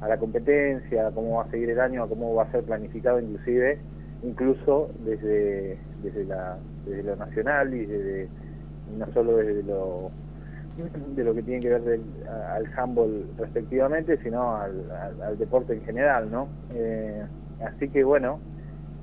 [0.00, 2.64] a la competencia, a cómo va a seguir el año, a cómo va a ser
[2.64, 3.78] planificado inclusive,
[4.22, 8.28] incluso desde, desde, la, desde lo nacional y desde
[8.98, 10.10] no solo desde lo
[10.76, 15.74] de lo que tiene que ver del, al handball respectivamente, sino al, al, al, deporte
[15.74, 16.48] en general, ¿no?
[16.74, 17.24] Eh,
[17.64, 18.40] así que bueno,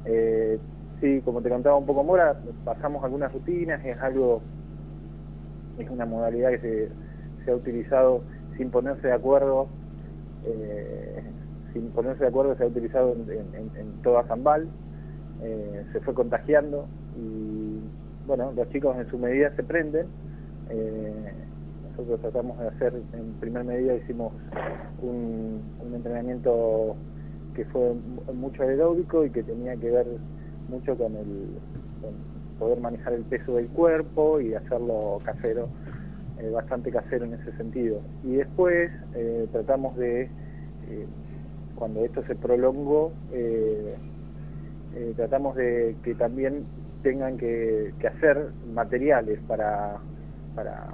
[0.05, 0.59] eh,
[0.99, 2.35] sí, como te contaba un poco Mora,
[2.65, 4.41] pasamos algunas rutinas, es algo,
[5.77, 6.89] es una modalidad que se,
[7.45, 8.23] se ha utilizado
[8.57, 9.67] sin ponerse de acuerdo,
[10.45, 11.23] eh,
[11.73, 14.67] sin ponerse de acuerdo se ha utilizado en, en, en toda Zambal,
[15.41, 16.85] eh, se fue contagiando
[17.17, 17.79] y
[18.27, 20.07] bueno, los chicos en su medida se prenden.
[20.69, 21.33] Eh,
[21.91, 24.33] nosotros tratamos de hacer, en primer medida hicimos
[25.01, 25.61] un,
[25.93, 26.95] entrenamiento
[27.53, 27.93] que fue
[28.33, 30.07] mucho aeróbico y que tenía que ver
[30.69, 31.49] mucho con el
[32.57, 35.67] poder manejar el peso del cuerpo y hacerlo casero,
[36.39, 37.99] eh, bastante casero en ese sentido.
[38.23, 41.07] Y después eh, tratamos de, eh,
[41.75, 43.95] cuando esto se prolongó, eh,
[44.95, 46.65] eh, tratamos de que también
[47.01, 49.97] tengan que, que hacer materiales para,
[50.55, 50.87] para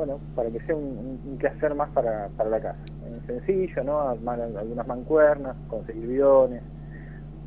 [0.00, 2.80] bueno, para que sea un, un quehacer más para, para la casa.
[3.04, 4.00] Eh, sencillo, ¿no?
[4.00, 6.62] Armar algunas mancuernas, conseguir bidones,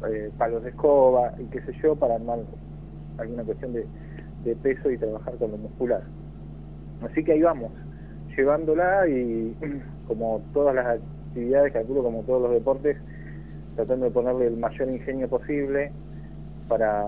[0.07, 2.41] eh, palos de escoba y qué sé yo, para armar
[3.17, 3.87] alguna cuestión de,
[4.43, 6.03] de peso y trabajar con lo muscular.
[7.01, 7.71] Así que ahí vamos,
[8.37, 9.57] llevándola y
[10.07, 12.97] como todas las actividades, calculo como todos los deportes,
[13.75, 15.91] tratando de ponerle el mayor ingenio posible
[16.67, 17.03] para,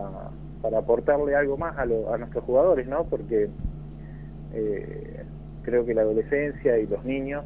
[0.63, 3.03] para aportarle algo más a, lo, a nuestros jugadores, ¿no?
[3.03, 3.47] Porque
[4.55, 5.24] eh,
[5.65, 7.43] creo que la adolescencia y los niños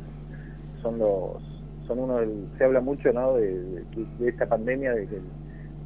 [0.82, 1.42] son los
[1.88, 2.16] son uno
[2.58, 3.36] se habla mucho ¿no?
[3.36, 3.84] de,
[4.22, 5.20] esta pandemia de que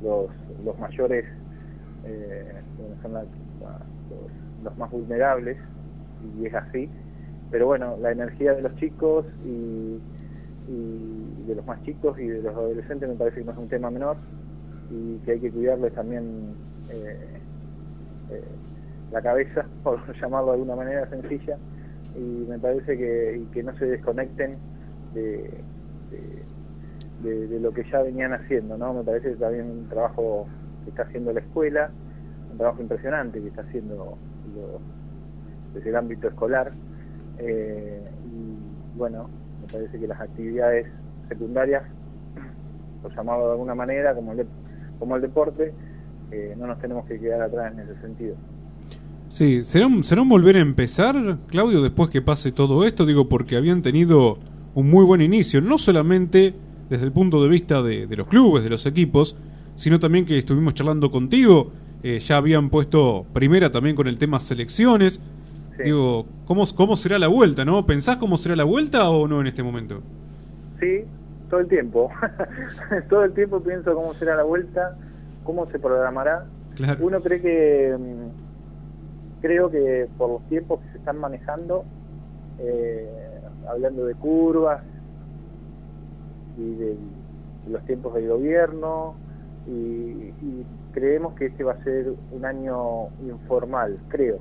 [0.04, 0.28] los,
[0.66, 1.26] los mayores
[2.06, 2.62] eh,
[3.02, 5.58] son la, los, los, más vulnerables
[6.38, 6.90] y es así
[7.52, 10.02] pero bueno la energía de los chicos y,
[10.68, 13.70] y, de los más chicos y de los adolescentes me parece que no es un
[13.70, 14.18] tema menor
[14.92, 16.54] y que hay que cuidarles también
[16.90, 17.40] eh,
[18.32, 18.44] eh,
[19.12, 21.58] la cabeza por llamarlo de alguna manera sencilla
[22.16, 24.58] y me parece que, que no se desconecten
[25.14, 25.64] de,
[27.22, 28.94] de, lo que ya venían haciendo, ¿no?
[28.94, 30.48] Me parece también un trabajo
[30.84, 31.90] que está haciendo la escuela,
[32.52, 34.18] un trabajo impresionante que está haciendo
[34.56, 34.80] lo,
[35.74, 36.72] desde el ámbito escolar,
[37.40, 39.30] eh, y bueno,
[39.62, 40.88] me parece que las actividades
[41.30, 41.84] secundarias,
[43.02, 44.46] por llamarlo de alguna manera, como el,
[45.00, 45.74] como el deporte,
[46.32, 48.36] eh, no nos tenemos que quedar atrás en ese sentido.
[49.34, 51.16] Sí, ¿será un, ¿será un volver a empezar,
[51.48, 53.04] Claudio, después que pase todo esto?
[53.04, 54.38] Digo, porque habían tenido
[54.76, 56.54] un muy buen inicio, no solamente
[56.88, 59.36] desde el punto de vista de, de los clubes, de los equipos,
[59.74, 61.72] sino también que estuvimos charlando contigo,
[62.04, 65.20] eh, ya habían puesto primera también con el tema selecciones.
[65.78, 65.84] Sí.
[65.86, 67.88] Digo, ¿cómo, ¿cómo será la vuelta, no?
[67.88, 70.04] ¿Pensás cómo será la vuelta o no en este momento?
[70.80, 71.06] Sí,
[71.50, 72.12] todo el tiempo.
[73.10, 74.96] todo el tiempo pienso cómo será la vuelta,
[75.44, 76.46] cómo se programará.
[76.76, 77.04] Claro.
[77.04, 77.96] Uno cree que,
[79.44, 81.84] creo que por los tiempos que se están manejando,
[82.60, 84.82] eh, hablando de curvas
[86.58, 86.96] y de
[87.70, 89.16] los tiempos del gobierno
[89.68, 90.32] y,
[90.94, 94.38] creemos que este va a ser un año informal, creo,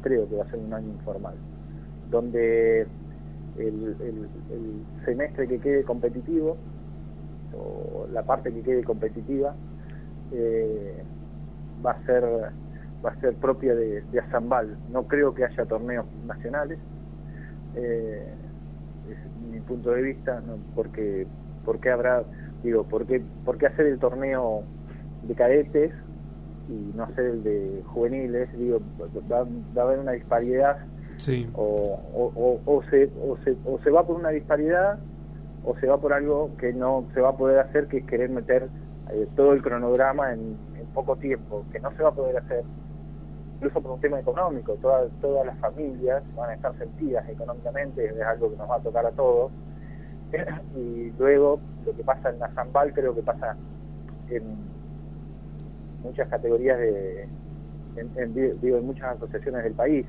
[0.00, 1.34] creo que va a ser un año informal,
[2.08, 2.86] donde
[3.58, 3.96] el
[5.04, 6.56] semestre que quede competitivo
[7.52, 9.56] o la parte que quede competitiva
[10.32, 11.02] eh,
[11.84, 12.24] va a ser
[13.04, 14.76] va a ser propia de, de Azambal.
[14.90, 16.78] No creo que haya torneos nacionales.
[17.76, 18.26] Eh,
[19.10, 20.58] es mi punto de vista, ¿no?
[20.74, 21.26] porque,
[21.64, 22.24] porque habrá,
[22.62, 24.62] digo, ¿por qué, por qué hacer el torneo
[25.22, 25.92] de cadetes
[26.68, 28.50] y no hacer el de juveniles?
[28.58, 28.80] Digo,
[29.30, 29.44] va,
[29.76, 30.78] va a haber una disparidad
[31.16, 31.50] Sí.
[31.54, 35.00] o, o, o, se, o, se, o se va por una disparidad
[35.64, 38.30] o se va por algo que no se va a poder hacer, que es querer
[38.30, 38.68] meter
[39.10, 42.62] eh, todo el cronograma en, en poco tiempo, que no se va a poder hacer,
[43.60, 44.76] incluso por un tema económico.
[44.76, 48.80] Todas, todas las familias van a estar sentidas económicamente, es algo que nos va a
[48.82, 49.52] tocar a todos.
[50.74, 53.56] Y luego, lo que pasa en la Zambal creo que pasa
[54.28, 54.70] en
[56.02, 57.30] muchas categorías de,
[57.96, 60.06] en, en- digo, en muchas asociaciones del país,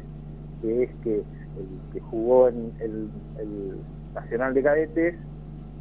[0.61, 5.15] que es que el que jugó en el, Nacional de Cadetes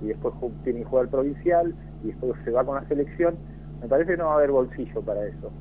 [0.00, 3.40] y después tiene que jugar provincial y después se va con la selección,
[3.80, 5.52] me parece que no va a haber bolsillo para eso.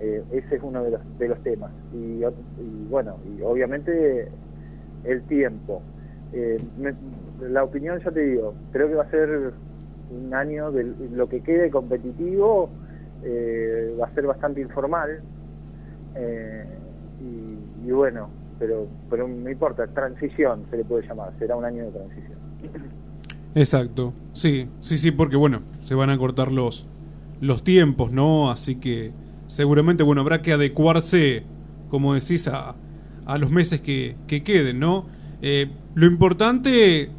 [0.00, 1.70] Eh, ese es uno de los, de los temas.
[1.92, 4.28] Y, y bueno, y obviamente
[5.04, 5.82] el tiempo.
[6.32, 6.94] Eh, me-
[7.48, 9.52] la opinión, ya te digo, creo que va a ser
[10.10, 12.70] un año de lo que quede competitivo,
[13.24, 15.20] eh, va a ser bastante informal.
[16.14, 16.64] Eh,
[17.20, 21.84] y, y bueno, pero, pero no importa, transición se le puede llamar, será un año
[21.84, 22.38] de transición.
[23.54, 26.86] Exacto, sí, sí, sí, porque bueno, se van a cortar los,
[27.40, 28.50] los tiempos, ¿no?
[28.50, 29.12] Así que
[29.48, 31.42] seguramente, bueno, habrá que adecuarse,
[31.90, 32.76] como decís, a,
[33.26, 35.06] a los meses que, que queden, ¿no?
[35.42, 37.10] Eh, lo importante,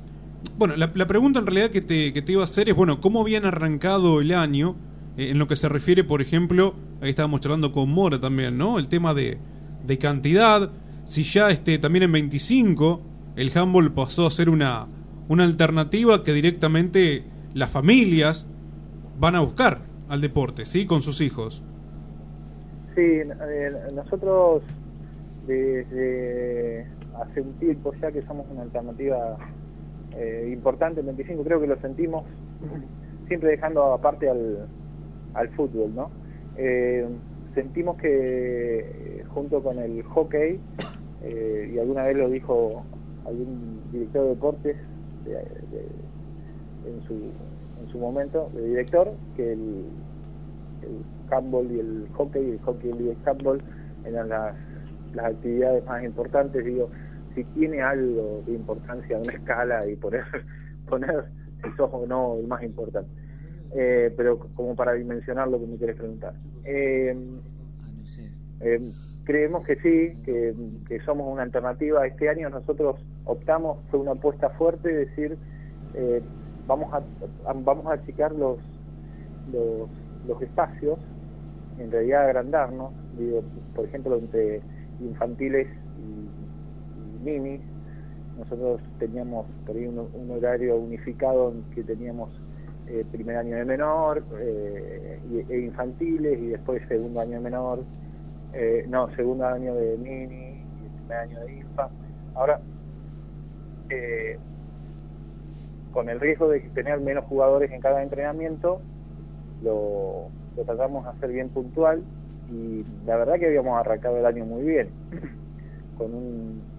[0.57, 3.01] bueno, la, la pregunta en realidad que te, que te iba a hacer es, bueno,
[3.01, 4.76] ¿cómo habían arrancado el año
[5.18, 8.80] eh, en lo que se refiere, por ejemplo, ahí estábamos charlando con Mora también, ¿no?
[8.80, 9.38] El tema de,
[9.85, 10.72] de cantidad,
[11.06, 13.01] si ya este, también en 25
[13.35, 14.88] el handball pasó a ser una,
[15.27, 17.23] una alternativa que directamente
[17.53, 18.45] las familias
[19.19, 20.85] van a buscar al deporte, ¿sí?
[20.85, 21.64] Con sus hijos.
[22.99, 24.61] Sí, eh, nosotros
[25.41, 26.85] desde
[27.15, 29.38] hace un tiempo ya que somos una alternativa
[30.11, 32.26] eh, importante en 25, creo que lo sentimos
[33.26, 34.67] siempre dejando aparte al,
[35.34, 36.11] al fútbol, ¿no?
[36.55, 37.07] Eh,
[37.55, 40.61] sentimos que junto con el hockey,
[41.21, 42.85] eh, y alguna vez lo dijo
[43.23, 44.77] algún director de deportes
[45.23, 45.35] de-
[45.71, 46.09] de-
[46.84, 47.34] en, su,
[47.77, 50.03] en su momento, de director, que el,
[50.81, 53.61] el handball y el hockey, el hockey y el handball
[54.06, 54.56] eran las,
[55.14, 56.89] las actividades más importantes, digo,
[57.35, 60.26] si tiene algo de importancia, una escala y poner,
[60.88, 61.26] poner
[61.64, 63.10] si sos o no el más importante.
[63.76, 66.34] Eh, pero como para dimensionar lo que me quieres preguntar.
[66.64, 67.15] Eh,
[68.61, 68.80] eh,
[69.23, 70.53] creemos que sí, que,
[70.88, 72.06] que somos una alternativa.
[72.06, 75.38] Este año nosotros optamos, fue una apuesta fuerte, decir,
[75.93, 76.22] eh,
[76.68, 77.03] vamos a,
[77.53, 78.60] vamos a achicar los,
[79.51, 79.89] los,
[80.27, 80.99] los espacios,
[81.80, 83.43] en realidad agrandarnos, digo,
[83.73, 84.64] por ejemplo, entre
[84.99, 86.30] infantiles y,
[86.95, 87.64] y
[88.35, 92.31] nosotros teníamos por ahí un, horario unificado en que teníamos
[92.85, 97.85] eh, primer año de menor eh, y- e infantiles y después segundo año de menor,
[98.53, 101.91] eh, no, segundo año de mini y primer año de infa.
[102.35, 102.60] Ahora,
[105.91, 108.81] con el riesgo de tener menos jugadores en cada entrenamiento,
[109.61, 112.06] lo, lo tratamos de hacer bien puntual
[112.48, 114.94] y la verdad que habíamos arrancado el año muy bien,
[115.94, 116.69] con un,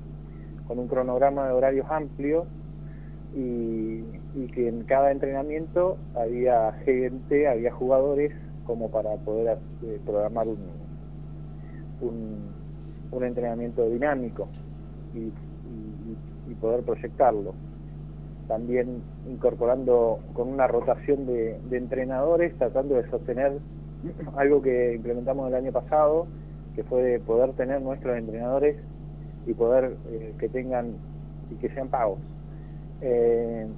[0.64, 2.48] con un cronograma de horarios amplio
[3.32, 4.20] y,
[4.52, 8.34] que en cada entrenamiento había gente, había jugadores
[8.64, 10.68] como para poder eh, programar un,
[12.00, 14.50] un, entrenamiento dinámico
[15.12, 15.32] y-
[16.46, 17.56] y poder proyectarlo.
[18.50, 23.52] También incorporando con una rotación de, entrenadores, tratando de sostener
[24.36, 26.26] algo que implementamos el año pasado,
[26.74, 28.76] que fue de poder tener nuestros entrenadores
[29.46, 30.94] y poder eh, que tengan
[31.52, 32.18] y que sean pagos,
[33.02, 33.68] eh,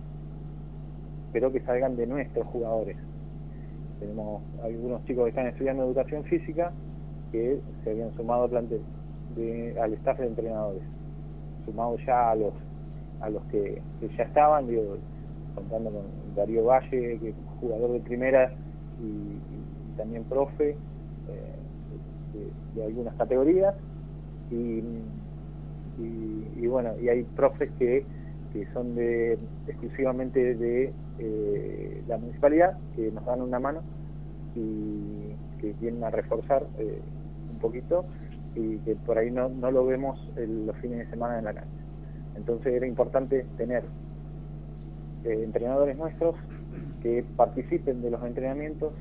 [1.34, 2.96] pero que salgan de nuestros jugadores.
[4.00, 6.72] Tenemos algunos chicos que están estudiando educación física
[7.30, 10.82] que se habían sumado al al staff de entrenadores,
[11.66, 12.54] sumados ya a los
[13.22, 14.98] a los que, ya estaban, digo,
[15.54, 18.52] contando con Darío Valle, que es jugador de primera
[18.98, 19.40] y,
[19.96, 20.78] también profe
[21.28, 21.62] eh,
[22.74, 23.74] de, algunas categorías,
[24.50, 24.80] y,
[25.98, 28.08] y, y bueno, y hay profes que,
[28.50, 33.84] que son de exclusivamente de eh, la municipalidad, que nos dan una mano
[34.54, 37.04] y que vienen a reforzar eh,
[37.48, 38.08] un poquito
[38.54, 41.54] y que por ahí no, no lo vemos el- los fines de semana en la
[41.54, 41.82] cancha.
[42.34, 43.84] Entonces era importante tener
[45.24, 46.34] eh, entrenadores nuestros
[47.02, 48.92] que participen de los entrenamientos,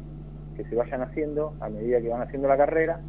[0.55, 2.99] que se vayan haciendo a medida que van haciendo la carrera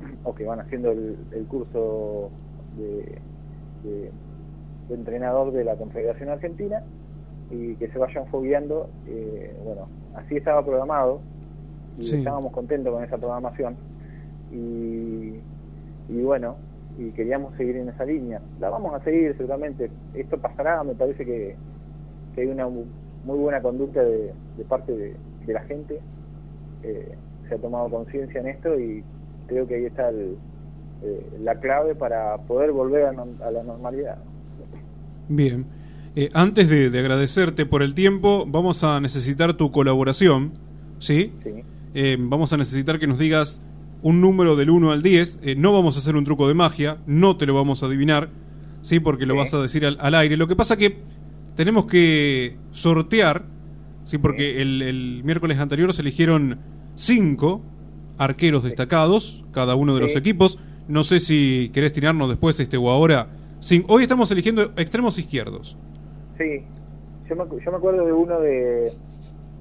[0.24, 2.30] o que van haciendo el, el curso
[2.76, 3.20] de,
[3.84, 4.12] de-
[4.94, 6.82] entrenador de la Confederación Argentina
[7.50, 8.90] y que se vayan fogueando.
[9.06, 11.20] eh, bueno, así estaba programado
[11.96, 12.16] y Sí.
[12.16, 13.76] estábamos contentos con esa programación.
[14.52, 15.40] Y,
[16.08, 16.56] y bueno,
[17.00, 18.40] y queríamos seguir en esa línea.
[18.60, 19.90] La vamos a seguir seguramente.
[20.14, 21.56] Esto pasará, me parece que,
[22.34, 22.84] que hay una mu-
[23.24, 25.16] muy buena conducta de, de parte de,
[25.46, 25.98] de la gente.
[26.82, 27.14] Eh,
[27.48, 29.02] se ha tomado conciencia en esto y
[29.46, 30.36] creo que ahí está el-
[31.02, 34.18] eh, la clave para poder volver a, no- a la normalidad.
[35.28, 35.64] Bien.
[36.16, 40.52] Eh, antes de, de agradecerte por el tiempo, vamos a necesitar tu colaboración.
[40.98, 41.32] ¿Sí?
[41.42, 41.64] Sí.
[41.94, 43.60] Eh, vamos a necesitar que nos digas
[44.02, 45.40] un número del 1 al 10.
[45.42, 48.28] Eh, no vamos a hacer un truco de magia, no te lo vamos a adivinar.
[48.82, 48.98] ¿Sí?
[49.00, 50.36] Porque lo vas a decir al, al aire.
[50.38, 50.98] Lo que pasa que
[51.56, 53.44] tenemos que sortear.
[54.04, 54.16] ¿Sí?
[54.18, 56.58] Porque el, el miércoles anterior se eligieron
[56.96, 57.62] 5
[58.18, 60.58] arqueros destacados, cada uno de los equipos.
[60.88, 63.28] No sé si querés tirarnos después este o ahora.
[63.60, 65.76] Cin- Hoy estamos eligiendo extremos izquierdos.
[66.38, 66.62] Sí,
[67.28, 68.92] yo me, yo me acuerdo de uno de,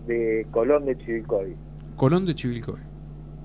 [0.07, 1.53] de Colón de Chivilcoy.
[1.98, 2.80] Colón de Chivilcoy.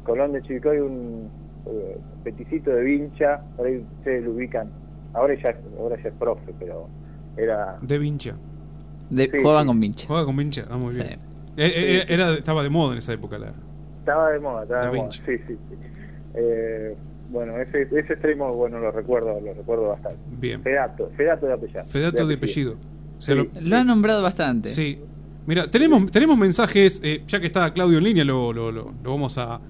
[0.05, 1.29] Colón de Chivilcoy, un
[1.67, 4.71] eh, peticito de vincha, por ahí ustedes lo ubican.
[5.15, 6.89] Ahora ya, ahora ya es profe, pero
[7.37, 7.79] era...
[7.83, 8.35] De Vincha.
[9.11, 9.67] De, Sí, juegan sí.
[9.69, 10.07] con Vincha.
[10.09, 10.65] Juega con Vincha.
[10.71, 10.99] Ah, muy Sí.
[11.03, 11.19] bien.
[11.57, 13.39] Eh, eh, Era, estaba de moda en esa época.
[13.39, 13.53] La...
[14.01, 15.13] Estaba de moda, estaba de moda.
[15.13, 15.57] Sí, sí, sí.
[16.35, 16.97] Eh,
[17.31, 20.19] bueno, ese, ese extremo, bueno, lo recuerdo, lo recuerdo bastante.
[20.39, 20.63] Bien.
[20.63, 21.85] Fedato, Fedato de apellido.
[21.87, 22.77] Fedato de apellido.
[23.61, 24.71] Lo han nombrado bastante.
[24.71, 24.99] Sí.
[25.47, 29.11] Mira, tenemos, tenemos mensajes, eh, ya que está Claudio en línea, lo, lo, lo- lo
[29.11, 29.61] vamos a,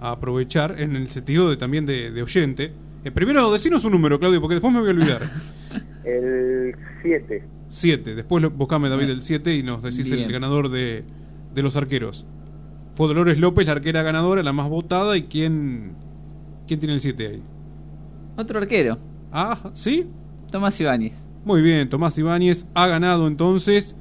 [0.00, 2.72] a aprovechar en el sentido de también de, de oyente.
[3.04, 5.20] Eh, primero, decinos un número, Claudio, porque después me voy a olvidar.
[6.04, 7.42] El 7.
[7.68, 8.14] 7.
[8.14, 11.02] Después lo- buscame, David, el 7 y nos decís el ganador de,
[11.54, 12.26] de los arqueros.
[12.94, 15.16] Fue Dolores López, la arquera ganadora, la más votada.
[15.16, 15.94] ¿Y quién,
[16.68, 17.42] quién tiene el 7 ahí?
[18.36, 18.98] Otro arquero.
[19.32, 20.06] Ah, ¿sí?
[20.50, 21.14] Tomás Ibáñez.
[21.44, 23.94] Muy bien, Tomás Ibáñez ha ganado entonces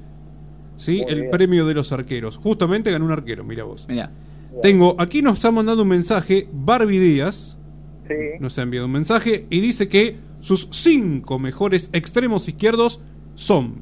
[0.78, 1.32] sí Muy el bien.
[1.32, 2.38] premio de los arqueros.
[2.38, 3.86] Justamente ganó un arquero, mira vos.
[3.90, 4.12] Mira.
[4.62, 7.60] Tengo, aquí nos está mandando un mensaje Barbie Díaz.
[8.08, 8.14] Sí.
[8.40, 13.02] Nos ha enviado un mensaje y dice que sus cinco mejores extremos izquierdos
[13.34, 13.76] son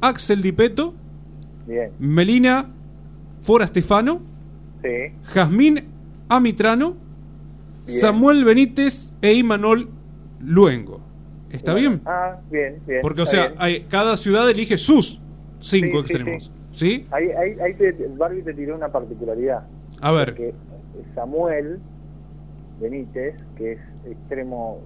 [0.00, 0.94] Axel Di Peto,
[1.66, 1.90] Bien.
[1.98, 2.70] Melina
[3.40, 4.20] Fora Stefano,
[4.82, 5.14] Sí.
[5.32, 5.84] Jazmín
[6.28, 6.96] Amitrano,
[7.86, 8.00] Bien.
[8.00, 9.88] Samuel Benítez e Imanol
[10.40, 11.00] Luengo.
[11.50, 12.02] ¿Está Bueno, bien?
[12.06, 13.00] Ah, bien, bien.
[13.02, 13.54] Porque, o sea, bien.
[13.60, 15.20] hay- cada ciudad elige sus
[15.60, 16.52] cinco Sí, extremos.
[16.72, 17.04] ¿Sí?
[17.10, 19.66] Ahí, ahí, ahí te, Barbie te tiró una particularidad.
[20.02, 20.30] A ver.
[20.34, 20.54] Porque
[21.14, 21.78] Samuel
[22.80, 24.80] Benítez, que es extremo,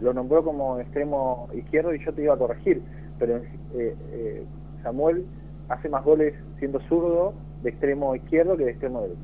[0.00, 2.82] lo, nombró como extremo izquierdo y yo te iba a corregir,
[3.18, 4.44] pero eh, eh,
[4.82, 5.24] Samuel
[5.68, 7.32] hace más goles siendo zurdo
[7.62, 9.20] de extremo izquierdo que de extremo derecho.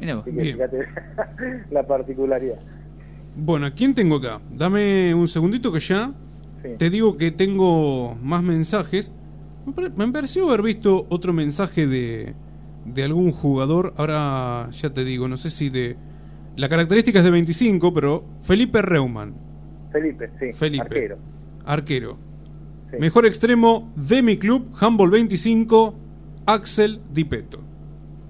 [0.00, 0.22] Mira vos.
[0.26, 0.56] Así que Bien.
[0.56, 0.78] fíjate
[1.70, 2.58] la particularidad.
[3.36, 4.40] Bueno, ¿a quién tengo acá?
[4.50, 6.12] Dame un segundito que ya
[6.62, 6.70] Sí.
[6.76, 9.12] te digo que tengo más mensajes.
[9.96, 12.34] Me pareció haber visto otro mensaje de,
[12.94, 13.94] de algún jugador.
[13.96, 15.96] Ahora ya te digo, no sé si de...
[16.56, 19.34] La característica es de 25, pero Felipe Reumann,
[19.92, 20.82] Felipe, sí, Felipe.
[20.82, 21.18] arquero.
[21.64, 22.18] arquero.
[22.90, 22.96] Sí.
[22.98, 25.94] Mejor extremo de mi club, Humboldt 25,
[26.46, 27.60] Axel Di Petto.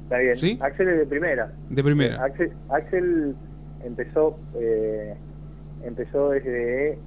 [0.05, 0.37] Está bien.
[0.37, 0.59] ¿Sí?
[0.61, 1.53] Axel es de primera.
[1.71, 2.23] De primera.
[2.25, 3.35] Axel, Axel
[3.85, 5.15] empezó eh,
[5.85, 6.99] empezó desde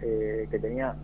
[0.00, 0.94] eh, que tenía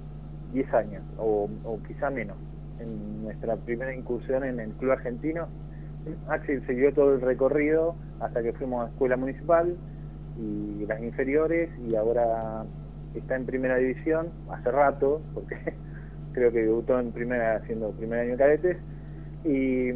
[0.53, 2.37] 10 años o, o quizá menos.
[2.81, 5.49] En nuestra primera incursión en el club argentino,
[6.28, 9.77] Axel siguió todo el recorrido hasta que fuimos a escuela municipal
[10.39, 12.64] y las inferiores y ahora
[13.14, 15.56] está en primera división hace rato porque
[16.32, 18.77] creo que debutó en primera haciendo primer año de cadetes
[19.44, 19.90] y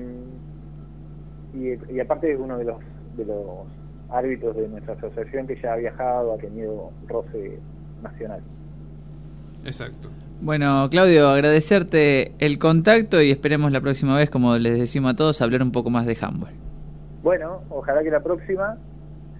[1.54, 2.78] y, y aparte es uno de los
[3.16, 3.66] de los
[4.10, 7.58] árbitros de nuestra asociación que ya ha viajado, ha tenido roce
[8.02, 8.42] nacional.
[9.64, 10.10] Exacto.
[10.44, 15.40] Bueno, Claudio, agradecerte el contacto y esperemos la próxima vez, como les decimos a todos,
[15.40, 16.52] hablar un poco más de handball.
[17.22, 18.76] Bueno, ojalá que la próxima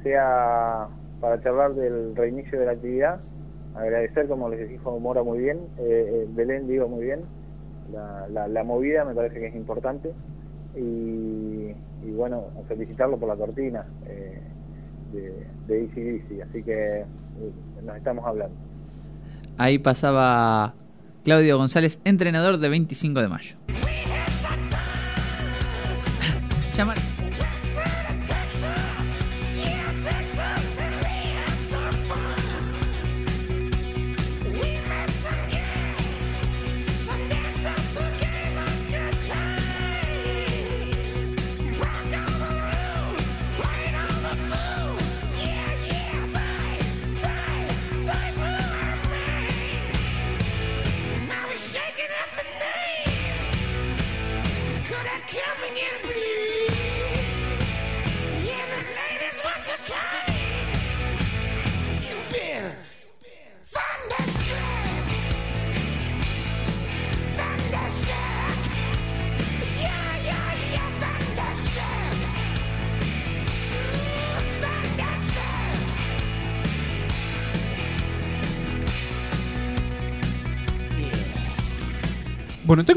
[0.02, 0.88] sea
[1.20, 3.20] para charlar del reinicio de la actividad.
[3.74, 7.20] Agradecer, como les dijo Mora muy bien, eh, eh, Belén digo muy bien,
[7.92, 10.10] la, la, la movida me parece que es importante.
[10.74, 14.40] Y, y bueno, felicitarlo por la cortina eh,
[15.12, 16.40] de, de Easy Easy.
[16.40, 17.04] Así que eh,
[17.84, 18.56] nos estamos hablando.
[19.58, 20.72] Ahí pasaba
[21.24, 23.56] Claudio González, entrenador de 25 de mayo.
[26.76, 27.13] Llamar.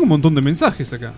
[0.08, 1.14] Un montón de mensajes acá.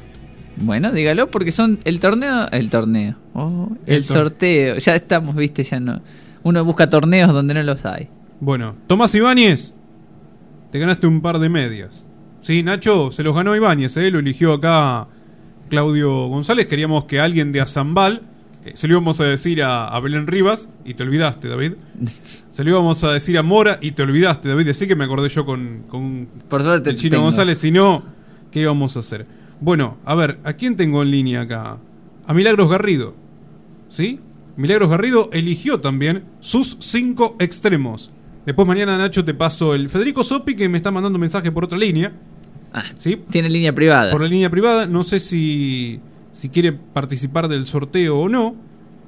[0.57, 4.78] Bueno, dígalo porque son el torneo, el torneo, oh, el, El tor- sorteo.
[4.78, 6.02] Ya estamos, viste, ya no.
[6.44, 8.10] Uno busca torneos donde no los hay.
[8.41, 9.74] Bueno, Tomás Ibáñez,
[10.72, 12.06] te ganaste un par de medias.
[12.41, 14.10] Sí, Nacho, se los ganó Ibáñez, ¿eh?
[14.11, 15.07] lo eligió acá
[15.70, 16.68] Claudio González.
[16.68, 18.22] Queríamos que alguien de Azambal,
[18.66, 21.74] eh, se lo íbamos a decir a, a Belén Rivas, y te olvidaste, David.
[22.52, 24.68] Se lo íbamos a decir a Mora, y te olvidaste, David.
[24.70, 27.24] Así que me acordé yo con, con Por suerte el Chino tengo.
[27.24, 28.03] González, si no,
[28.51, 29.26] ¿qué íbamos a hacer?
[29.61, 31.77] Bueno, a ver, ¿a quién tengo en línea acá?
[32.26, 33.13] A Milagros Garrido.
[33.89, 34.19] ¿Sí?
[34.55, 38.11] Milagros Garrido eligió también sus cinco extremos.
[38.45, 41.77] Después mañana, Nacho, te paso el Federico Sopi, que me está mandando mensaje por otra
[41.77, 42.11] línea.
[42.97, 43.21] ¿Sí?
[43.30, 44.11] Tiene línea privada.
[44.11, 44.85] Por la línea privada.
[44.85, 45.99] No sé si,
[46.31, 48.55] si quiere participar del sorteo o no.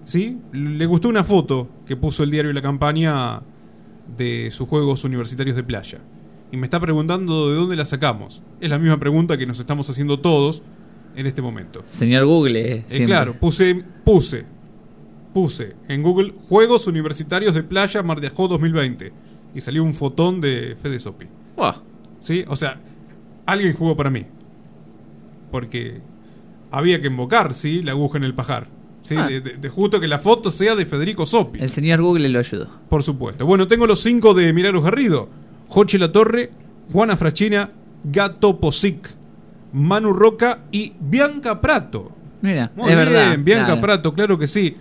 [0.06, 0.38] ¿Sí?
[0.52, 3.42] Le gustó una foto que puso el diario La Campaña
[4.18, 6.00] de sus Juegos Universitarios de Playa.
[6.52, 8.42] Y me está preguntando de dónde la sacamos.
[8.60, 10.62] Es la misma pregunta que nos estamos haciendo todos
[11.16, 11.84] en este momento.
[11.88, 12.60] Señor Google.
[12.78, 14.46] eh, Eh, claro, puse, puse,
[15.34, 19.14] puse en Google Juegos Universitarios de Playa Mar de Ajó 2020
[19.56, 21.26] y salió un fotón de Fede Sopi.
[22.20, 22.44] ¿Sí?
[22.48, 22.80] O sea,
[23.46, 24.26] alguien jugó para mí.
[25.52, 26.02] Porque
[26.72, 27.82] había que invocar, ¿sí?
[27.82, 28.68] La aguja en el pajar.
[29.02, 29.16] ¿Sí?
[29.18, 29.28] Ah.
[29.28, 31.60] De, de- de justo que la foto sea de Federico Sopi.
[31.60, 32.68] El señor Google lo ayudó.
[32.90, 33.46] Por supuesto.
[33.46, 35.30] Bueno, tengo los cinco de Milagros Garrido.
[35.72, 36.50] Joche La Torre,
[36.92, 37.70] Juana Frachina,
[38.04, 39.10] Gato Posic,
[39.72, 42.12] Manu Roca y Bianca Prato.
[42.42, 43.38] Mira, Muy es bien, verdad.
[43.40, 43.82] Bianca claro.
[43.82, 44.76] Prato, claro que sí.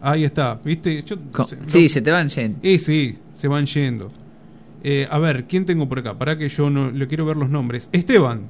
[0.00, 1.02] Ahí está, ¿viste?
[1.02, 2.58] Yo, Co- se- sí, no- se te van yendo.
[2.62, 4.12] Y sí, se van yendo.
[4.84, 6.14] Eh, a ver, ¿quién tengo por acá?
[6.16, 7.88] Para que yo no le quiero ver los nombres.
[7.90, 8.42] Esteban.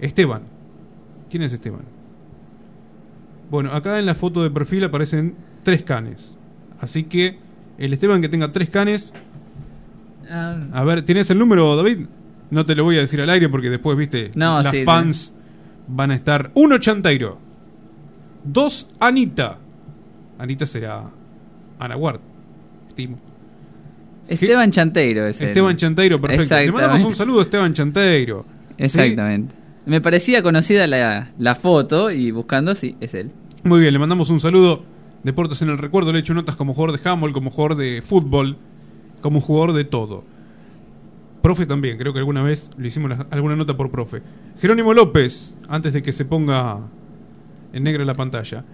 [0.00, 0.42] Esteban.
[1.30, 1.82] ¿Quién es Esteban?
[3.50, 6.36] Bueno, acá en la foto de perfil aparecen tres canes.
[6.80, 7.38] Así que
[7.78, 9.12] el Esteban que tenga tres canes.
[10.30, 12.06] Ah, A ver, ¿tienes el número, David?
[12.50, 15.34] No te lo voy a decir al aire porque después, viste, No, las sí, fans
[15.86, 16.50] van a estar.
[16.54, 17.38] Uno Chanteiro.
[18.44, 19.58] Dos Anita.
[20.38, 21.04] Anita será
[21.78, 22.20] Ana Ward.
[22.88, 23.18] Estimo.
[24.28, 26.54] Esteban Chanteiro es el- Esteban Chanteiro, perfecto.
[26.56, 28.44] Le mandamos un saludo a Esteban Chanteiro.
[28.76, 28.84] ¿Sí?
[28.84, 29.54] Exactamente.
[29.86, 33.30] Me parecía conocida la, la foto y buscando, sí, es él.
[33.64, 34.82] Muy bien, le mandamos un saludo.
[35.28, 38.00] Deportes en el recuerdo, le he hecho notas como jugador de handball, como jugador de
[38.00, 38.56] fútbol,
[39.20, 40.24] como jugador de todo.
[41.42, 44.22] Profe también, creo que alguna vez le hicimos la- alguna nota por profe.
[44.58, 46.78] Jerónimo López, antes de que se ponga
[47.74, 48.64] en negra la pantalla.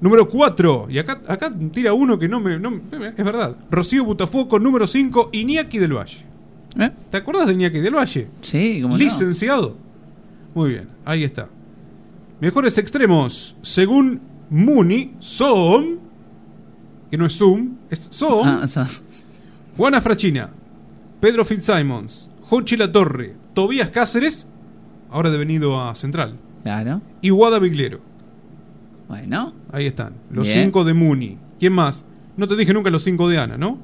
[0.00, 3.56] Número 4, y acá, acá tira uno que no me, no me- Es verdad.
[3.68, 6.24] Rocío Butafuoco, número 5, Iñaki del Valle.
[6.78, 6.90] ¿Eh?
[7.10, 8.28] ¿Te acuerdas de Iñaki del Valle?
[8.42, 8.98] Sí, como no.
[9.02, 9.76] Licenciado.
[10.54, 11.48] Muy bien, ahí está.
[12.40, 15.98] Mejores extremos, según Muni, son.
[17.10, 18.46] Que no es Zoom, es son.
[18.46, 18.86] Ah.
[19.76, 20.50] Juana Frachina,
[21.20, 24.46] Pedro Fitzsimons, Jochi La Torre, Tobías Cáceres,
[25.10, 27.00] ahora devenido a Central, Claro.
[27.20, 28.00] y Guada Biglero.
[29.08, 29.54] Bueno.
[29.72, 30.64] Ahí están, los Bien.
[30.64, 31.36] cinco de Muni.
[31.58, 32.06] ¿Quién más?
[32.36, 33.78] No te dije nunca los cinco de Ana, ¿no?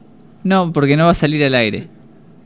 [0.44, 1.88] No, porque no va a salir al aire.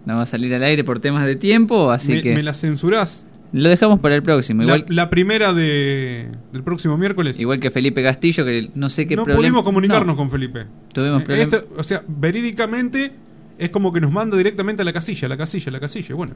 [0.06, 2.54] No va a salir al aire por temas de tiempo, así me, que me la
[2.54, 3.26] censurás.
[3.52, 4.62] Lo dejamos para el próximo.
[4.62, 7.38] La, Igual, la primera de, del próximo miércoles.
[7.40, 9.40] igual que Felipe Castillo, que no sé qué no problema.
[9.40, 10.66] pudimos comunicarnos No, con Felipe.
[10.92, 11.52] Tuvimos Eh, problemas.
[11.54, 13.12] esto, o sea, verídicamente
[13.58, 16.14] es como que nos manda directamente a la casilla, a la casilla, a la casilla.
[16.14, 16.34] Bueno,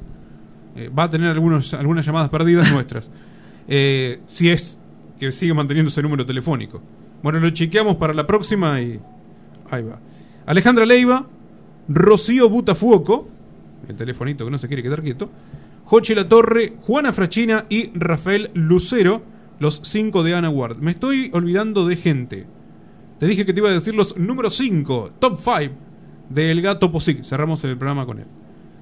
[0.77, 3.11] eh, va a tener algunos, algunas llamadas perdidas nuestras.
[3.67, 4.77] Eh, si es
[5.19, 6.83] que sigue manteniendo ese número telefónico.
[7.23, 9.01] Bueno, lo chequeamos para la próxima y
[9.71, 9.99] ahí va.
[10.45, 11.27] Alejandra Leiva,
[11.89, 13.27] Rocío Butafuoco,
[13.89, 15.31] el telefonito que no se quiere quedar quieto,
[15.85, 19.23] Joche La Torre, Juana Frachina y Rafael Lucero,
[19.59, 20.79] los cinco de Ana Ward.
[20.79, 22.47] Me estoy olvidando de gente.
[23.19, 25.75] Te dije que te iba a decir los número 5, top 5
[26.31, 27.23] del gato Posic.
[27.23, 28.27] Cerramos el programa con él.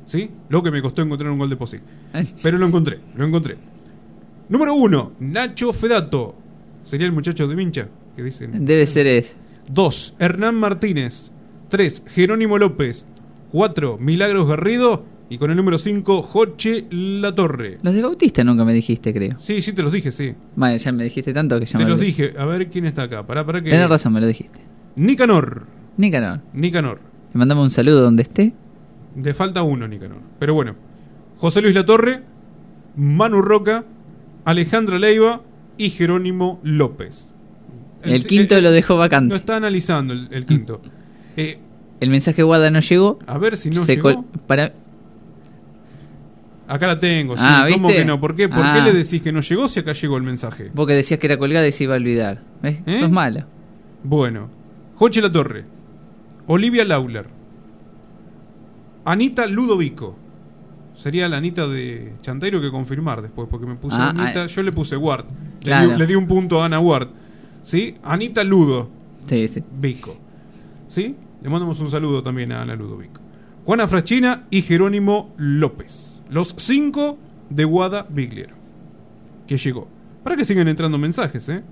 [0.04, 0.30] ¿Sí?
[0.48, 1.82] Lo que me costó encontrar un gol de Posic.
[2.42, 3.56] Pero lo encontré, lo encontré.
[4.48, 6.36] Número 1, Nacho Fedato.
[6.84, 7.88] ¿Sería el muchacho de Mincha?
[8.16, 8.64] Que dicen.
[8.64, 9.34] Debe ser ese.
[9.70, 11.32] 2, Hernán Martínez.
[11.68, 13.06] 3, Jerónimo López.
[13.50, 15.04] 4, Milagros Garrido.
[15.32, 17.78] Y con el número 5, Joche La Torre.
[17.82, 19.36] Los de Bautista nunca me dijiste, creo.
[19.40, 20.34] Sí, sí, te los dije, sí.
[20.56, 22.06] Vale, ya me dijiste tanto que ya Te me los olvidé.
[22.28, 22.34] dije.
[22.38, 23.26] A ver quién está acá.
[23.26, 23.70] Pará, pará que.
[23.70, 24.58] Tenés razón, me lo dijiste.
[24.96, 25.64] Nicanor.
[25.96, 26.40] Nicanor.
[26.52, 27.00] Nicanor.
[27.32, 28.52] Le mandamos un saludo donde esté.
[29.16, 30.18] Le falta uno, Nicanor.
[30.38, 30.74] Pero bueno.
[31.38, 32.20] José Luis Latorre,
[32.96, 33.84] Manu Roca,
[34.44, 35.40] Alejandra Leiva
[35.78, 37.26] y Jerónimo López.
[38.02, 39.30] El quinto lo dejó vacante.
[39.32, 40.82] Lo está analizando el, el quinto.
[41.38, 41.58] Eh,
[42.00, 43.18] El mensaje Guada no llegó.
[43.26, 44.22] a ver si no Se llegó.
[44.46, 44.74] para
[46.72, 47.42] Acá la tengo, sí.
[47.46, 48.18] Ah, ¿Cómo que no?
[48.18, 48.72] ¿Por qué, ¿Por Ah.
[48.74, 50.70] qué le decís que no llegó si acá llegó el mensaje?
[50.72, 52.40] Vos que decías que era colgada y se iba a olvidar.
[52.62, 52.80] ¿Ves?
[52.86, 53.00] ¿Eh?
[53.00, 53.46] Sos mala.
[54.04, 54.48] Bueno,
[54.96, 55.64] Joche La Torre,
[56.46, 57.26] Olivia Lauler,
[59.04, 60.16] Anita Ludovico.
[60.94, 64.46] Sería la Anita de Chanteiro que confirmar después, porque me puse Ah, Anita, ah.
[64.46, 65.24] yo le puse Ward.
[65.26, 65.90] Le, Claro.
[65.90, 67.08] di, le di un punto a Ana Ward.
[67.62, 67.94] ¿Sí?
[68.02, 68.88] Anita Ludo.
[69.26, 69.62] Sí, sí.
[69.78, 70.16] Vico.
[70.88, 71.16] ¿Sí?
[71.42, 73.20] Le mandamos un saludo también a Ana Ludovico.
[73.64, 76.11] Juana Frachina y Jerónimo López.
[76.32, 77.18] Los cinco
[77.50, 78.54] de Guada Bigliero.
[79.46, 79.86] Que llegó.
[80.24, 81.62] Para que sigan entrando mensajes, ¿eh?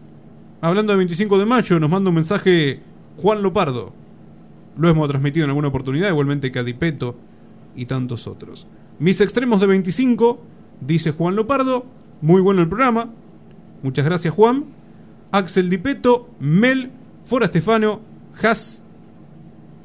[0.60, 2.80] Hablando de 25 de mayo, nos manda un mensaje
[3.16, 3.94] Juan Lopardo.
[4.76, 7.16] Lo hemos transmitido en alguna oportunidad, igualmente Cadipeto
[7.74, 8.66] y tantos otros.
[8.98, 10.42] Mis extremos de 25,
[10.82, 11.86] dice Juan Lopardo.
[12.20, 13.08] Muy bueno el programa.
[13.82, 14.66] Muchas gracias, Juan.
[15.32, 16.90] Axel Dipeto, Mel,
[17.24, 18.02] Fora Stefano,
[18.42, 18.82] Has,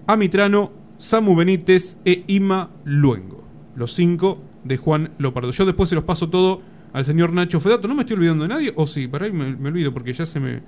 [0.05, 3.45] Amitrano, Samu Benítez e Ima Luengo.
[3.77, 5.51] Los cinco de Juan Lopardo.
[5.51, 6.61] Yo después se los paso todo
[6.91, 7.87] al señor Nacho Fedato.
[7.87, 8.73] ¿No me estoy olvidando de nadie?
[8.75, 10.61] O sí, para ahí me, me olvido porque ya se me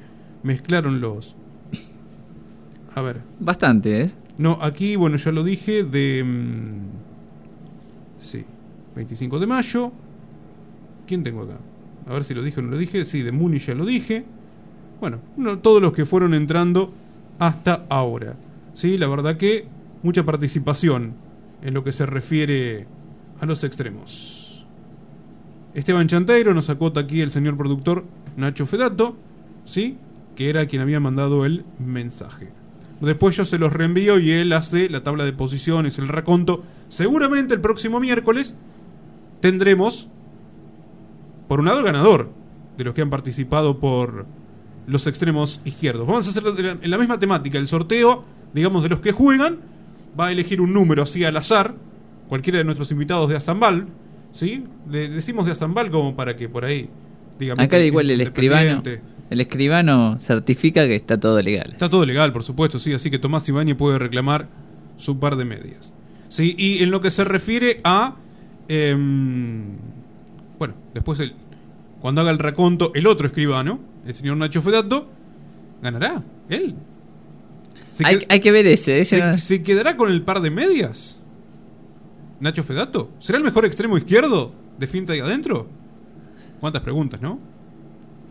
[0.43, 1.35] mezclaron los.
[2.95, 3.21] A ver.
[3.39, 4.11] Bastante, ¿eh?
[4.37, 6.23] No, aquí, bueno, ya lo dije, de...
[6.23, 6.79] mm,
[8.19, 8.45] sí,
[8.95, 9.91] 25 de mayo.
[11.05, 11.57] ¿Quién tengo acá?
[12.07, 13.05] A ver si lo dije o no lo dije.
[13.05, 14.23] Sí, de Muni ya lo dije.
[14.99, 16.93] Bueno, no, todos los que fueron entrando
[17.39, 18.35] hasta ahora.
[18.73, 19.67] Sí, la verdad que
[20.03, 21.13] mucha participación
[21.61, 22.87] en lo que se refiere
[23.39, 24.65] a los extremos.
[25.73, 28.05] Esteban Chanteiro nos acota aquí el señor productor
[28.35, 29.15] Nacho Fedato,
[29.65, 29.97] ¿sí?
[30.35, 32.49] Que era quien había mandado el mensaje.
[32.99, 36.63] Después yo se los reenvío y él hace la tabla de posiciones, el raconto.
[36.87, 38.55] Seguramente el próximo miércoles
[39.39, 40.09] tendremos,
[41.47, 42.31] por un lado, el ganador
[42.77, 44.25] de los que han participado por
[44.87, 46.07] los extremos izquierdos.
[46.07, 46.43] Vamos a hacer
[46.81, 47.59] en la misma temática.
[47.59, 48.23] El sorteo,
[48.53, 49.59] digamos, de los que juegan,
[50.19, 51.75] va a elegir un número así al azar,
[52.27, 53.87] cualquiera de nuestros invitados de Azambal,
[54.31, 54.63] ¿sí?
[54.89, 56.89] Le decimos de Azambal como para que por ahí,
[57.39, 57.63] digamos...
[57.65, 58.83] Acá que- igual el escribano,
[59.29, 61.69] el escribano certifica que está todo legal.
[61.71, 64.47] Está todo legal, por supuesto, sí, así que Tomás Ibáñez puede reclamar
[64.97, 65.93] su par de medias.
[66.29, 68.15] Sí, y en lo que se refiere a...
[68.67, 69.77] em,
[70.59, 71.33] bueno, después el,
[72.01, 75.07] cuando haga el raconto, el otro escribano, el señor Nacho Fedato,
[75.81, 76.75] ganará, él.
[77.91, 78.99] Se Hay, qued- hay que ver ese.
[78.99, 81.16] ese ¿Se, no- se quedará con el par de medias?
[82.39, 83.11] ¿Nacho Fedato?
[83.19, 85.67] ¿Será el mejor extremo izquierdo de finta y adentro?
[86.59, 87.39] ¿Cuántas preguntas, no?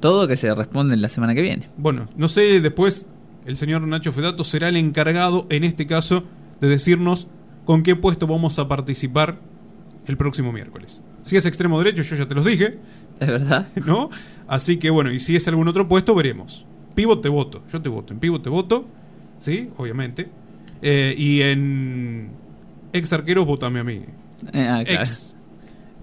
[0.00, 1.68] Todo que se responde en la semana que viene.
[1.76, 3.06] Bueno, no sé, después
[3.46, 6.24] el señor Nacho Fedato será el encargado, en este caso,
[6.60, 7.26] de decirnos
[7.64, 9.38] con qué puesto vamos a participar
[10.06, 11.02] el próximo miércoles.
[11.22, 12.78] Si es extremo derecho, yo ya te los dije.
[13.18, 13.68] Es verdad.
[13.86, 14.10] ¿No?
[14.46, 16.64] Así que bueno, y si es algún otro puesto, veremos.
[16.94, 18.12] Pivot te voto, yo te voto.
[18.12, 18.86] En pivot te voto,
[19.38, 20.28] sí, obviamente.
[20.82, 22.30] Eh, y en
[22.96, 24.02] ex arqueros, votame a mí.
[24.52, 25.00] Eh, ah, claro.
[25.02, 25.34] Ex.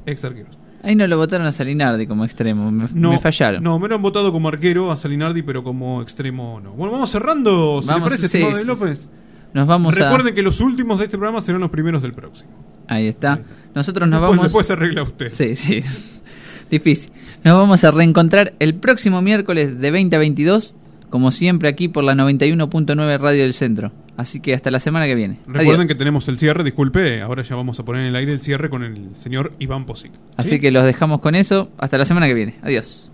[0.06, 0.58] Ex arqueros.
[0.82, 2.70] Ahí no lo votaron a Salinardi como extremo.
[2.70, 3.64] Me, No, me fallaron.
[3.64, 6.72] No, me lo han votado como arquero a Salinardi, pero como extremo no.
[6.74, 9.10] Bueno, vamos cerrando, si Vamos, parece, sí, estimado sí, de López.
[9.54, 12.50] Nos vamos a- Recuerden que los últimos de este programa serán los primeros del próximo.
[12.88, 13.40] Ahí está.
[13.74, 14.44] Nosotros nos Después- vamos.
[14.46, 15.30] después se arregla usted.
[15.32, 15.80] Sí, sí.
[16.70, 17.12] Difícil.
[17.46, 20.74] Nos vamos a reencontrar el próximo miércoles de 20 a 22,
[21.10, 23.92] como siempre aquí por la 91.9 Radio del Centro.
[24.18, 25.40] Así que hasta la semana que viene.
[25.48, 25.88] Recuerden Adiós.
[25.88, 28.70] que tenemos el cierre, disculpe, ahora ya vamos a poner en el aire el cierre
[28.70, 30.12] con el señor Iván Posic.
[30.38, 31.72] Así que los dejamos con eso.
[31.78, 32.56] Hasta la semana que viene.
[32.62, 33.12] Adiós.